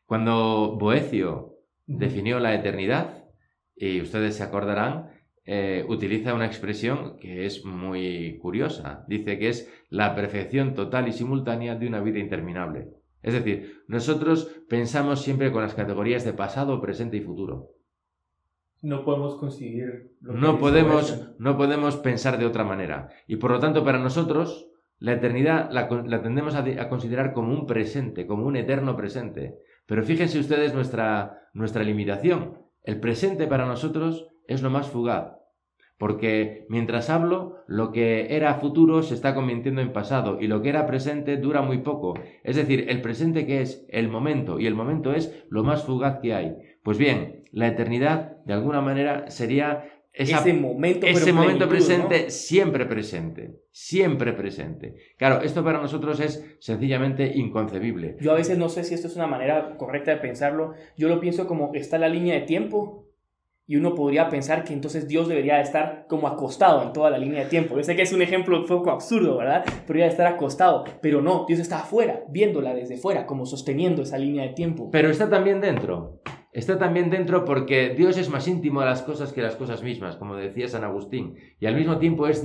Cuando 0.04 0.76
Boecio 0.78 1.60
definió 1.86 2.40
la 2.40 2.54
eternidad, 2.54 3.24
y 3.74 4.02
ustedes 4.02 4.36
se 4.36 4.42
acordarán, 4.42 5.13
eh, 5.46 5.84
utiliza 5.88 6.34
una 6.34 6.46
expresión 6.46 7.16
que 7.18 7.44
es 7.44 7.64
muy 7.64 8.38
curiosa. 8.38 9.04
Dice 9.08 9.38
que 9.38 9.48
es 9.48 9.70
la 9.90 10.14
perfección 10.14 10.74
total 10.74 11.08
y 11.08 11.12
simultánea 11.12 11.74
de 11.74 11.86
una 11.86 12.00
vida 12.00 12.18
interminable. 12.18 12.88
Es 13.22 13.34
decir, 13.34 13.82
nosotros 13.88 14.50
pensamos 14.68 15.22
siempre 15.22 15.52
con 15.52 15.62
las 15.62 15.74
categorías 15.74 16.24
de 16.24 16.32
pasado, 16.32 16.80
presente 16.80 17.16
y 17.16 17.20
futuro. 17.20 17.70
No 18.82 19.04
podemos 19.04 19.36
conseguir... 19.36 20.12
no, 20.20 20.58
podemos, 20.58 21.30
no 21.38 21.56
podemos 21.56 21.96
pensar 21.96 22.38
de 22.38 22.44
otra 22.44 22.64
manera. 22.64 23.08
Y 23.26 23.36
por 23.36 23.50
lo 23.50 23.60
tanto, 23.60 23.82
para 23.82 23.98
nosotros, 23.98 24.68
la 24.98 25.12
eternidad 25.12 25.70
la, 25.70 25.88
tendemos 26.22 26.54
a, 26.54 26.88
considerar 26.88 27.32
como 27.32 27.52
un 27.52 27.66
presente, 27.66 28.26
como 28.26 28.46
un 28.46 28.56
eterno 28.56 28.96
presente. 28.96 29.58
Pero 29.86 30.02
fíjense 30.02 30.38
ustedes 30.38 30.74
nuestra, 30.74 31.48
nuestra 31.54 31.82
limitación. 31.82 32.58
El 32.82 33.00
presente 33.00 33.46
para 33.46 33.66
nosotros 33.66 34.28
es 34.46 34.62
lo 34.62 34.70
más 34.70 34.88
fugaz, 34.88 35.32
porque 35.98 36.66
mientras 36.68 37.08
hablo, 37.08 37.62
lo 37.66 37.92
que 37.92 38.34
era 38.34 38.54
futuro 38.54 39.02
se 39.02 39.14
está 39.14 39.34
convirtiendo 39.34 39.80
en 39.80 39.92
pasado 39.92 40.38
y 40.40 40.48
lo 40.48 40.60
que 40.60 40.68
era 40.68 40.86
presente 40.86 41.36
dura 41.36 41.62
muy 41.62 41.78
poco. 41.78 42.14
Es 42.42 42.56
decir, 42.56 42.86
el 42.88 43.00
presente 43.00 43.46
que 43.46 43.62
es 43.62 43.86
el 43.88 44.08
momento 44.08 44.58
y 44.58 44.66
el 44.66 44.74
momento 44.74 45.14
es 45.14 45.44
lo 45.48 45.62
más 45.62 45.84
fugaz 45.84 46.18
que 46.20 46.34
hay. 46.34 46.56
Pues 46.82 46.98
bien, 46.98 47.44
la 47.52 47.68
eternidad 47.68 48.38
de 48.44 48.54
alguna 48.54 48.80
manera 48.80 49.30
sería 49.30 49.84
ese 50.12 50.52
momento, 50.52 51.06
ese 51.06 51.32
momento 51.32 51.68
presente 51.68 52.30
siempre 52.30 52.86
presente, 52.86 53.62
siempre 53.72 54.32
presente. 54.32 54.94
Claro, 55.16 55.42
esto 55.42 55.64
para 55.64 55.80
nosotros 55.80 56.20
es 56.20 56.56
sencillamente 56.60 57.32
inconcebible. 57.34 58.16
Yo 58.20 58.30
a 58.30 58.36
veces 58.36 58.56
no 58.56 58.68
sé 58.68 58.84
si 58.84 58.94
esto 58.94 59.08
es 59.08 59.16
una 59.16 59.26
manera 59.26 59.76
correcta 59.76 60.12
de 60.12 60.18
pensarlo. 60.18 60.74
Yo 60.96 61.08
lo 61.08 61.18
pienso 61.18 61.48
como 61.48 61.72
está 61.74 61.98
la 61.98 62.08
línea 62.08 62.34
de 62.34 62.42
tiempo 62.42 63.03
y 63.66 63.76
uno 63.76 63.94
podría 63.94 64.28
pensar 64.28 64.64
que 64.64 64.74
entonces 64.74 65.08
Dios 65.08 65.28
debería 65.28 65.60
estar 65.60 66.06
como 66.08 66.28
acostado 66.28 66.82
en 66.82 66.92
toda 66.92 67.10
la 67.10 67.18
línea 67.18 67.44
de 67.44 67.50
tiempo. 67.50 67.76
Yo 67.76 67.82
sé 67.82 67.96
que 67.96 68.02
es 68.02 68.12
un 68.12 68.22
ejemplo 68.22 68.64
poco 68.66 68.90
absurdo, 68.90 69.38
¿verdad? 69.38 69.64
Podría 69.86 70.06
estar 70.06 70.26
acostado, 70.26 70.84
pero 71.00 71.22
no, 71.22 71.44
Dios 71.48 71.60
está 71.60 71.80
afuera, 71.80 72.24
viéndola 72.28 72.74
desde 72.74 72.96
fuera, 72.98 73.26
como 73.26 73.46
sosteniendo 73.46 74.02
esa 74.02 74.18
línea 74.18 74.42
de 74.42 74.50
tiempo. 74.50 74.90
Pero 74.90 75.08
está 75.08 75.30
también 75.30 75.60
dentro. 75.60 76.20
Está 76.54 76.78
también 76.78 77.10
dentro 77.10 77.44
porque 77.44 77.96
Dios 77.96 78.16
es 78.16 78.30
más 78.30 78.46
íntimo 78.46 78.80
a 78.80 78.84
las 78.84 79.02
cosas 79.02 79.32
que 79.32 79.42
las 79.42 79.56
cosas 79.56 79.82
mismas, 79.82 80.14
como 80.14 80.36
decía 80.36 80.68
San 80.68 80.84
Agustín, 80.84 81.34
y 81.58 81.66
al 81.66 81.74
mismo 81.74 81.98
tiempo 81.98 82.28
es 82.28 82.44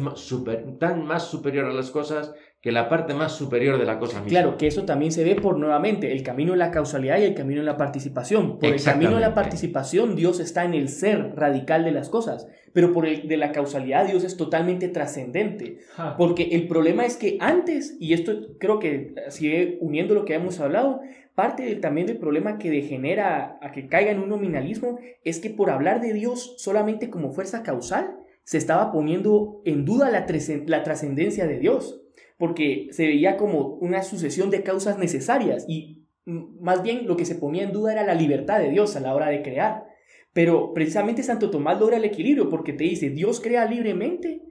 tan 0.79 1.05
más 1.05 1.29
superior 1.29 1.65
a 1.67 1.73
las 1.73 1.91
cosas 1.91 2.33
que 2.59 2.71
la 2.71 2.89
parte 2.89 3.13
más 3.13 3.33
superior 3.33 3.77
de 3.77 3.85
la 3.85 3.99
cosa 3.99 4.21
misma. 4.21 4.29
Claro, 4.29 4.57
que 4.57 4.65
eso 4.65 4.83
también 4.83 5.11
se 5.11 5.23
ve 5.23 5.35
por 5.35 5.59
nuevamente 5.59 6.11
el 6.11 6.23
camino 6.23 6.53
de 6.53 6.57
la 6.57 6.71
causalidad 6.71 7.19
y 7.19 7.23
el 7.23 7.35
camino 7.35 7.61
de 7.61 7.67
la 7.67 7.77
participación. 7.77 8.57
Por 8.57 8.73
el 8.73 8.83
camino 8.83 9.13
de 9.13 9.21
la 9.21 9.35
participación 9.35 10.15
Dios 10.15 10.39
está 10.39 10.65
en 10.65 10.73
el 10.73 10.89
ser 10.89 11.35
radical 11.35 11.85
de 11.85 11.91
las 11.91 12.09
cosas, 12.09 12.47
pero 12.73 12.91
por 12.91 13.05
el 13.05 13.27
de 13.27 13.37
la 13.37 13.51
causalidad 13.51 14.07
Dios 14.07 14.23
es 14.23 14.37
totalmente 14.37 14.87
trascendente. 14.89 15.77
Porque 16.17 16.49
el 16.53 16.67
problema 16.67 17.05
es 17.05 17.15
que 17.15 17.37
antes, 17.39 17.95
y 17.99 18.13
esto 18.13 18.57
creo 18.59 18.79
que 18.79 19.13
sigue 19.29 19.77
uniendo 19.81 20.15
lo 20.15 20.25
que 20.25 20.33
hemos 20.33 20.59
hablado, 20.59 20.99
parte 21.39 21.73
también 21.77 22.05
del 22.05 22.17
problema 22.17 22.57
que 22.57 22.69
degenera 22.69 23.57
a 23.61 23.71
que 23.71 23.87
caiga 23.87 24.11
en 24.11 24.19
un 24.19 24.27
nominalismo 24.27 24.99
es 25.23 25.39
que 25.39 25.49
por 25.49 25.69
hablar 25.69 26.01
de 26.01 26.11
Dios 26.11 26.55
solamente 26.57 27.09
como 27.09 27.31
fuerza 27.31 27.63
causal, 27.63 28.17
se 28.43 28.57
estaba 28.57 28.91
poniendo 28.91 29.61
en 29.63 29.85
duda 29.85 30.11
la 30.11 30.25
trascendencia 30.25 31.47
de 31.47 31.57
Dios 31.57 32.01
porque 32.37 32.89
se 32.91 33.07
veía 33.07 33.37
como 33.37 33.75
una 33.75 34.03
sucesión 34.03 34.49
de 34.49 34.63
causas 34.63 34.99
necesarias 34.99 35.63
y 35.65 36.09
más 36.25 36.83
bien 36.83 37.07
lo 37.07 37.15
que 37.15 37.23
se 37.23 37.35
ponía 37.35 37.63
en 37.63 37.71
duda 37.71 37.93
era 37.93 38.03
la 38.03 38.15
libertad 38.15 38.59
de 38.59 38.71
Dios 38.71 38.97
a 38.97 38.99
la 38.99 39.15
hora 39.15 39.29
de 39.29 39.41
crear. 39.41 39.85
Pero 40.33 40.73
precisamente 40.73 41.23
Santo 41.23 41.49
Tomás 41.49 41.79
logra 41.79 41.95
el 41.95 42.03
equilibrio 42.03 42.49
porque 42.49 42.73
te 42.73 42.83
dice, 42.83 43.11
Dios 43.11 43.39
crea 43.39 43.63
libremente, 43.63 44.41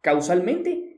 causalmente, 0.00 0.89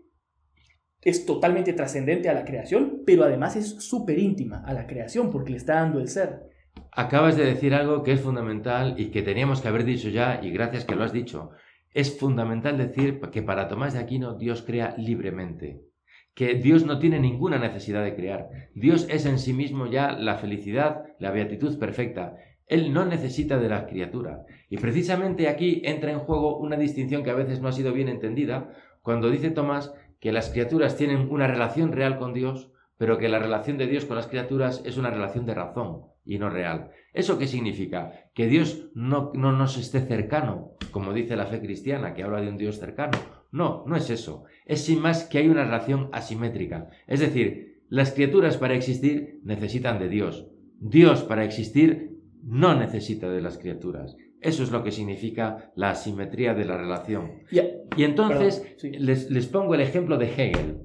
es 1.02 1.26
totalmente 1.26 1.72
trascendente 1.72 2.28
a 2.28 2.34
la 2.34 2.44
creación, 2.44 3.02
pero 3.04 3.24
además 3.24 3.56
es 3.56 3.70
súper 3.84 4.18
íntima 4.18 4.62
a 4.64 4.72
la 4.72 4.86
creación 4.86 5.30
porque 5.30 5.50
le 5.50 5.56
está 5.56 5.74
dando 5.74 6.00
el 6.00 6.08
ser. 6.08 6.50
Acabas 6.90 7.36
de 7.36 7.44
decir 7.44 7.74
algo 7.74 8.02
que 8.02 8.12
es 8.12 8.20
fundamental 8.20 8.94
y 8.98 9.06
que 9.10 9.22
teníamos 9.22 9.60
que 9.60 9.68
haber 9.68 9.84
dicho 9.84 10.08
ya, 10.08 10.40
y 10.42 10.50
gracias 10.50 10.84
que 10.84 10.94
lo 10.94 11.04
has 11.04 11.12
dicho. 11.12 11.50
Es 11.92 12.18
fundamental 12.18 12.78
decir 12.78 13.20
que 13.32 13.42
para 13.42 13.68
Tomás 13.68 13.92
de 13.92 13.98
Aquino 13.98 14.34
Dios 14.34 14.62
crea 14.62 14.94
libremente 14.96 15.92
que 16.34 16.54
Dios 16.54 16.86
no 16.86 16.98
tiene 16.98 17.20
ninguna 17.20 17.58
necesidad 17.58 18.02
de 18.02 18.14
crear. 18.14 18.48
Dios 18.74 19.06
es 19.10 19.26
en 19.26 19.38
sí 19.38 19.52
mismo 19.52 19.86
ya 19.86 20.12
la 20.12 20.36
felicidad, 20.36 21.04
la 21.18 21.30
beatitud 21.30 21.78
perfecta. 21.78 22.36
Él 22.66 22.92
no 22.92 23.04
necesita 23.04 23.58
de 23.58 23.68
la 23.68 23.86
criatura. 23.86 24.44
Y 24.70 24.78
precisamente 24.78 25.48
aquí 25.48 25.82
entra 25.84 26.10
en 26.10 26.20
juego 26.20 26.56
una 26.58 26.76
distinción 26.76 27.22
que 27.22 27.30
a 27.30 27.34
veces 27.34 27.60
no 27.60 27.68
ha 27.68 27.72
sido 27.72 27.92
bien 27.92 28.08
entendida, 28.08 28.72
cuando 29.02 29.30
dice 29.30 29.50
Tomás 29.50 29.92
que 30.22 30.32
las 30.32 30.48
criaturas 30.48 30.96
tienen 30.96 31.28
una 31.30 31.46
relación 31.46 31.92
real 31.92 32.16
con 32.16 32.32
Dios, 32.32 32.72
pero 32.96 33.18
que 33.18 33.28
la 33.28 33.38
relación 33.38 33.76
de 33.76 33.88
Dios 33.88 34.06
con 34.06 34.16
las 34.16 34.28
criaturas 34.28 34.80
es 34.86 34.96
una 34.96 35.10
relación 35.10 35.44
de 35.44 35.54
razón 35.54 36.04
y 36.24 36.38
no 36.38 36.48
real. 36.48 36.92
¿Eso 37.12 37.38
qué 37.38 37.46
significa? 37.46 38.30
Que 38.32 38.46
Dios 38.46 38.88
no, 38.94 39.32
no 39.34 39.52
nos 39.52 39.76
esté 39.76 40.00
cercano, 40.00 40.76
como 40.92 41.12
dice 41.12 41.36
la 41.36 41.46
fe 41.46 41.60
cristiana, 41.60 42.14
que 42.14 42.22
habla 42.22 42.40
de 42.40 42.48
un 42.48 42.56
Dios 42.56 42.78
cercano. 42.78 43.18
No, 43.50 43.84
no 43.86 43.96
es 43.96 44.08
eso 44.08 44.44
es 44.64 44.84
sin 44.84 45.00
más 45.00 45.24
que 45.24 45.38
hay 45.38 45.48
una 45.48 45.64
relación 45.64 46.08
asimétrica. 46.12 46.88
Es 47.06 47.20
decir, 47.20 47.82
las 47.88 48.12
criaturas 48.12 48.56
para 48.56 48.74
existir 48.74 49.40
necesitan 49.44 49.98
de 49.98 50.08
Dios. 50.08 50.48
Dios 50.78 51.22
para 51.24 51.44
existir 51.44 52.18
no 52.42 52.74
necesita 52.74 53.28
de 53.28 53.42
las 53.42 53.58
criaturas. 53.58 54.16
Eso 54.42 54.62
es 54.62 54.70
lo 54.70 54.82
que 54.82 54.90
significa 54.90 55.72
la 55.76 55.90
asimetría 55.90 56.54
de 56.54 56.64
la 56.64 56.76
relación. 56.76 57.42
Y 57.50 58.04
entonces 58.04 58.76
les, 58.82 59.46
pongo 59.46 59.74
el 59.74 59.80
ejemplo 59.80 60.18
de 60.18 60.26
Hegel. 60.26 60.82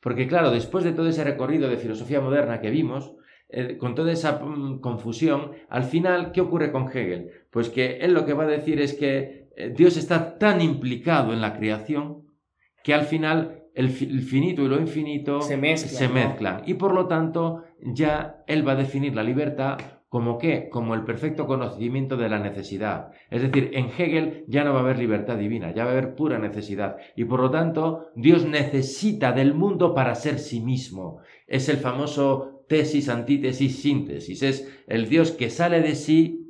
Porque 0.00 0.26
claro, 0.26 0.50
después 0.50 0.84
de 0.84 0.92
todo 0.92 1.08
ese 1.08 1.24
recorrido 1.24 1.68
de 1.68 1.76
filosofía 1.76 2.20
moderna 2.20 2.60
que 2.60 2.70
vimos, 2.70 3.14
eh, 3.48 3.76
con 3.76 3.94
toda 3.94 4.12
esa 4.12 4.38
mm, 4.42 4.80
confusión, 4.80 5.52
al 5.68 5.84
final, 5.84 6.32
¿qué 6.32 6.40
ocurre 6.40 6.72
con 6.72 6.88
Hegel? 6.88 7.30
Pues 7.50 7.68
que 7.68 7.98
él 7.98 8.14
lo 8.14 8.24
que 8.24 8.32
va 8.32 8.44
a 8.44 8.48
decir 8.48 8.80
es 8.80 8.94
que 8.94 9.48
eh, 9.56 9.74
Dios 9.76 9.96
está 9.96 10.38
tan 10.38 10.60
implicado 10.60 11.32
en 11.32 11.40
la 11.40 11.58
creación 11.58 12.26
que 12.82 12.94
al 12.94 13.02
final 13.02 13.64
el, 13.74 13.90
finito 13.90 14.62
y 14.62 14.68
lo 14.68 14.78
infinito 14.78 15.40
se 15.42 15.56
mezclan, 15.56 16.62
y 16.66 16.74
por 16.74 16.94
lo 16.94 17.06
tanto 17.06 17.64
ya 17.82 18.42
él 18.46 18.66
va 18.66 18.72
a 18.72 18.76
definir 18.76 19.14
la 19.14 19.22
libertad 19.22 19.78
como 20.10 20.38
qué, 20.38 20.68
como 20.68 20.94
el 20.96 21.04
perfecto 21.04 21.46
conocimiento 21.46 22.16
de 22.16 22.28
la 22.28 22.40
necesidad. 22.40 23.12
Es 23.30 23.42
decir, 23.42 23.70
en 23.74 23.86
Hegel 23.86 24.44
ya 24.48 24.64
no 24.64 24.72
va 24.72 24.80
a 24.80 24.82
haber 24.82 24.98
libertad 24.98 25.38
divina, 25.38 25.72
ya 25.72 25.84
va 25.84 25.90
a 25.90 25.92
haber 25.92 26.16
pura 26.16 26.40
necesidad. 26.40 26.96
Y 27.14 27.24
por 27.26 27.38
lo 27.38 27.52
tanto, 27.52 28.10
Dios 28.16 28.44
necesita 28.44 29.30
del 29.30 29.54
mundo 29.54 29.94
para 29.94 30.16
ser 30.16 30.40
sí 30.40 30.58
mismo. 30.60 31.20
Es 31.46 31.68
el 31.68 31.76
famoso 31.76 32.64
tesis, 32.68 33.08
antítesis, 33.08 33.80
síntesis. 33.80 34.42
Es 34.42 34.82
el 34.88 35.08
Dios 35.08 35.30
que 35.30 35.48
sale 35.48 35.80
de 35.80 35.94
sí 35.94 36.40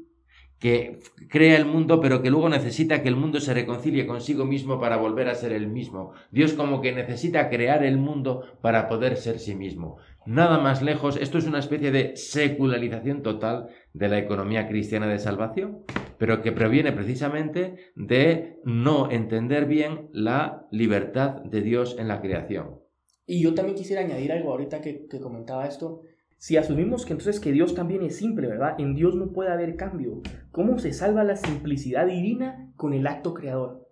que 0.61 0.99
crea 1.31 1.57
el 1.57 1.65
mundo, 1.65 2.01
pero 2.01 2.21
que 2.21 2.31
luego 2.31 2.51
necesita 2.51 3.03
que 3.03 3.09
el 3.09 3.17
mundo 3.17 3.41
se 3.41 3.55
reconcilie 3.55 4.07
consigo 4.07 4.45
mismo 4.45 4.79
para 4.79 4.99
volver 4.99 5.29
a 5.29 5.35
ser 5.35 5.53
el 5.53 5.69
mismo. 5.69 6.13
Dios 6.31 6.53
como 6.53 6.83
que 6.83 6.93
necesita 6.93 7.49
crear 7.49 7.83
el 7.83 7.97
mundo 7.97 8.45
para 8.61 8.87
poder 8.87 9.17
ser 9.17 9.39
sí 9.39 9.55
mismo. 9.55 9.97
Nada 10.27 10.59
más 10.59 10.83
lejos, 10.83 11.17
esto 11.17 11.39
es 11.39 11.47
una 11.47 11.59
especie 11.59 11.91
de 11.91 12.15
secularización 12.17 13.23
total 13.23 13.69
de 13.95 14.09
la 14.09 14.19
economía 14.19 14.69
cristiana 14.69 15.07
de 15.07 15.19
salvación, 15.19 15.79
pero 16.19 16.43
que 16.43 16.53
proviene 16.53 16.93
precisamente 16.93 17.77
de 17.97 18.59
no 18.65 19.11
entender 19.11 19.65
bien 19.65 20.11
la 20.13 20.67
libertad 20.71 21.43
de 21.43 21.63
Dios 21.63 21.97
en 21.99 22.09
la 22.09 22.21
creación. 22.21 22.81
Y 23.27 23.43
yo 23.43 23.55
también 23.55 23.77
quisiera 23.77 24.03
añadir 24.03 24.33
algo 24.33 24.51
ahorita 24.51 24.83
que, 24.83 25.07
comentaba 25.23 25.67
esto. 25.67 26.03
Si 26.37 26.57
asumimos 26.57 27.07
que 27.07 27.13
entonces 27.13 27.41
que 27.41 27.53
Dios 27.53 27.75
también 27.75 28.03
es 28.03 28.17
simple, 28.17 28.49
¿verdad? 28.49 28.75
En 28.79 28.95
Dios 28.95 29.15
no 29.15 29.33
puede 29.33 29.51
haber 29.51 29.77
cambio. 29.77 30.21
¿Cómo 30.53 30.79
se 30.79 30.93
salva 30.93 31.25
la 31.25 31.37
simplicidad 31.37 32.07
divina 32.07 32.73
con 32.77 32.93
el 32.93 33.07
acto 33.07 33.33
creador? 33.33 33.89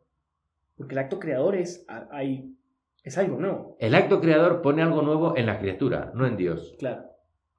Porque 0.76 0.94
el 0.94 0.98
acto 0.98 1.20
creador 1.20 1.56
es, 1.56 1.86
hay, 2.10 2.57
es 3.08 3.18
algo 3.18 3.38
nuevo. 3.38 3.76
El 3.78 3.94
acto 3.94 4.20
creador 4.20 4.62
pone 4.62 4.82
algo 4.82 5.02
nuevo 5.02 5.36
en 5.36 5.46
la 5.46 5.58
criatura, 5.58 6.12
no 6.14 6.26
en 6.26 6.36
Dios. 6.36 6.74
Claro. 6.78 7.02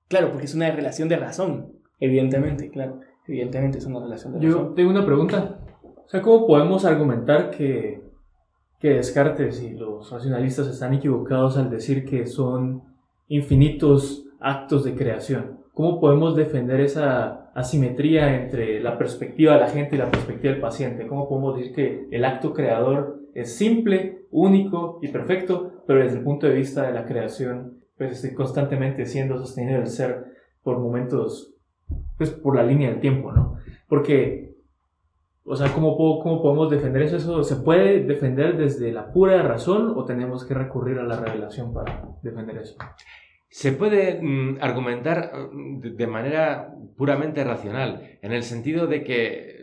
Claro, 0.07 0.29
porque 0.29 0.45
es 0.45 0.55
una 0.55 0.71
relación 0.71 1.09
de 1.09 1.17
razón. 1.17 1.73
Evidentemente, 1.99 2.69
claro. 2.69 2.99
Evidentemente 3.27 3.77
es 3.77 3.85
una 3.85 3.99
relación 3.99 4.33
de 4.33 4.39
razón. 4.39 4.67
Yo 4.67 4.73
tengo 4.73 4.89
una 4.89 5.05
pregunta. 5.05 5.59
O 5.83 6.09
sea, 6.09 6.21
¿cómo 6.21 6.47
podemos 6.47 6.85
argumentar 6.85 7.51
que, 7.51 8.01
que 8.79 8.89
Descartes 8.95 9.61
y 9.61 9.71
los 9.71 10.09
racionalistas 10.09 10.67
están 10.67 10.93
equivocados 10.93 11.57
al 11.57 11.69
decir 11.69 12.05
que 12.05 12.25
son 12.25 12.83
infinitos 13.27 14.25
actos 14.39 14.83
de 14.83 14.95
creación. 14.95 15.59
¿Cómo 15.73 15.99
podemos 16.01 16.35
defender 16.35 16.81
esa 16.81 17.51
asimetría 17.53 18.41
entre 18.41 18.81
la 18.81 18.97
perspectiva 18.97 19.53
de 19.53 19.59
la 19.59 19.69
gente 19.69 19.95
y 19.95 19.99
la 19.99 20.11
perspectiva 20.11 20.51
del 20.51 20.61
paciente? 20.61 21.07
¿Cómo 21.07 21.29
podemos 21.29 21.55
decir 21.55 21.73
que 21.73 22.07
el 22.11 22.25
acto 22.25 22.53
creador 22.53 23.18
es 23.33 23.55
simple, 23.55 24.25
único 24.31 24.99
y 25.01 25.09
perfecto, 25.09 25.83
pero 25.87 25.99
desde 26.03 26.17
el 26.17 26.23
punto 26.23 26.47
de 26.47 26.53
vista 26.53 26.83
de 26.83 26.93
la 26.93 27.05
creación, 27.05 27.79
pues 27.97 28.11
estoy 28.13 28.33
constantemente 28.33 29.05
siendo 29.05 29.37
sostenido 29.37 29.79
el 29.79 29.87
ser 29.87 30.25
por 30.63 30.79
momentos, 30.79 31.55
pues 32.17 32.29
por 32.29 32.55
la 32.55 32.63
línea 32.63 32.89
del 32.89 32.99
tiempo, 32.99 33.31
¿no? 33.31 33.57
Porque, 33.87 34.55
o 35.43 35.55
sea, 35.55 35.73
¿cómo, 35.73 35.97
cómo 35.97 36.41
podemos 36.41 36.69
defender 36.69 37.03
eso? 37.03 37.17
¿Eso 37.17 37.43
se 37.43 37.57
puede 37.57 38.03
defender 38.03 38.57
desde 38.57 38.91
la 38.91 39.11
pura 39.11 39.41
razón 39.41 39.93
o 39.95 40.05
tenemos 40.05 40.45
que 40.45 40.53
recurrir 40.53 40.99
a 40.99 41.03
la 41.03 41.19
revelación 41.19 41.73
para 41.73 42.07
defender 42.21 42.57
eso? 42.59 42.75
Se 43.49 43.71
puede 43.71 44.21
mm, 44.21 44.59
argumentar 44.61 45.31
mm, 45.51 45.81
de 45.81 46.07
manera 46.07 46.73
puramente 46.95 47.43
racional, 47.43 48.19
en 48.21 48.31
el 48.31 48.43
sentido 48.43 48.87
de 48.87 49.03
que 49.03 49.59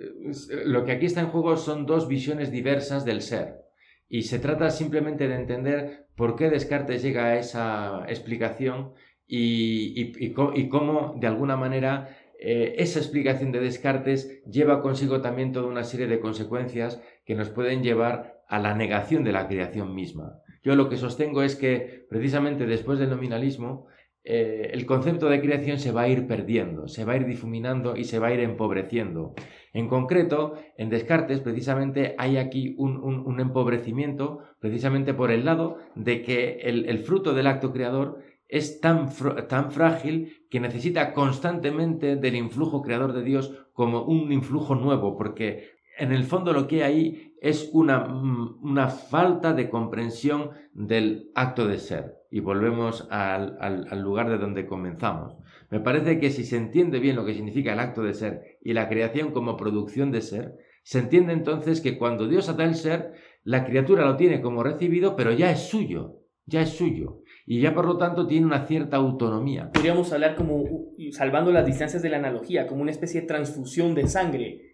lo 0.64 0.84
que 0.84 0.92
aquí 0.92 1.06
está 1.06 1.20
en 1.20 1.28
juego 1.28 1.56
son 1.56 1.86
dos 1.86 2.08
visiones 2.08 2.50
diversas 2.50 3.04
del 3.04 3.22
ser. 3.22 3.60
Y 4.08 4.22
se 4.22 4.38
trata 4.38 4.70
simplemente 4.70 5.28
de 5.28 5.34
entender 5.34 6.06
por 6.16 6.36
qué 6.36 6.48
Descartes 6.48 7.02
llega 7.02 7.26
a 7.26 7.38
esa 7.38 8.04
explicación 8.08 8.92
y, 9.26 10.32
cómo, 10.68 11.16
de 11.20 11.26
alguna 11.26 11.56
manera, 11.56 12.16
eh, 12.38 12.74
esa 12.78 13.00
explicación 13.00 13.50
de 13.52 13.60
Descartes 13.60 14.42
lleva 14.44 14.82
consigo 14.82 15.20
también 15.20 15.52
toda 15.52 15.66
una 15.66 15.84
serie 15.84 16.06
de 16.06 16.20
consecuencias 16.20 17.02
que 17.24 17.34
nos 17.34 17.50
pueden 17.50 17.82
llevar 17.82 18.42
a 18.48 18.58
la 18.58 18.74
negación 18.74 19.24
de 19.24 19.32
la 19.32 19.48
creación 19.48 19.94
misma. 19.94 20.40
Yo 20.66 20.74
lo 20.74 20.88
que 20.88 20.96
sostengo 20.96 21.44
es 21.44 21.54
que 21.54 22.06
precisamente 22.10 22.66
después 22.66 22.98
del 22.98 23.10
nominalismo, 23.10 23.86
eh, 24.24 24.70
el 24.72 24.84
concepto 24.84 25.28
de 25.28 25.40
creación 25.40 25.78
se 25.78 25.92
va 25.92 26.02
a 26.02 26.08
ir 26.08 26.26
perdiendo, 26.26 26.88
se 26.88 27.04
va 27.04 27.12
a 27.12 27.16
ir 27.18 27.24
difuminando 27.24 27.96
y 27.96 28.02
se 28.02 28.18
va 28.18 28.26
a 28.26 28.34
ir 28.34 28.40
empobreciendo. 28.40 29.34
En 29.72 29.86
concreto, 29.86 30.54
en 30.76 30.90
Descartes, 30.90 31.38
precisamente 31.38 32.16
hay 32.18 32.36
aquí 32.36 32.74
un, 32.78 33.38
empobrecimiento, 33.38 34.40
precisamente 34.58 35.14
por 35.14 35.30
el 35.30 35.44
lado 35.44 35.78
de 35.94 36.22
que 36.22 36.58
el, 36.64 36.98
fruto 36.98 37.32
del 37.32 37.46
acto 37.46 37.72
creador 37.72 38.18
es 38.48 38.80
tan, 38.80 39.08
tan 39.48 39.70
frágil 39.70 40.46
que 40.50 40.58
necesita 40.58 41.12
constantemente 41.12 42.16
del 42.16 42.34
influjo 42.34 42.82
creador 42.82 43.12
de 43.12 43.22
Dios 43.22 43.52
como 43.72 44.02
un 44.02 44.32
influjo 44.32 44.74
nuevo, 44.74 45.16
porque 45.16 45.75
en 45.98 46.12
el 46.12 46.24
fondo 46.24 46.52
lo 46.52 46.66
que 46.68 46.84
hay 46.84 47.34
es 47.40 47.70
una, 47.72 48.00
mm, 48.00 48.58
una 48.62 48.88
falta 48.88 49.52
de 49.52 49.68
comprensión 49.68 50.50
del 50.72 51.30
acto 51.34 51.66
de 51.66 51.78
ser. 51.78 52.16
Y 52.30 52.40
volvemos 52.40 53.06
al, 53.10 53.86
lugar 54.02 54.28
de 54.28 54.38
donde 54.38 54.66
comenzamos. 54.66 55.36
Me 55.70 55.80
parece 55.80 56.18
que 56.18 56.30
si 56.30 56.44
se 56.44 56.56
entiende 56.56 56.98
bien 56.98 57.16
lo 57.16 57.24
que 57.24 57.34
significa 57.34 57.72
el 57.72 57.80
acto 57.80 58.02
de 58.02 58.14
ser 58.14 58.58
y 58.62 58.72
la 58.72 58.88
creación 58.88 59.32
como 59.32 59.56
producción 59.56 60.10
de 60.10 60.20
ser, 60.20 60.56
se 60.82 60.98
entiende 60.98 61.32
entonces 61.32 61.80
que 61.80 61.98
cuando 61.98 62.28
Dios 62.28 62.48
ata 62.48 62.64
el 62.64 62.74
ser, 62.74 63.14
la 63.42 63.64
criatura 63.64 64.04
lo 64.04 64.16
tiene 64.16 64.40
como 64.40 64.62
recibido, 64.62 65.16
pero 65.16 65.32
ya 65.32 65.50
es 65.50 65.60
suyo, 65.68 66.20
ya 66.46 66.62
es 66.62 66.70
suyo. 66.70 67.22
Y 67.46 67.60
ya 67.60 67.74
por 67.74 67.86
lo 67.86 67.96
tanto 67.96 68.26
tiene 68.26 68.46
una 68.46 68.66
cierta 68.66 68.96
autonomía. 68.96 69.70
Podríamos 69.72 70.12
hablar 70.12 70.34
como, 70.34 70.64
salvando 71.12 71.52
las 71.52 71.64
distancias 71.64 72.02
de 72.02 72.10
la 72.10 72.16
analogía, 72.18 72.66
como 72.66 72.82
una 72.82 72.90
especie 72.90 73.20
de 73.20 73.26
transfusión 73.28 73.94
de 73.94 74.08
sangre. 74.08 74.65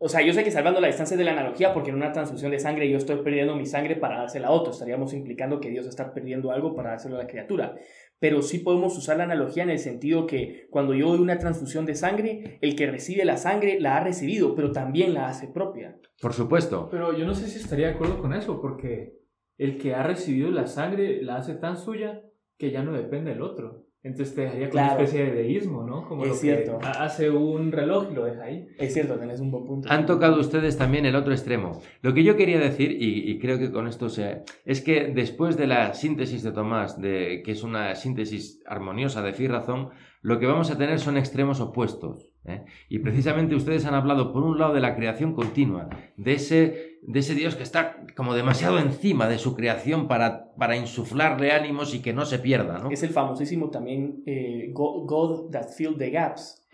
O 0.00 0.08
sea, 0.08 0.22
yo 0.22 0.32
sé 0.32 0.44
que 0.44 0.50
salvando 0.50 0.80
las 0.80 0.90
distancias 0.90 1.18
de 1.18 1.24
la 1.24 1.32
analogía, 1.32 1.74
porque 1.74 1.90
en 1.90 1.96
una 1.96 2.12
transfusión 2.12 2.52
de 2.52 2.60
sangre 2.60 2.88
yo 2.88 2.98
estoy 2.98 3.16
perdiendo 3.22 3.56
mi 3.56 3.66
sangre 3.66 3.96
para 3.96 4.18
dársela 4.18 4.48
a 4.48 4.52
otro, 4.52 4.72
estaríamos 4.72 5.12
implicando 5.12 5.60
que 5.60 5.70
Dios 5.70 5.86
está 5.86 6.14
perdiendo 6.14 6.52
algo 6.52 6.74
para 6.74 6.90
dárselo 6.90 7.16
a 7.16 7.24
la 7.24 7.26
criatura 7.26 7.74
pero 8.20 8.42
sí 8.42 8.58
podemos 8.58 8.96
usar 8.96 9.16
la 9.16 9.24
analogía 9.24 9.62
en 9.62 9.70
el 9.70 9.78
sentido 9.78 10.26
que 10.26 10.66
cuando 10.70 10.94
yo 10.94 11.08
doy 11.08 11.20
una 11.20 11.38
transfusión 11.38 11.86
de 11.86 11.94
sangre, 11.94 12.58
el 12.60 12.74
que 12.74 12.90
recibe 12.90 13.24
la 13.24 13.36
sangre 13.36 13.80
la 13.80 13.96
ha 13.96 14.04
recibido, 14.04 14.54
pero 14.54 14.72
también 14.72 15.14
la 15.14 15.28
hace 15.28 15.46
propia. 15.48 15.98
Por 16.20 16.32
supuesto. 16.32 16.88
Pero 16.90 17.16
yo 17.16 17.24
no 17.24 17.34
sé 17.34 17.46
si 17.46 17.58
estaría 17.58 17.88
de 17.88 17.94
acuerdo 17.94 18.20
con 18.20 18.32
eso, 18.32 18.60
porque 18.60 19.16
el 19.56 19.78
que 19.78 19.94
ha 19.94 20.02
recibido 20.02 20.50
la 20.50 20.66
sangre 20.66 21.22
la 21.22 21.36
hace 21.36 21.54
tan 21.54 21.76
suya 21.76 22.22
que 22.56 22.72
ya 22.72 22.82
no 22.82 22.92
depende 22.92 23.30
del 23.30 23.42
otro. 23.42 23.86
Entonces 24.02 24.34
te 24.34 24.42
dejaría 24.42 24.70
como 24.70 24.84
una 24.84 24.92
especie 24.92 25.24
de 25.24 25.32
deísmo, 25.32 25.82
¿no? 25.82 26.06
Como 26.06 26.24
es 26.24 26.38
cierto. 26.38 26.78
hace 26.82 27.30
un 27.30 27.72
reloj 27.72 28.08
y 28.10 28.14
lo 28.14 28.24
deja 28.24 28.44
ahí. 28.44 28.68
Es 28.78 28.94
cierto, 28.94 29.18
tenés 29.18 29.40
un 29.40 29.50
buen 29.50 29.66
punto. 29.66 29.88
Han 29.90 30.06
tocado 30.06 30.38
ustedes 30.40 30.78
también 30.78 31.04
el 31.04 31.16
otro 31.16 31.32
extremo. 31.32 31.80
Lo 32.00 32.14
que 32.14 32.22
yo 32.22 32.36
quería 32.36 32.60
decir, 32.60 32.96
y, 32.98 33.38
creo 33.40 33.58
que 33.58 33.72
con 33.72 33.88
esto 33.88 34.08
se... 34.08 34.44
es 34.64 34.82
que 34.82 35.12
después 35.12 35.56
de 35.56 35.66
la 35.66 35.94
síntesis 35.94 36.44
de 36.44 36.52
Tomás, 36.52 37.00
de, 37.00 37.42
que 37.44 37.50
es 37.50 37.64
una 37.64 37.96
síntesis 37.96 38.62
armoniosa 38.66 39.20
de 39.22 39.32
fe 39.32 39.44
y 39.44 39.48
razón, 39.48 39.90
lo 40.22 40.38
que 40.38 40.46
vamos 40.46 40.70
a 40.70 40.78
tener 40.78 41.00
son 41.00 41.16
extremos 41.16 41.60
opuestos. 41.60 42.27
¿Eh? 42.44 42.64
Y 42.88 42.98
precisamente 43.00 43.54
ustedes 43.54 43.84
han 43.84 43.94
hablado, 43.94 44.32
por 44.32 44.42
un 44.42 44.58
lado, 44.58 44.74
de 44.74 44.80
la 44.80 44.96
creación 44.96 45.34
continua, 45.34 45.88
de 46.16 46.32
ese, 46.34 46.98
de 47.02 47.18
ese 47.20 47.34
Dios 47.34 47.56
que 47.56 47.62
está 47.62 48.04
como 48.16 48.34
demasiado 48.34 48.78
encima 48.78 49.28
de 49.28 49.38
su 49.38 49.54
creación 49.54 50.08
para, 50.08 50.52
para 50.54 50.76
insuflarle 50.76 51.52
ánimos 51.52 51.94
y 51.94 52.00
que 52.00 52.12
no 52.12 52.24
se 52.24 52.38
pierda. 52.38 52.78
¿no? 52.78 52.90
Es 52.90 53.02
el 53.02 53.10
famosísimo 53.10 53.70
también 53.70 54.22
eh, 54.26 54.70
God, 54.72 55.50
that 55.50 55.68
filled 55.68 55.98
the 55.98 56.10
gaps. 56.10 56.66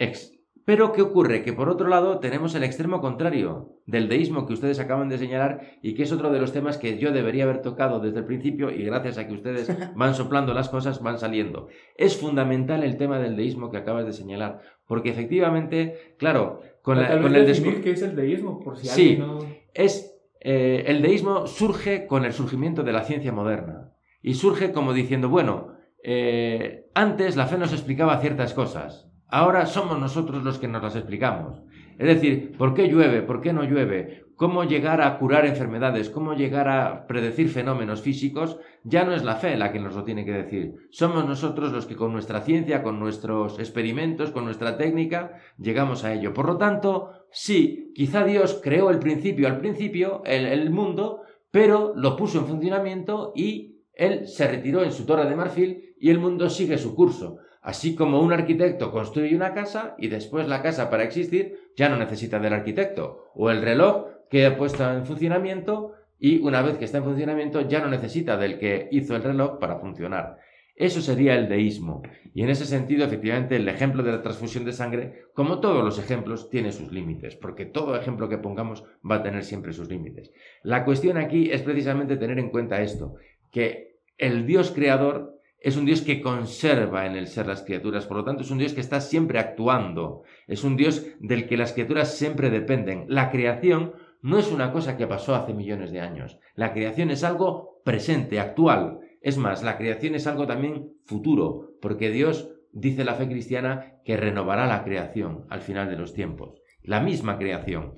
Pero 0.64 0.92
¿qué 0.92 1.02
ocurre? 1.02 1.42
Que 1.42 1.52
por 1.52 1.68
otro 1.68 1.88
lado 1.88 2.18
tenemos 2.20 2.54
el 2.54 2.64
extremo 2.64 3.00
contrario 3.00 3.73
del 3.86 4.08
deísmo 4.08 4.46
que 4.46 4.54
ustedes 4.54 4.80
acaban 4.80 5.08
de 5.08 5.18
señalar 5.18 5.78
y 5.82 5.94
que 5.94 6.04
es 6.04 6.12
otro 6.12 6.32
de 6.32 6.38
los 6.38 6.52
temas 6.52 6.78
que 6.78 6.98
yo 6.98 7.12
debería 7.12 7.44
haber 7.44 7.60
tocado 7.60 8.00
desde 8.00 8.20
el 8.20 8.24
principio 8.24 8.70
y 8.70 8.82
gracias 8.84 9.18
a 9.18 9.26
que 9.26 9.34
ustedes 9.34 9.68
van 9.94 10.14
soplando 10.14 10.54
las 10.54 10.68
cosas 10.68 11.02
van 11.02 11.18
saliendo. 11.18 11.68
Es 11.96 12.16
fundamental 12.16 12.82
el 12.82 12.96
tema 12.96 13.18
del 13.18 13.36
deísmo 13.36 13.70
que 13.70 13.76
acabas 13.76 14.06
de 14.06 14.12
señalar, 14.12 14.60
porque 14.86 15.10
efectivamente, 15.10 16.14
claro, 16.18 16.60
con, 16.82 16.98
el 16.98 17.46
deísmo... 17.46 17.72
¿Qué 17.82 17.90
es 17.90 18.02
el 18.02 18.16
deísmo? 18.16 18.60
Por 18.60 18.78
si 18.78 18.86
sí, 18.88 19.16
no... 19.18 19.38
es, 19.74 20.16
eh, 20.40 20.84
el 20.86 21.02
deísmo 21.02 21.46
surge 21.46 22.06
con 22.06 22.24
el 22.24 22.32
surgimiento 22.32 22.82
de 22.82 22.92
la 22.92 23.02
ciencia 23.02 23.32
moderna 23.32 23.92
y 24.22 24.34
surge 24.34 24.72
como 24.72 24.94
diciendo, 24.94 25.28
bueno, 25.28 25.74
eh, 26.02 26.86
antes 26.94 27.36
la 27.36 27.46
fe 27.46 27.58
nos 27.58 27.72
explicaba 27.72 28.20
ciertas 28.20 28.54
cosas, 28.54 29.10
Ahora 29.34 29.66
somos 29.66 29.98
nosotros 29.98 30.44
los 30.44 30.60
que 30.60 30.68
nos 30.68 30.80
las 30.80 30.94
explicamos. 30.94 31.60
Es 31.98 32.06
decir, 32.06 32.56
¿por 32.56 32.74
qué 32.74 32.88
llueve? 32.88 33.22
¿Por 33.22 33.40
qué 33.40 33.52
no 33.52 33.64
llueve? 33.64 34.24
¿Cómo 34.36 34.64
llegar 34.64 35.00
a 35.00 35.16
curar 35.18 35.46
enfermedades? 35.46 36.10
¿Cómo 36.10 36.34
llegar 36.34 36.68
a 36.68 37.06
predecir 37.06 37.48
fenómenos 37.48 38.02
físicos? 38.02 38.58
Ya 38.82 39.04
no 39.04 39.14
es 39.14 39.22
la 39.22 39.36
fe 39.36 39.56
la 39.56 39.70
que 39.70 39.78
nos 39.78 39.94
lo 39.94 40.02
tiene 40.02 40.24
que 40.24 40.32
decir. 40.32 40.74
Somos 40.90 41.24
nosotros 41.24 41.72
los 41.72 41.86
que 41.86 41.94
con 41.94 42.12
nuestra 42.12 42.40
ciencia, 42.40 42.82
con 42.82 42.98
nuestros 42.98 43.60
experimentos, 43.60 44.32
con 44.32 44.44
nuestra 44.44 44.76
técnica, 44.76 45.38
llegamos 45.56 46.04
a 46.04 46.12
ello. 46.12 46.34
Por 46.34 46.46
lo 46.46 46.56
tanto, 46.56 47.10
sí, 47.30 47.92
quizá 47.94 48.24
Dios 48.24 48.60
creó 48.60 48.90
el 48.90 48.98
principio 48.98 49.46
al 49.46 49.58
principio, 49.58 50.22
el, 50.24 50.46
el 50.46 50.70
mundo, 50.70 51.22
pero 51.52 51.92
lo 51.94 52.16
puso 52.16 52.40
en 52.40 52.46
funcionamiento 52.46 53.32
y 53.36 53.82
él 53.92 54.26
se 54.26 54.48
retiró 54.48 54.82
en 54.82 54.90
su 54.90 55.06
torre 55.06 55.28
de 55.28 55.36
marfil 55.36 55.94
y 56.00 56.10
el 56.10 56.18
mundo 56.18 56.50
sigue 56.50 56.76
su 56.76 56.96
curso. 56.96 57.38
Así 57.64 57.94
como 57.94 58.20
un 58.20 58.32
arquitecto 58.32 58.92
construye 58.92 59.34
una 59.34 59.54
casa 59.54 59.94
y 59.96 60.08
después 60.08 60.48
la 60.48 60.60
casa 60.60 60.90
para 60.90 61.04
existir 61.04 61.63
ya 61.76 61.88
no 61.88 61.96
necesita 61.96 62.38
del 62.38 62.52
arquitecto. 62.52 63.30
O 63.34 63.50
el 63.50 63.62
reloj 63.62 64.06
queda 64.30 64.56
puesto 64.56 64.90
en 64.90 65.06
funcionamiento 65.06 65.92
y 66.18 66.38
una 66.40 66.62
vez 66.62 66.78
que 66.78 66.84
está 66.84 66.98
en 66.98 67.04
funcionamiento 67.04 67.60
ya 67.62 67.80
no 67.80 67.88
necesita 67.88 68.36
del 68.36 68.58
que 68.58 68.88
hizo 68.90 69.16
el 69.16 69.22
reloj 69.22 69.58
para 69.58 69.78
funcionar. 69.78 70.38
Eso 70.76 71.00
sería 71.00 71.36
el 71.36 71.48
deísmo. 71.48 72.02
Y 72.34 72.42
en 72.42 72.50
ese 72.50 72.66
sentido, 72.66 73.04
efectivamente, 73.04 73.54
el 73.56 73.68
ejemplo 73.68 74.02
de 74.02 74.10
la 74.10 74.22
transfusión 74.22 74.64
de 74.64 74.72
sangre, 74.72 75.22
como 75.32 75.60
todos 75.60 75.84
los 75.84 76.00
ejemplos, 76.00 76.50
tiene 76.50 76.72
sus 76.72 76.90
límites, 76.90 77.36
porque 77.36 77.64
todo 77.64 77.94
ejemplo 77.94 78.28
que 78.28 78.38
pongamos 78.38 78.84
va 79.08 79.16
a 79.16 79.22
tener 79.22 79.44
siempre 79.44 79.72
sus 79.72 79.88
límites. 79.88 80.32
La 80.64 80.84
cuestión 80.84 81.16
aquí 81.16 81.50
es 81.52 81.62
precisamente 81.62 82.16
tener 82.16 82.40
en 82.40 82.50
cuenta 82.50 82.82
esto, 82.82 83.14
que 83.52 83.98
el 84.18 84.46
Dios 84.46 84.72
creador 84.72 85.38
es 85.64 85.78
un 85.78 85.86
Dios 85.86 86.02
que 86.02 86.20
conserva 86.20 87.06
en 87.06 87.16
el 87.16 87.26
ser 87.26 87.46
las 87.46 87.62
criaturas, 87.62 88.04
por 88.04 88.18
lo 88.18 88.24
tanto 88.24 88.42
es 88.42 88.50
un 88.50 88.58
Dios 88.58 88.74
que 88.74 88.82
está 88.82 89.00
siempre 89.00 89.38
actuando, 89.38 90.22
es 90.46 90.62
un 90.62 90.76
Dios 90.76 91.06
del 91.20 91.46
que 91.46 91.56
las 91.56 91.72
criaturas 91.72 92.18
siempre 92.18 92.50
dependen. 92.50 93.06
La 93.08 93.30
creación 93.30 93.94
no 94.20 94.38
es 94.38 94.52
una 94.52 94.72
cosa 94.72 94.98
que 94.98 95.06
pasó 95.06 95.34
hace 95.34 95.54
millones 95.54 95.90
de 95.90 96.02
años, 96.02 96.38
la 96.54 96.74
creación 96.74 97.10
es 97.10 97.24
algo 97.24 97.80
presente, 97.82 98.40
actual. 98.40 99.00
Es 99.22 99.38
más, 99.38 99.62
la 99.62 99.78
creación 99.78 100.14
es 100.14 100.26
algo 100.26 100.46
también 100.46 100.92
futuro, 101.06 101.70
porque 101.80 102.10
Dios 102.10 102.50
dice 102.72 103.02
la 103.02 103.14
fe 103.14 103.26
cristiana 103.26 103.94
que 104.04 104.18
renovará 104.18 104.66
la 104.66 104.84
creación 104.84 105.46
al 105.48 105.62
final 105.62 105.88
de 105.88 105.96
los 105.96 106.12
tiempos, 106.12 106.60
la 106.82 107.00
misma 107.00 107.38
creación. 107.38 107.94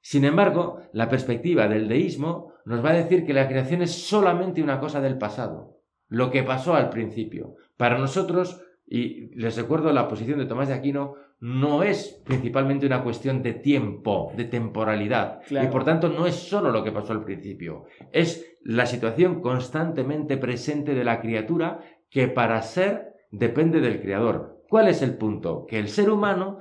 Sin 0.00 0.24
embargo, 0.24 0.80
la 0.94 1.10
perspectiva 1.10 1.68
del 1.68 1.86
deísmo 1.86 2.54
nos 2.64 2.82
va 2.82 2.92
a 2.92 2.94
decir 2.94 3.26
que 3.26 3.34
la 3.34 3.46
creación 3.46 3.82
es 3.82 3.90
solamente 3.90 4.62
una 4.62 4.80
cosa 4.80 5.02
del 5.02 5.18
pasado, 5.18 5.79
lo 6.10 6.30
que 6.30 6.42
pasó 6.42 6.74
al 6.74 6.90
principio. 6.90 7.56
Para 7.78 7.96
nosotros, 7.96 8.60
y 8.86 9.34
les 9.36 9.56
recuerdo 9.56 9.92
la 9.92 10.08
posición 10.08 10.38
de 10.38 10.44
Tomás 10.44 10.68
de 10.68 10.74
Aquino, 10.74 11.14
no 11.38 11.82
es 11.82 12.20
principalmente 12.26 12.84
una 12.84 13.02
cuestión 13.02 13.42
de 13.42 13.54
tiempo, 13.54 14.30
de 14.36 14.44
temporalidad. 14.44 15.40
Y 15.50 15.66
por 15.68 15.84
tanto 15.84 16.10
no 16.10 16.26
es 16.26 16.34
solo 16.34 16.70
lo 16.70 16.84
que 16.84 16.92
pasó 16.92 17.14
al 17.14 17.24
principio, 17.24 17.86
es 18.12 18.58
la 18.62 18.84
situación 18.84 19.40
constantemente 19.40 20.36
presente 20.36 20.94
de 20.94 21.04
la 21.04 21.22
criatura 21.22 21.80
que 22.10 22.28
para 22.28 22.60
ser 22.60 23.14
depende 23.30 23.80
del 23.80 24.02
creador. 24.02 24.62
¿Cuál 24.68 24.88
es 24.88 25.00
el 25.00 25.16
punto? 25.16 25.64
Que 25.66 25.78
el 25.78 25.88
ser 25.88 26.10
humano 26.10 26.58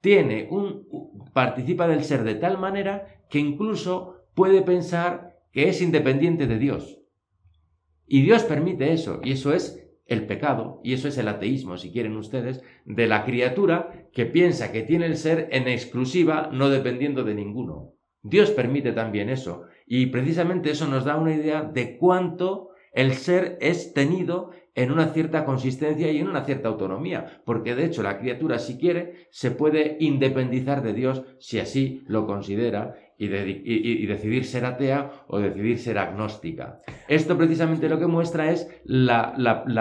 tiene 0.00 0.48
un 0.50 0.86
participa 1.34 1.86
del 1.86 2.04
ser 2.04 2.24
de 2.24 2.36
tal 2.36 2.58
manera 2.58 3.06
que 3.28 3.38
incluso 3.38 4.16
puede 4.34 4.62
pensar 4.62 5.36
que 5.52 5.68
es 5.68 5.82
independiente 5.82 6.46
de 6.46 6.58
Dios. 6.58 7.01
Y 8.12 8.20
Dios 8.20 8.44
permite 8.44 8.92
eso, 8.92 9.22
y 9.24 9.32
eso 9.32 9.54
es 9.54 9.88
el 10.04 10.26
pecado, 10.26 10.82
y 10.84 10.92
eso 10.92 11.08
es 11.08 11.16
el 11.16 11.28
ateísmo, 11.28 11.78
si 11.78 11.90
quieren 11.90 12.14
ustedes, 12.18 12.62
de 12.84 13.06
la 13.06 13.24
criatura 13.24 14.06
que 14.12 14.26
piensa 14.26 14.70
que 14.70 14.82
tiene 14.82 15.06
el 15.06 15.16
ser 15.16 15.48
en 15.50 15.66
exclusiva, 15.66 16.50
no 16.52 16.68
dependiendo 16.68 17.24
de 17.24 17.34
ninguno. 17.34 17.94
Dios 18.20 18.50
permite 18.50 18.92
también 18.92 19.30
eso, 19.30 19.62
y 19.86 20.08
precisamente 20.08 20.72
eso 20.72 20.86
nos 20.88 21.06
da 21.06 21.16
una 21.16 21.34
idea 21.34 21.62
de 21.62 21.96
cuánto 21.96 22.68
el 22.92 23.14
ser 23.14 23.56
es 23.62 23.94
tenido 23.94 24.50
en 24.74 24.90
una 24.90 25.08
cierta 25.08 25.44
consistencia 25.44 26.10
y 26.10 26.18
en 26.18 26.28
una 26.28 26.44
cierta 26.44 26.68
autonomía, 26.68 27.42
porque 27.44 27.74
de 27.74 27.84
hecho 27.84 28.02
la 28.02 28.18
criatura 28.18 28.58
si 28.58 28.78
quiere 28.78 29.26
se 29.30 29.50
puede 29.50 29.96
independizar 30.00 30.82
de 30.82 30.94
Dios 30.94 31.22
si 31.38 31.58
así 31.58 32.02
lo 32.06 32.26
considera 32.26 32.94
y, 33.18 34.06
decidir 34.06 34.44
ser 34.44 34.64
atea 34.64 35.10
o 35.28 35.38
decidir 35.38 35.78
ser 35.78 35.98
agnóstica. 35.98 36.80
Esto 37.06 37.36
precisamente 37.36 37.88
lo 37.88 37.98
que 37.98 38.06
muestra 38.06 38.50
es 38.50 38.68
la, 38.84 39.34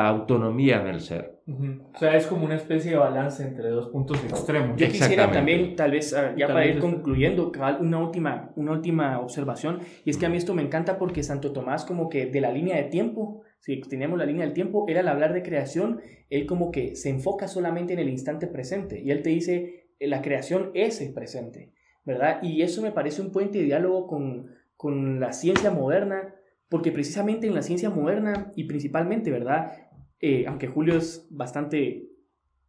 autonomía 0.07 0.79
del 0.83 0.99
ser. 0.99 1.39
O 1.47 1.97
sea, 1.97 2.15
es 2.15 2.27
como 2.27 2.45
una 2.45 2.55
especie 2.55 2.91
de 2.91 2.97
balance 2.97 3.43
entre 3.43 3.69
dos 3.69 3.89
puntos 3.89 4.23
extremos. 4.23 4.77
Yo 4.77 4.87
quisiera 4.87 5.31
también, 5.31 5.75
tal 5.75 5.91
vez, 5.91 6.13
ah, 6.13 6.33
ya 6.37 6.47
para 6.47 6.65
ir 6.65 6.79
concluyendo, 6.79 7.51
una 7.79 7.97
última, 7.97 8.51
una 8.55 8.71
última 8.73 9.19
observación, 9.19 9.79
y 10.05 10.11
es 10.11 10.17
que 10.17 10.27
a 10.27 10.29
mí 10.29 10.37
esto 10.37 10.53
me 10.53 10.61
encanta 10.61 10.97
porque 10.97 11.23
Santo 11.23 11.51
Tomás 11.51 11.83
como 11.83 12.09
que 12.09 12.27
de 12.27 12.41
la 12.41 12.51
línea 12.51 12.77
de 12.77 12.83
tiempo, 12.83 13.41
si 13.61 13.79
tenemos 13.81 14.19
la 14.19 14.25
línea 14.25 14.45
del 14.45 14.53
tiempo, 14.53 14.85
él 14.89 14.97
al 14.97 15.07
hablar 15.07 15.33
de 15.33 15.41
creación, 15.41 16.01
él 16.29 16.45
como 16.45 16.71
que 16.71 16.95
se 16.95 17.09
enfoca 17.09 17.47
solamente 17.47 17.93
en 17.93 17.99
el 17.99 18.09
instante 18.09 18.47
presente, 18.47 18.99
y 18.99 19.11
él 19.11 19.23
te 19.23 19.29
dice, 19.29 19.87
la 19.99 20.21
creación 20.21 20.71
es 20.73 20.99
el 20.99 21.13
presente. 21.13 21.71
¿verdad? 22.03 22.39
Y 22.41 22.61
eso 22.61 22.81
me 22.81 22.91
parece 22.91 23.21
un 23.21 23.31
puente 23.31 23.59
de 23.59 23.65
diálogo 23.65 24.07
con, 24.07 24.47
con 24.75 25.19
la 25.19 25.33
ciencia 25.33 25.71
moderna, 25.71 26.35
porque 26.69 26.91
precisamente 26.91 27.47
en 27.47 27.55
la 27.55 27.61
ciencia 27.61 27.89
moderna 27.89 28.51
y 28.55 28.63
principalmente, 28.63 29.29
¿verdad? 29.29 29.71
Eh, 30.19 30.45
aunque 30.47 30.67
Julio 30.67 30.97
es 30.97 31.27
bastante 31.29 32.07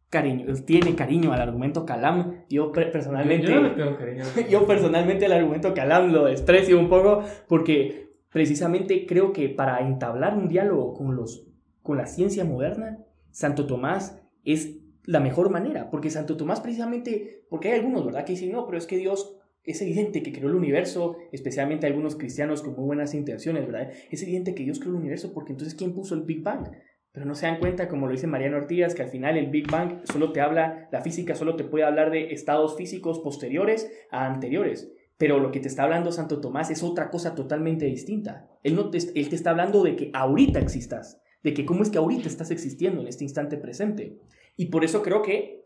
cariño, 0.09 0.53
tiene 0.65 0.95
cariño 0.95 1.33
al 1.33 1.41
argumento 1.41 1.85
Calam, 1.85 2.43
yo 2.49 2.71
personalmente... 2.71 3.51
Yo, 3.51 3.97
cariño. 3.97 4.23
yo 4.49 4.67
personalmente 4.67 5.25
el 5.25 5.31
argumento 5.31 5.73
Calam 5.73 6.11
lo 6.11 6.25
desprecio 6.25 6.79
un 6.79 6.89
poco 6.89 7.23
porque 7.47 8.02
precisamente 8.33 9.05
creo 9.05 9.31
que 9.31 9.47
para 9.47 9.79
entablar 9.87 10.35
un 10.37 10.49
diálogo 10.49 10.95
con, 10.95 11.15
los, 11.15 11.47
con 11.81 11.97
la 11.97 12.07
ciencia 12.07 12.43
moderna, 12.43 12.97
Santo 13.31 13.67
Tomás 13.67 14.21
es 14.43 14.79
la 15.05 15.19
mejor 15.19 15.49
manera, 15.49 15.89
porque 15.89 16.09
Santo 16.09 16.35
Tomás 16.35 16.59
precisamente, 16.59 17.45
porque 17.49 17.69
hay 17.69 17.79
algunos, 17.79 18.05
¿verdad? 18.05 18.25
Que 18.25 18.33
dicen, 18.33 18.51
no, 18.51 18.65
pero 18.65 18.77
es 18.77 18.87
que 18.87 18.97
Dios 18.97 19.37
es 19.63 19.81
evidente 19.81 20.23
que 20.23 20.33
creó 20.33 20.49
el 20.49 20.55
universo, 20.55 21.15
especialmente 21.31 21.87
algunos 21.87 22.15
cristianos 22.15 22.61
con 22.63 22.75
muy 22.75 22.85
buenas 22.85 23.13
intenciones, 23.13 23.65
¿verdad? 23.65 23.91
Es 24.09 24.23
evidente 24.23 24.55
que 24.55 24.63
Dios 24.63 24.79
creó 24.79 24.93
el 24.93 24.99
universo 24.99 25.31
porque 25.33 25.51
entonces 25.51 25.75
¿quién 25.75 25.93
puso 25.93 26.15
el 26.15 26.23
Big 26.23 26.41
Bang? 26.41 26.69
Pero 27.11 27.27
no 27.27 27.35
se 27.35 27.45
dan 27.45 27.59
cuenta, 27.59 27.87
como 27.87 28.07
lo 28.07 28.13
dice 28.13 28.25
Mariano 28.25 28.57
Ortigas, 28.57 28.95
que 28.95 29.03
al 29.03 29.09
final 29.09 29.37
el 29.37 29.51
Big 29.51 29.69
Bang 29.69 30.01
solo 30.05 30.31
te 30.31 30.41
habla, 30.41 30.89
la 30.91 31.01
física 31.01 31.35
solo 31.35 31.55
te 31.55 31.63
puede 31.63 31.85
hablar 31.85 32.09
de 32.09 32.33
estados 32.33 32.75
físicos 32.75 33.19
posteriores 33.19 33.91
a 34.09 34.25
anteriores. 34.25 34.91
Pero 35.17 35.39
lo 35.39 35.51
que 35.51 35.59
te 35.59 35.67
está 35.67 35.83
hablando 35.83 36.11
Santo 36.11 36.41
Tomás 36.41 36.69
es 36.69 36.83
otra 36.83 37.09
cosa 37.09 37.35
totalmente 37.35 37.85
distinta. 37.85 38.49
Él, 38.63 38.75
no 38.75 38.89
te, 38.89 38.97
él 38.97 39.29
te 39.29 39.35
está 39.35 39.51
hablando 39.51 39.83
de 39.83 39.95
que 39.95 40.11
ahorita 40.13 40.59
existas, 40.59 41.21
de 41.43 41.53
que 41.53 41.65
cómo 41.65 41.83
es 41.83 41.89
que 41.89 41.97
ahorita 41.97 42.27
estás 42.27 42.51
existiendo 42.51 43.01
en 43.01 43.07
este 43.07 43.23
instante 43.23 43.57
presente. 43.57 44.19
Y 44.57 44.67
por 44.67 44.83
eso 44.83 45.01
creo 45.01 45.21
que 45.21 45.63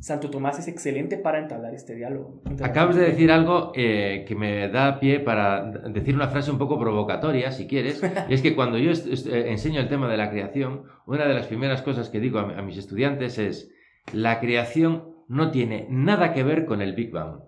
Santo 0.00 0.30
Tomás 0.30 0.58
es 0.58 0.68
excelente 0.68 1.16
para 1.16 1.40
entablar 1.40 1.74
este 1.74 1.94
diálogo. 1.94 2.42
Acabas 2.62 2.96
de 2.96 3.02
decir 3.02 3.30
algo 3.32 3.72
eh, 3.74 4.24
que 4.26 4.34
me 4.34 4.68
da 4.68 5.00
pie 5.00 5.20
para 5.20 5.70
decir 5.70 6.14
una 6.14 6.28
frase 6.28 6.50
un 6.50 6.58
poco 6.58 6.78
provocatoria, 6.78 7.50
si 7.50 7.66
quieres. 7.66 8.02
Y 8.28 8.34
es 8.34 8.42
que 8.42 8.54
cuando 8.54 8.78
yo 8.78 8.92
eh, 8.92 9.50
enseño 9.50 9.80
el 9.80 9.88
tema 9.88 10.08
de 10.08 10.16
la 10.16 10.30
creación, 10.30 10.84
una 11.06 11.26
de 11.26 11.34
las 11.34 11.46
primeras 11.46 11.82
cosas 11.82 12.10
que 12.10 12.20
digo 12.20 12.38
a, 12.38 12.62
mis 12.62 12.76
estudiantes 12.76 13.38
es, 13.38 13.70
la 14.12 14.40
creación 14.40 15.14
no 15.28 15.50
tiene 15.50 15.86
nada 15.90 16.32
que 16.32 16.44
ver 16.44 16.64
con 16.64 16.80
el 16.80 16.94
Big 16.94 17.10
Bang. 17.10 17.40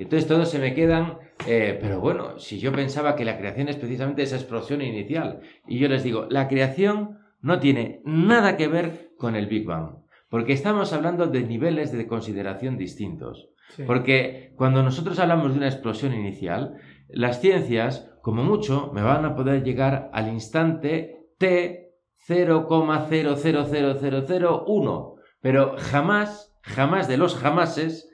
Y 0.00 0.04
entonces 0.04 0.26
todos 0.26 0.48
se 0.48 0.58
me 0.58 0.72
quedan, 0.72 1.18
eh, 1.46 1.78
pero 1.78 2.00
bueno, 2.00 2.38
si 2.38 2.58
yo 2.58 2.72
pensaba 2.72 3.16
que 3.16 3.26
la 3.26 3.36
creación 3.36 3.68
es 3.68 3.76
precisamente 3.76 4.22
esa 4.22 4.36
explosión 4.36 4.80
inicial. 4.80 5.40
Y 5.68 5.78
yo 5.78 5.88
les 5.88 6.02
digo, 6.02 6.26
la 6.30 6.48
creación 6.48 7.18
no 7.42 7.60
tiene 7.60 8.00
nada 8.06 8.56
que 8.56 8.66
ver 8.66 9.10
con 9.18 9.36
el 9.36 9.46
Big 9.46 9.66
Bang. 9.66 9.98
Porque 10.30 10.54
estamos 10.54 10.94
hablando 10.94 11.26
de 11.26 11.42
niveles 11.42 11.92
de 11.92 12.06
consideración 12.06 12.78
distintos. 12.78 13.50
Porque 13.86 14.54
cuando 14.56 14.82
nosotros 14.82 15.18
hablamos 15.18 15.52
de 15.52 15.58
una 15.58 15.68
explosión 15.68 16.14
inicial, 16.14 16.76
las 17.10 17.42
ciencias, 17.42 18.10
como 18.22 18.42
mucho, 18.42 18.90
me 18.94 19.02
van 19.02 19.26
a 19.26 19.36
poder 19.36 19.62
llegar 19.62 20.08
al 20.14 20.28
instante 20.28 21.26
t 21.36 21.92
0,000001, 22.26 25.14
pero 25.42 25.74
jamás, 25.76 26.56
jamás 26.62 27.06
de 27.06 27.18
los 27.18 27.36
jamases, 27.36 28.09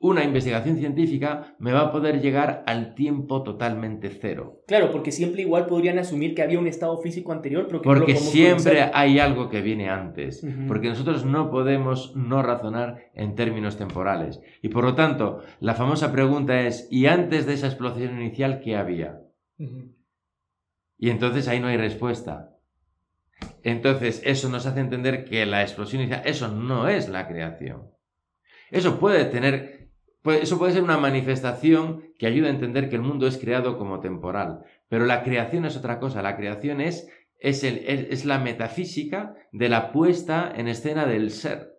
una 0.00 0.22
investigación 0.22 0.76
científica 0.76 1.56
me 1.58 1.72
va 1.72 1.80
a 1.80 1.92
poder 1.92 2.20
llegar 2.20 2.62
al 2.66 2.94
tiempo 2.94 3.42
totalmente 3.42 4.10
cero. 4.10 4.62
Claro, 4.66 4.92
porque 4.92 5.10
siempre 5.10 5.42
igual 5.42 5.66
podrían 5.66 5.98
asumir 5.98 6.34
que 6.34 6.42
había 6.42 6.60
un 6.60 6.68
estado 6.68 6.96
físico 6.98 7.32
anterior, 7.32 7.66
pero 7.66 7.80
que 7.80 7.88
Porque 7.88 8.16
siempre 8.16 8.90
hay 8.92 9.18
algo 9.18 9.48
que 9.48 9.60
viene 9.60 9.88
antes, 9.88 10.46
porque 10.68 10.88
nosotros 10.88 11.24
no 11.24 11.50
podemos 11.50 12.14
no 12.14 12.42
razonar 12.42 13.10
en 13.14 13.34
términos 13.34 13.76
temporales. 13.76 14.40
Y 14.62 14.68
por 14.68 14.84
lo 14.84 14.94
tanto, 14.94 15.40
la 15.58 15.74
famosa 15.74 16.12
pregunta 16.12 16.60
es, 16.60 16.86
¿y 16.90 17.06
antes 17.06 17.46
de 17.46 17.54
esa 17.54 17.66
explosión 17.66 18.20
inicial 18.20 18.60
qué 18.60 18.76
había? 18.76 19.20
Y 20.96 21.10
entonces 21.10 21.48
ahí 21.48 21.58
no 21.58 21.66
hay 21.66 21.76
respuesta. 21.76 22.54
Entonces, 23.64 24.22
eso 24.24 24.48
nos 24.48 24.66
hace 24.66 24.80
entender 24.80 25.24
que 25.24 25.44
la 25.44 25.62
explosión 25.62 26.02
inicial, 26.02 26.22
eso 26.24 26.48
no 26.48 26.88
es 26.88 27.08
la 27.08 27.26
creación. 27.26 27.90
Eso 28.70 28.98
puede 28.98 29.24
tener 29.24 29.77
eso 30.32 30.58
puede 30.58 30.72
ser 30.72 30.82
una 30.82 30.98
manifestación 30.98 32.12
que 32.18 32.26
ayuda 32.26 32.48
a 32.48 32.52
entender 32.52 32.88
que 32.88 32.96
el 32.96 33.02
mundo 33.02 33.26
es 33.26 33.38
creado 33.38 33.78
como 33.78 34.00
temporal, 34.00 34.64
pero 34.88 35.06
la 35.06 35.22
creación 35.22 35.64
es 35.64 35.76
otra 35.76 35.98
cosa, 36.00 36.22
la 36.22 36.36
creación 36.36 36.80
es, 36.80 37.08
es, 37.38 37.64
el, 37.64 37.78
es, 37.86 38.24
la 38.24 38.38
metafísica 38.38 39.34
de 39.52 39.68
la 39.68 39.92
puesta 39.92 40.52
en 40.54 40.68
escena 40.68 41.06
del 41.06 41.30
ser, 41.30 41.72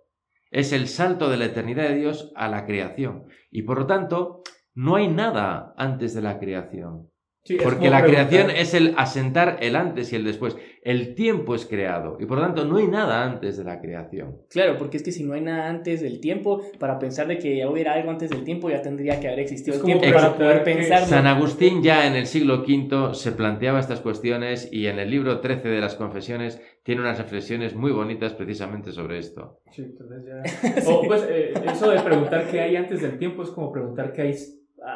es 0.51 0.71
el 0.73 0.87
salto 0.87 1.29
de 1.29 1.37
la 1.37 1.45
eternidad 1.45 1.89
de 1.89 1.95
Dios 1.95 2.31
a 2.35 2.47
la 2.47 2.65
creación, 2.65 3.25
y 3.51 3.63
por 3.63 3.79
lo 3.79 3.87
tanto 3.87 4.43
no 4.73 4.95
hay 4.95 5.07
nada 5.07 5.73
antes 5.77 6.13
de 6.13 6.21
la 6.21 6.39
creación. 6.39 7.09
Porque 7.57 7.89
la 7.89 8.03
creación 8.03 8.49
es 8.49 8.73
el 8.73 8.93
asentar 8.97 9.57
el 9.61 9.75
antes 9.75 10.11
y 10.13 10.15
el 10.15 10.23
después. 10.23 10.57
El 10.81 11.13
tiempo 11.13 11.55
es 11.55 11.65
creado 11.65 12.17
y 12.19 12.25
por 12.25 12.37
lo 12.37 12.43
tanto 12.45 12.65
no 12.65 12.77
hay 12.77 12.87
nada 12.87 13.25
antes 13.25 13.57
de 13.57 13.63
la 13.63 13.81
creación. 13.81 14.37
Claro, 14.49 14.77
porque 14.77 14.97
es 14.97 15.03
que 15.03 15.11
si 15.11 15.23
no 15.23 15.33
hay 15.33 15.41
nada 15.41 15.67
antes 15.67 16.01
del 16.01 16.21
tiempo, 16.21 16.61
para 16.79 16.99
pensar 16.99 17.27
de 17.27 17.37
que 17.37 17.65
hubiera 17.65 17.93
algo 17.93 18.11
antes 18.11 18.29
del 18.29 18.43
tiempo 18.43 18.69
ya 18.69 18.81
tendría 18.81 19.19
que 19.19 19.27
haber 19.27 19.41
existido 19.41 19.77
el 19.77 19.83
tiempo 19.83 20.05
para 20.13 20.35
poder 20.35 20.63
pensar. 20.63 21.05
San 21.05 21.27
Agustín 21.27 21.83
ya 21.83 22.07
en 22.07 22.15
el 22.15 22.27
siglo 22.27 22.63
V 22.63 23.13
se 23.13 23.31
planteaba 23.33 23.79
estas 23.79 23.99
cuestiones 23.99 24.69
y 24.71 24.87
en 24.87 24.99
el 24.99 25.09
libro 25.09 25.41
13 25.41 25.67
de 25.67 25.81
las 25.81 25.95
Confesiones 25.95 26.61
tiene 26.83 27.01
unas 27.01 27.17
reflexiones 27.17 27.75
muy 27.75 27.91
bonitas 27.91 28.33
precisamente 28.33 28.91
sobre 28.91 29.19
esto. 29.19 29.59
Sí, 29.71 29.83
entonces 29.83 30.23
ya... 30.25 30.83
O 30.91 31.03
pues 31.03 31.25
eh, 31.29 31.53
eso 31.65 31.91
de 31.91 31.99
preguntar 31.99 32.49
qué 32.49 32.61
hay 32.61 32.75
antes 32.75 33.01
del 33.01 33.17
tiempo 33.17 33.43
es 33.43 33.49
como 33.49 33.71
preguntar 33.71 34.13
qué 34.13 34.21
hay 34.23 34.35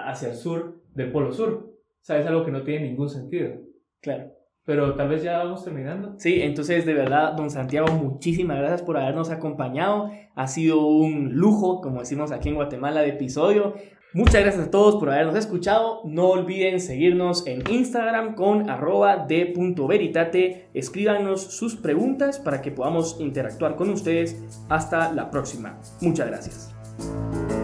hacia 0.05 0.29
el 0.29 0.35
sur 0.35 0.81
del 0.93 1.11
polo 1.11 1.31
sur. 1.31 1.72
Sea, 2.03 2.19
es 2.19 2.27
algo 2.27 2.45
que 2.45 2.51
no 2.51 2.63
tiene 2.63 2.89
ningún 2.89 3.09
sentido. 3.09 3.55
Claro. 4.01 4.31
Pero 4.65 4.95
tal 4.95 5.09
vez 5.09 5.23
ya 5.23 5.39
vamos 5.39 5.63
terminando. 5.63 6.15
Sí, 6.17 6.41
entonces 6.41 6.85
de 6.85 6.93
verdad, 6.93 7.33
don 7.33 7.49
Santiago, 7.49 7.87
muchísimas 7.93 8.57
gracias 8.57 8.81
por 8.81 8.97
habernos 8.97 9.29
acompañado. 9.29 10.09
Ha 10.35 10.47
sido 10.47 10.85
un 10.85 11.33
lujo, 11.33 11.81
como 11.81 12.01
decimos 12.01 12.31
aquí 12.31 12.49
en 12.49 12.55
Guatemala, 12.55 13.01
de 13.01 13.09
episodio. 13.09 13.73
Muchas 14.13 14.41
gracias 14.41 14.67
a 14.67 14.71
todos 14.71 14.97
por 14.97 15.09
habernos 15.09 15.35
escuchado. 15.35 16.01
No 16.05 16.29
olviden 16.29 16.79
seguirnos 16.79 17.47
en 17.47 17.63
Instagram 17.69 18.35
con 18.35 18.69
arroba 18.69 19.25
de.veritate. 19.25 20.69
Escríbanos 20.73 21.41
sus 21.41 21.75
preguntas 21.75 22.37
para 22.37 22.61
que 22.61 22.71
podamos 22.71 23.17
interactuar 23.19 23.75
con 23.75 23.89
ustedes. 23.89 24.65
Hasta 24.69 25.11
la 25.13 25.31
próxima. 25.31 25.79
Muchas 26.01 26.27
gracias. 26.27 27.62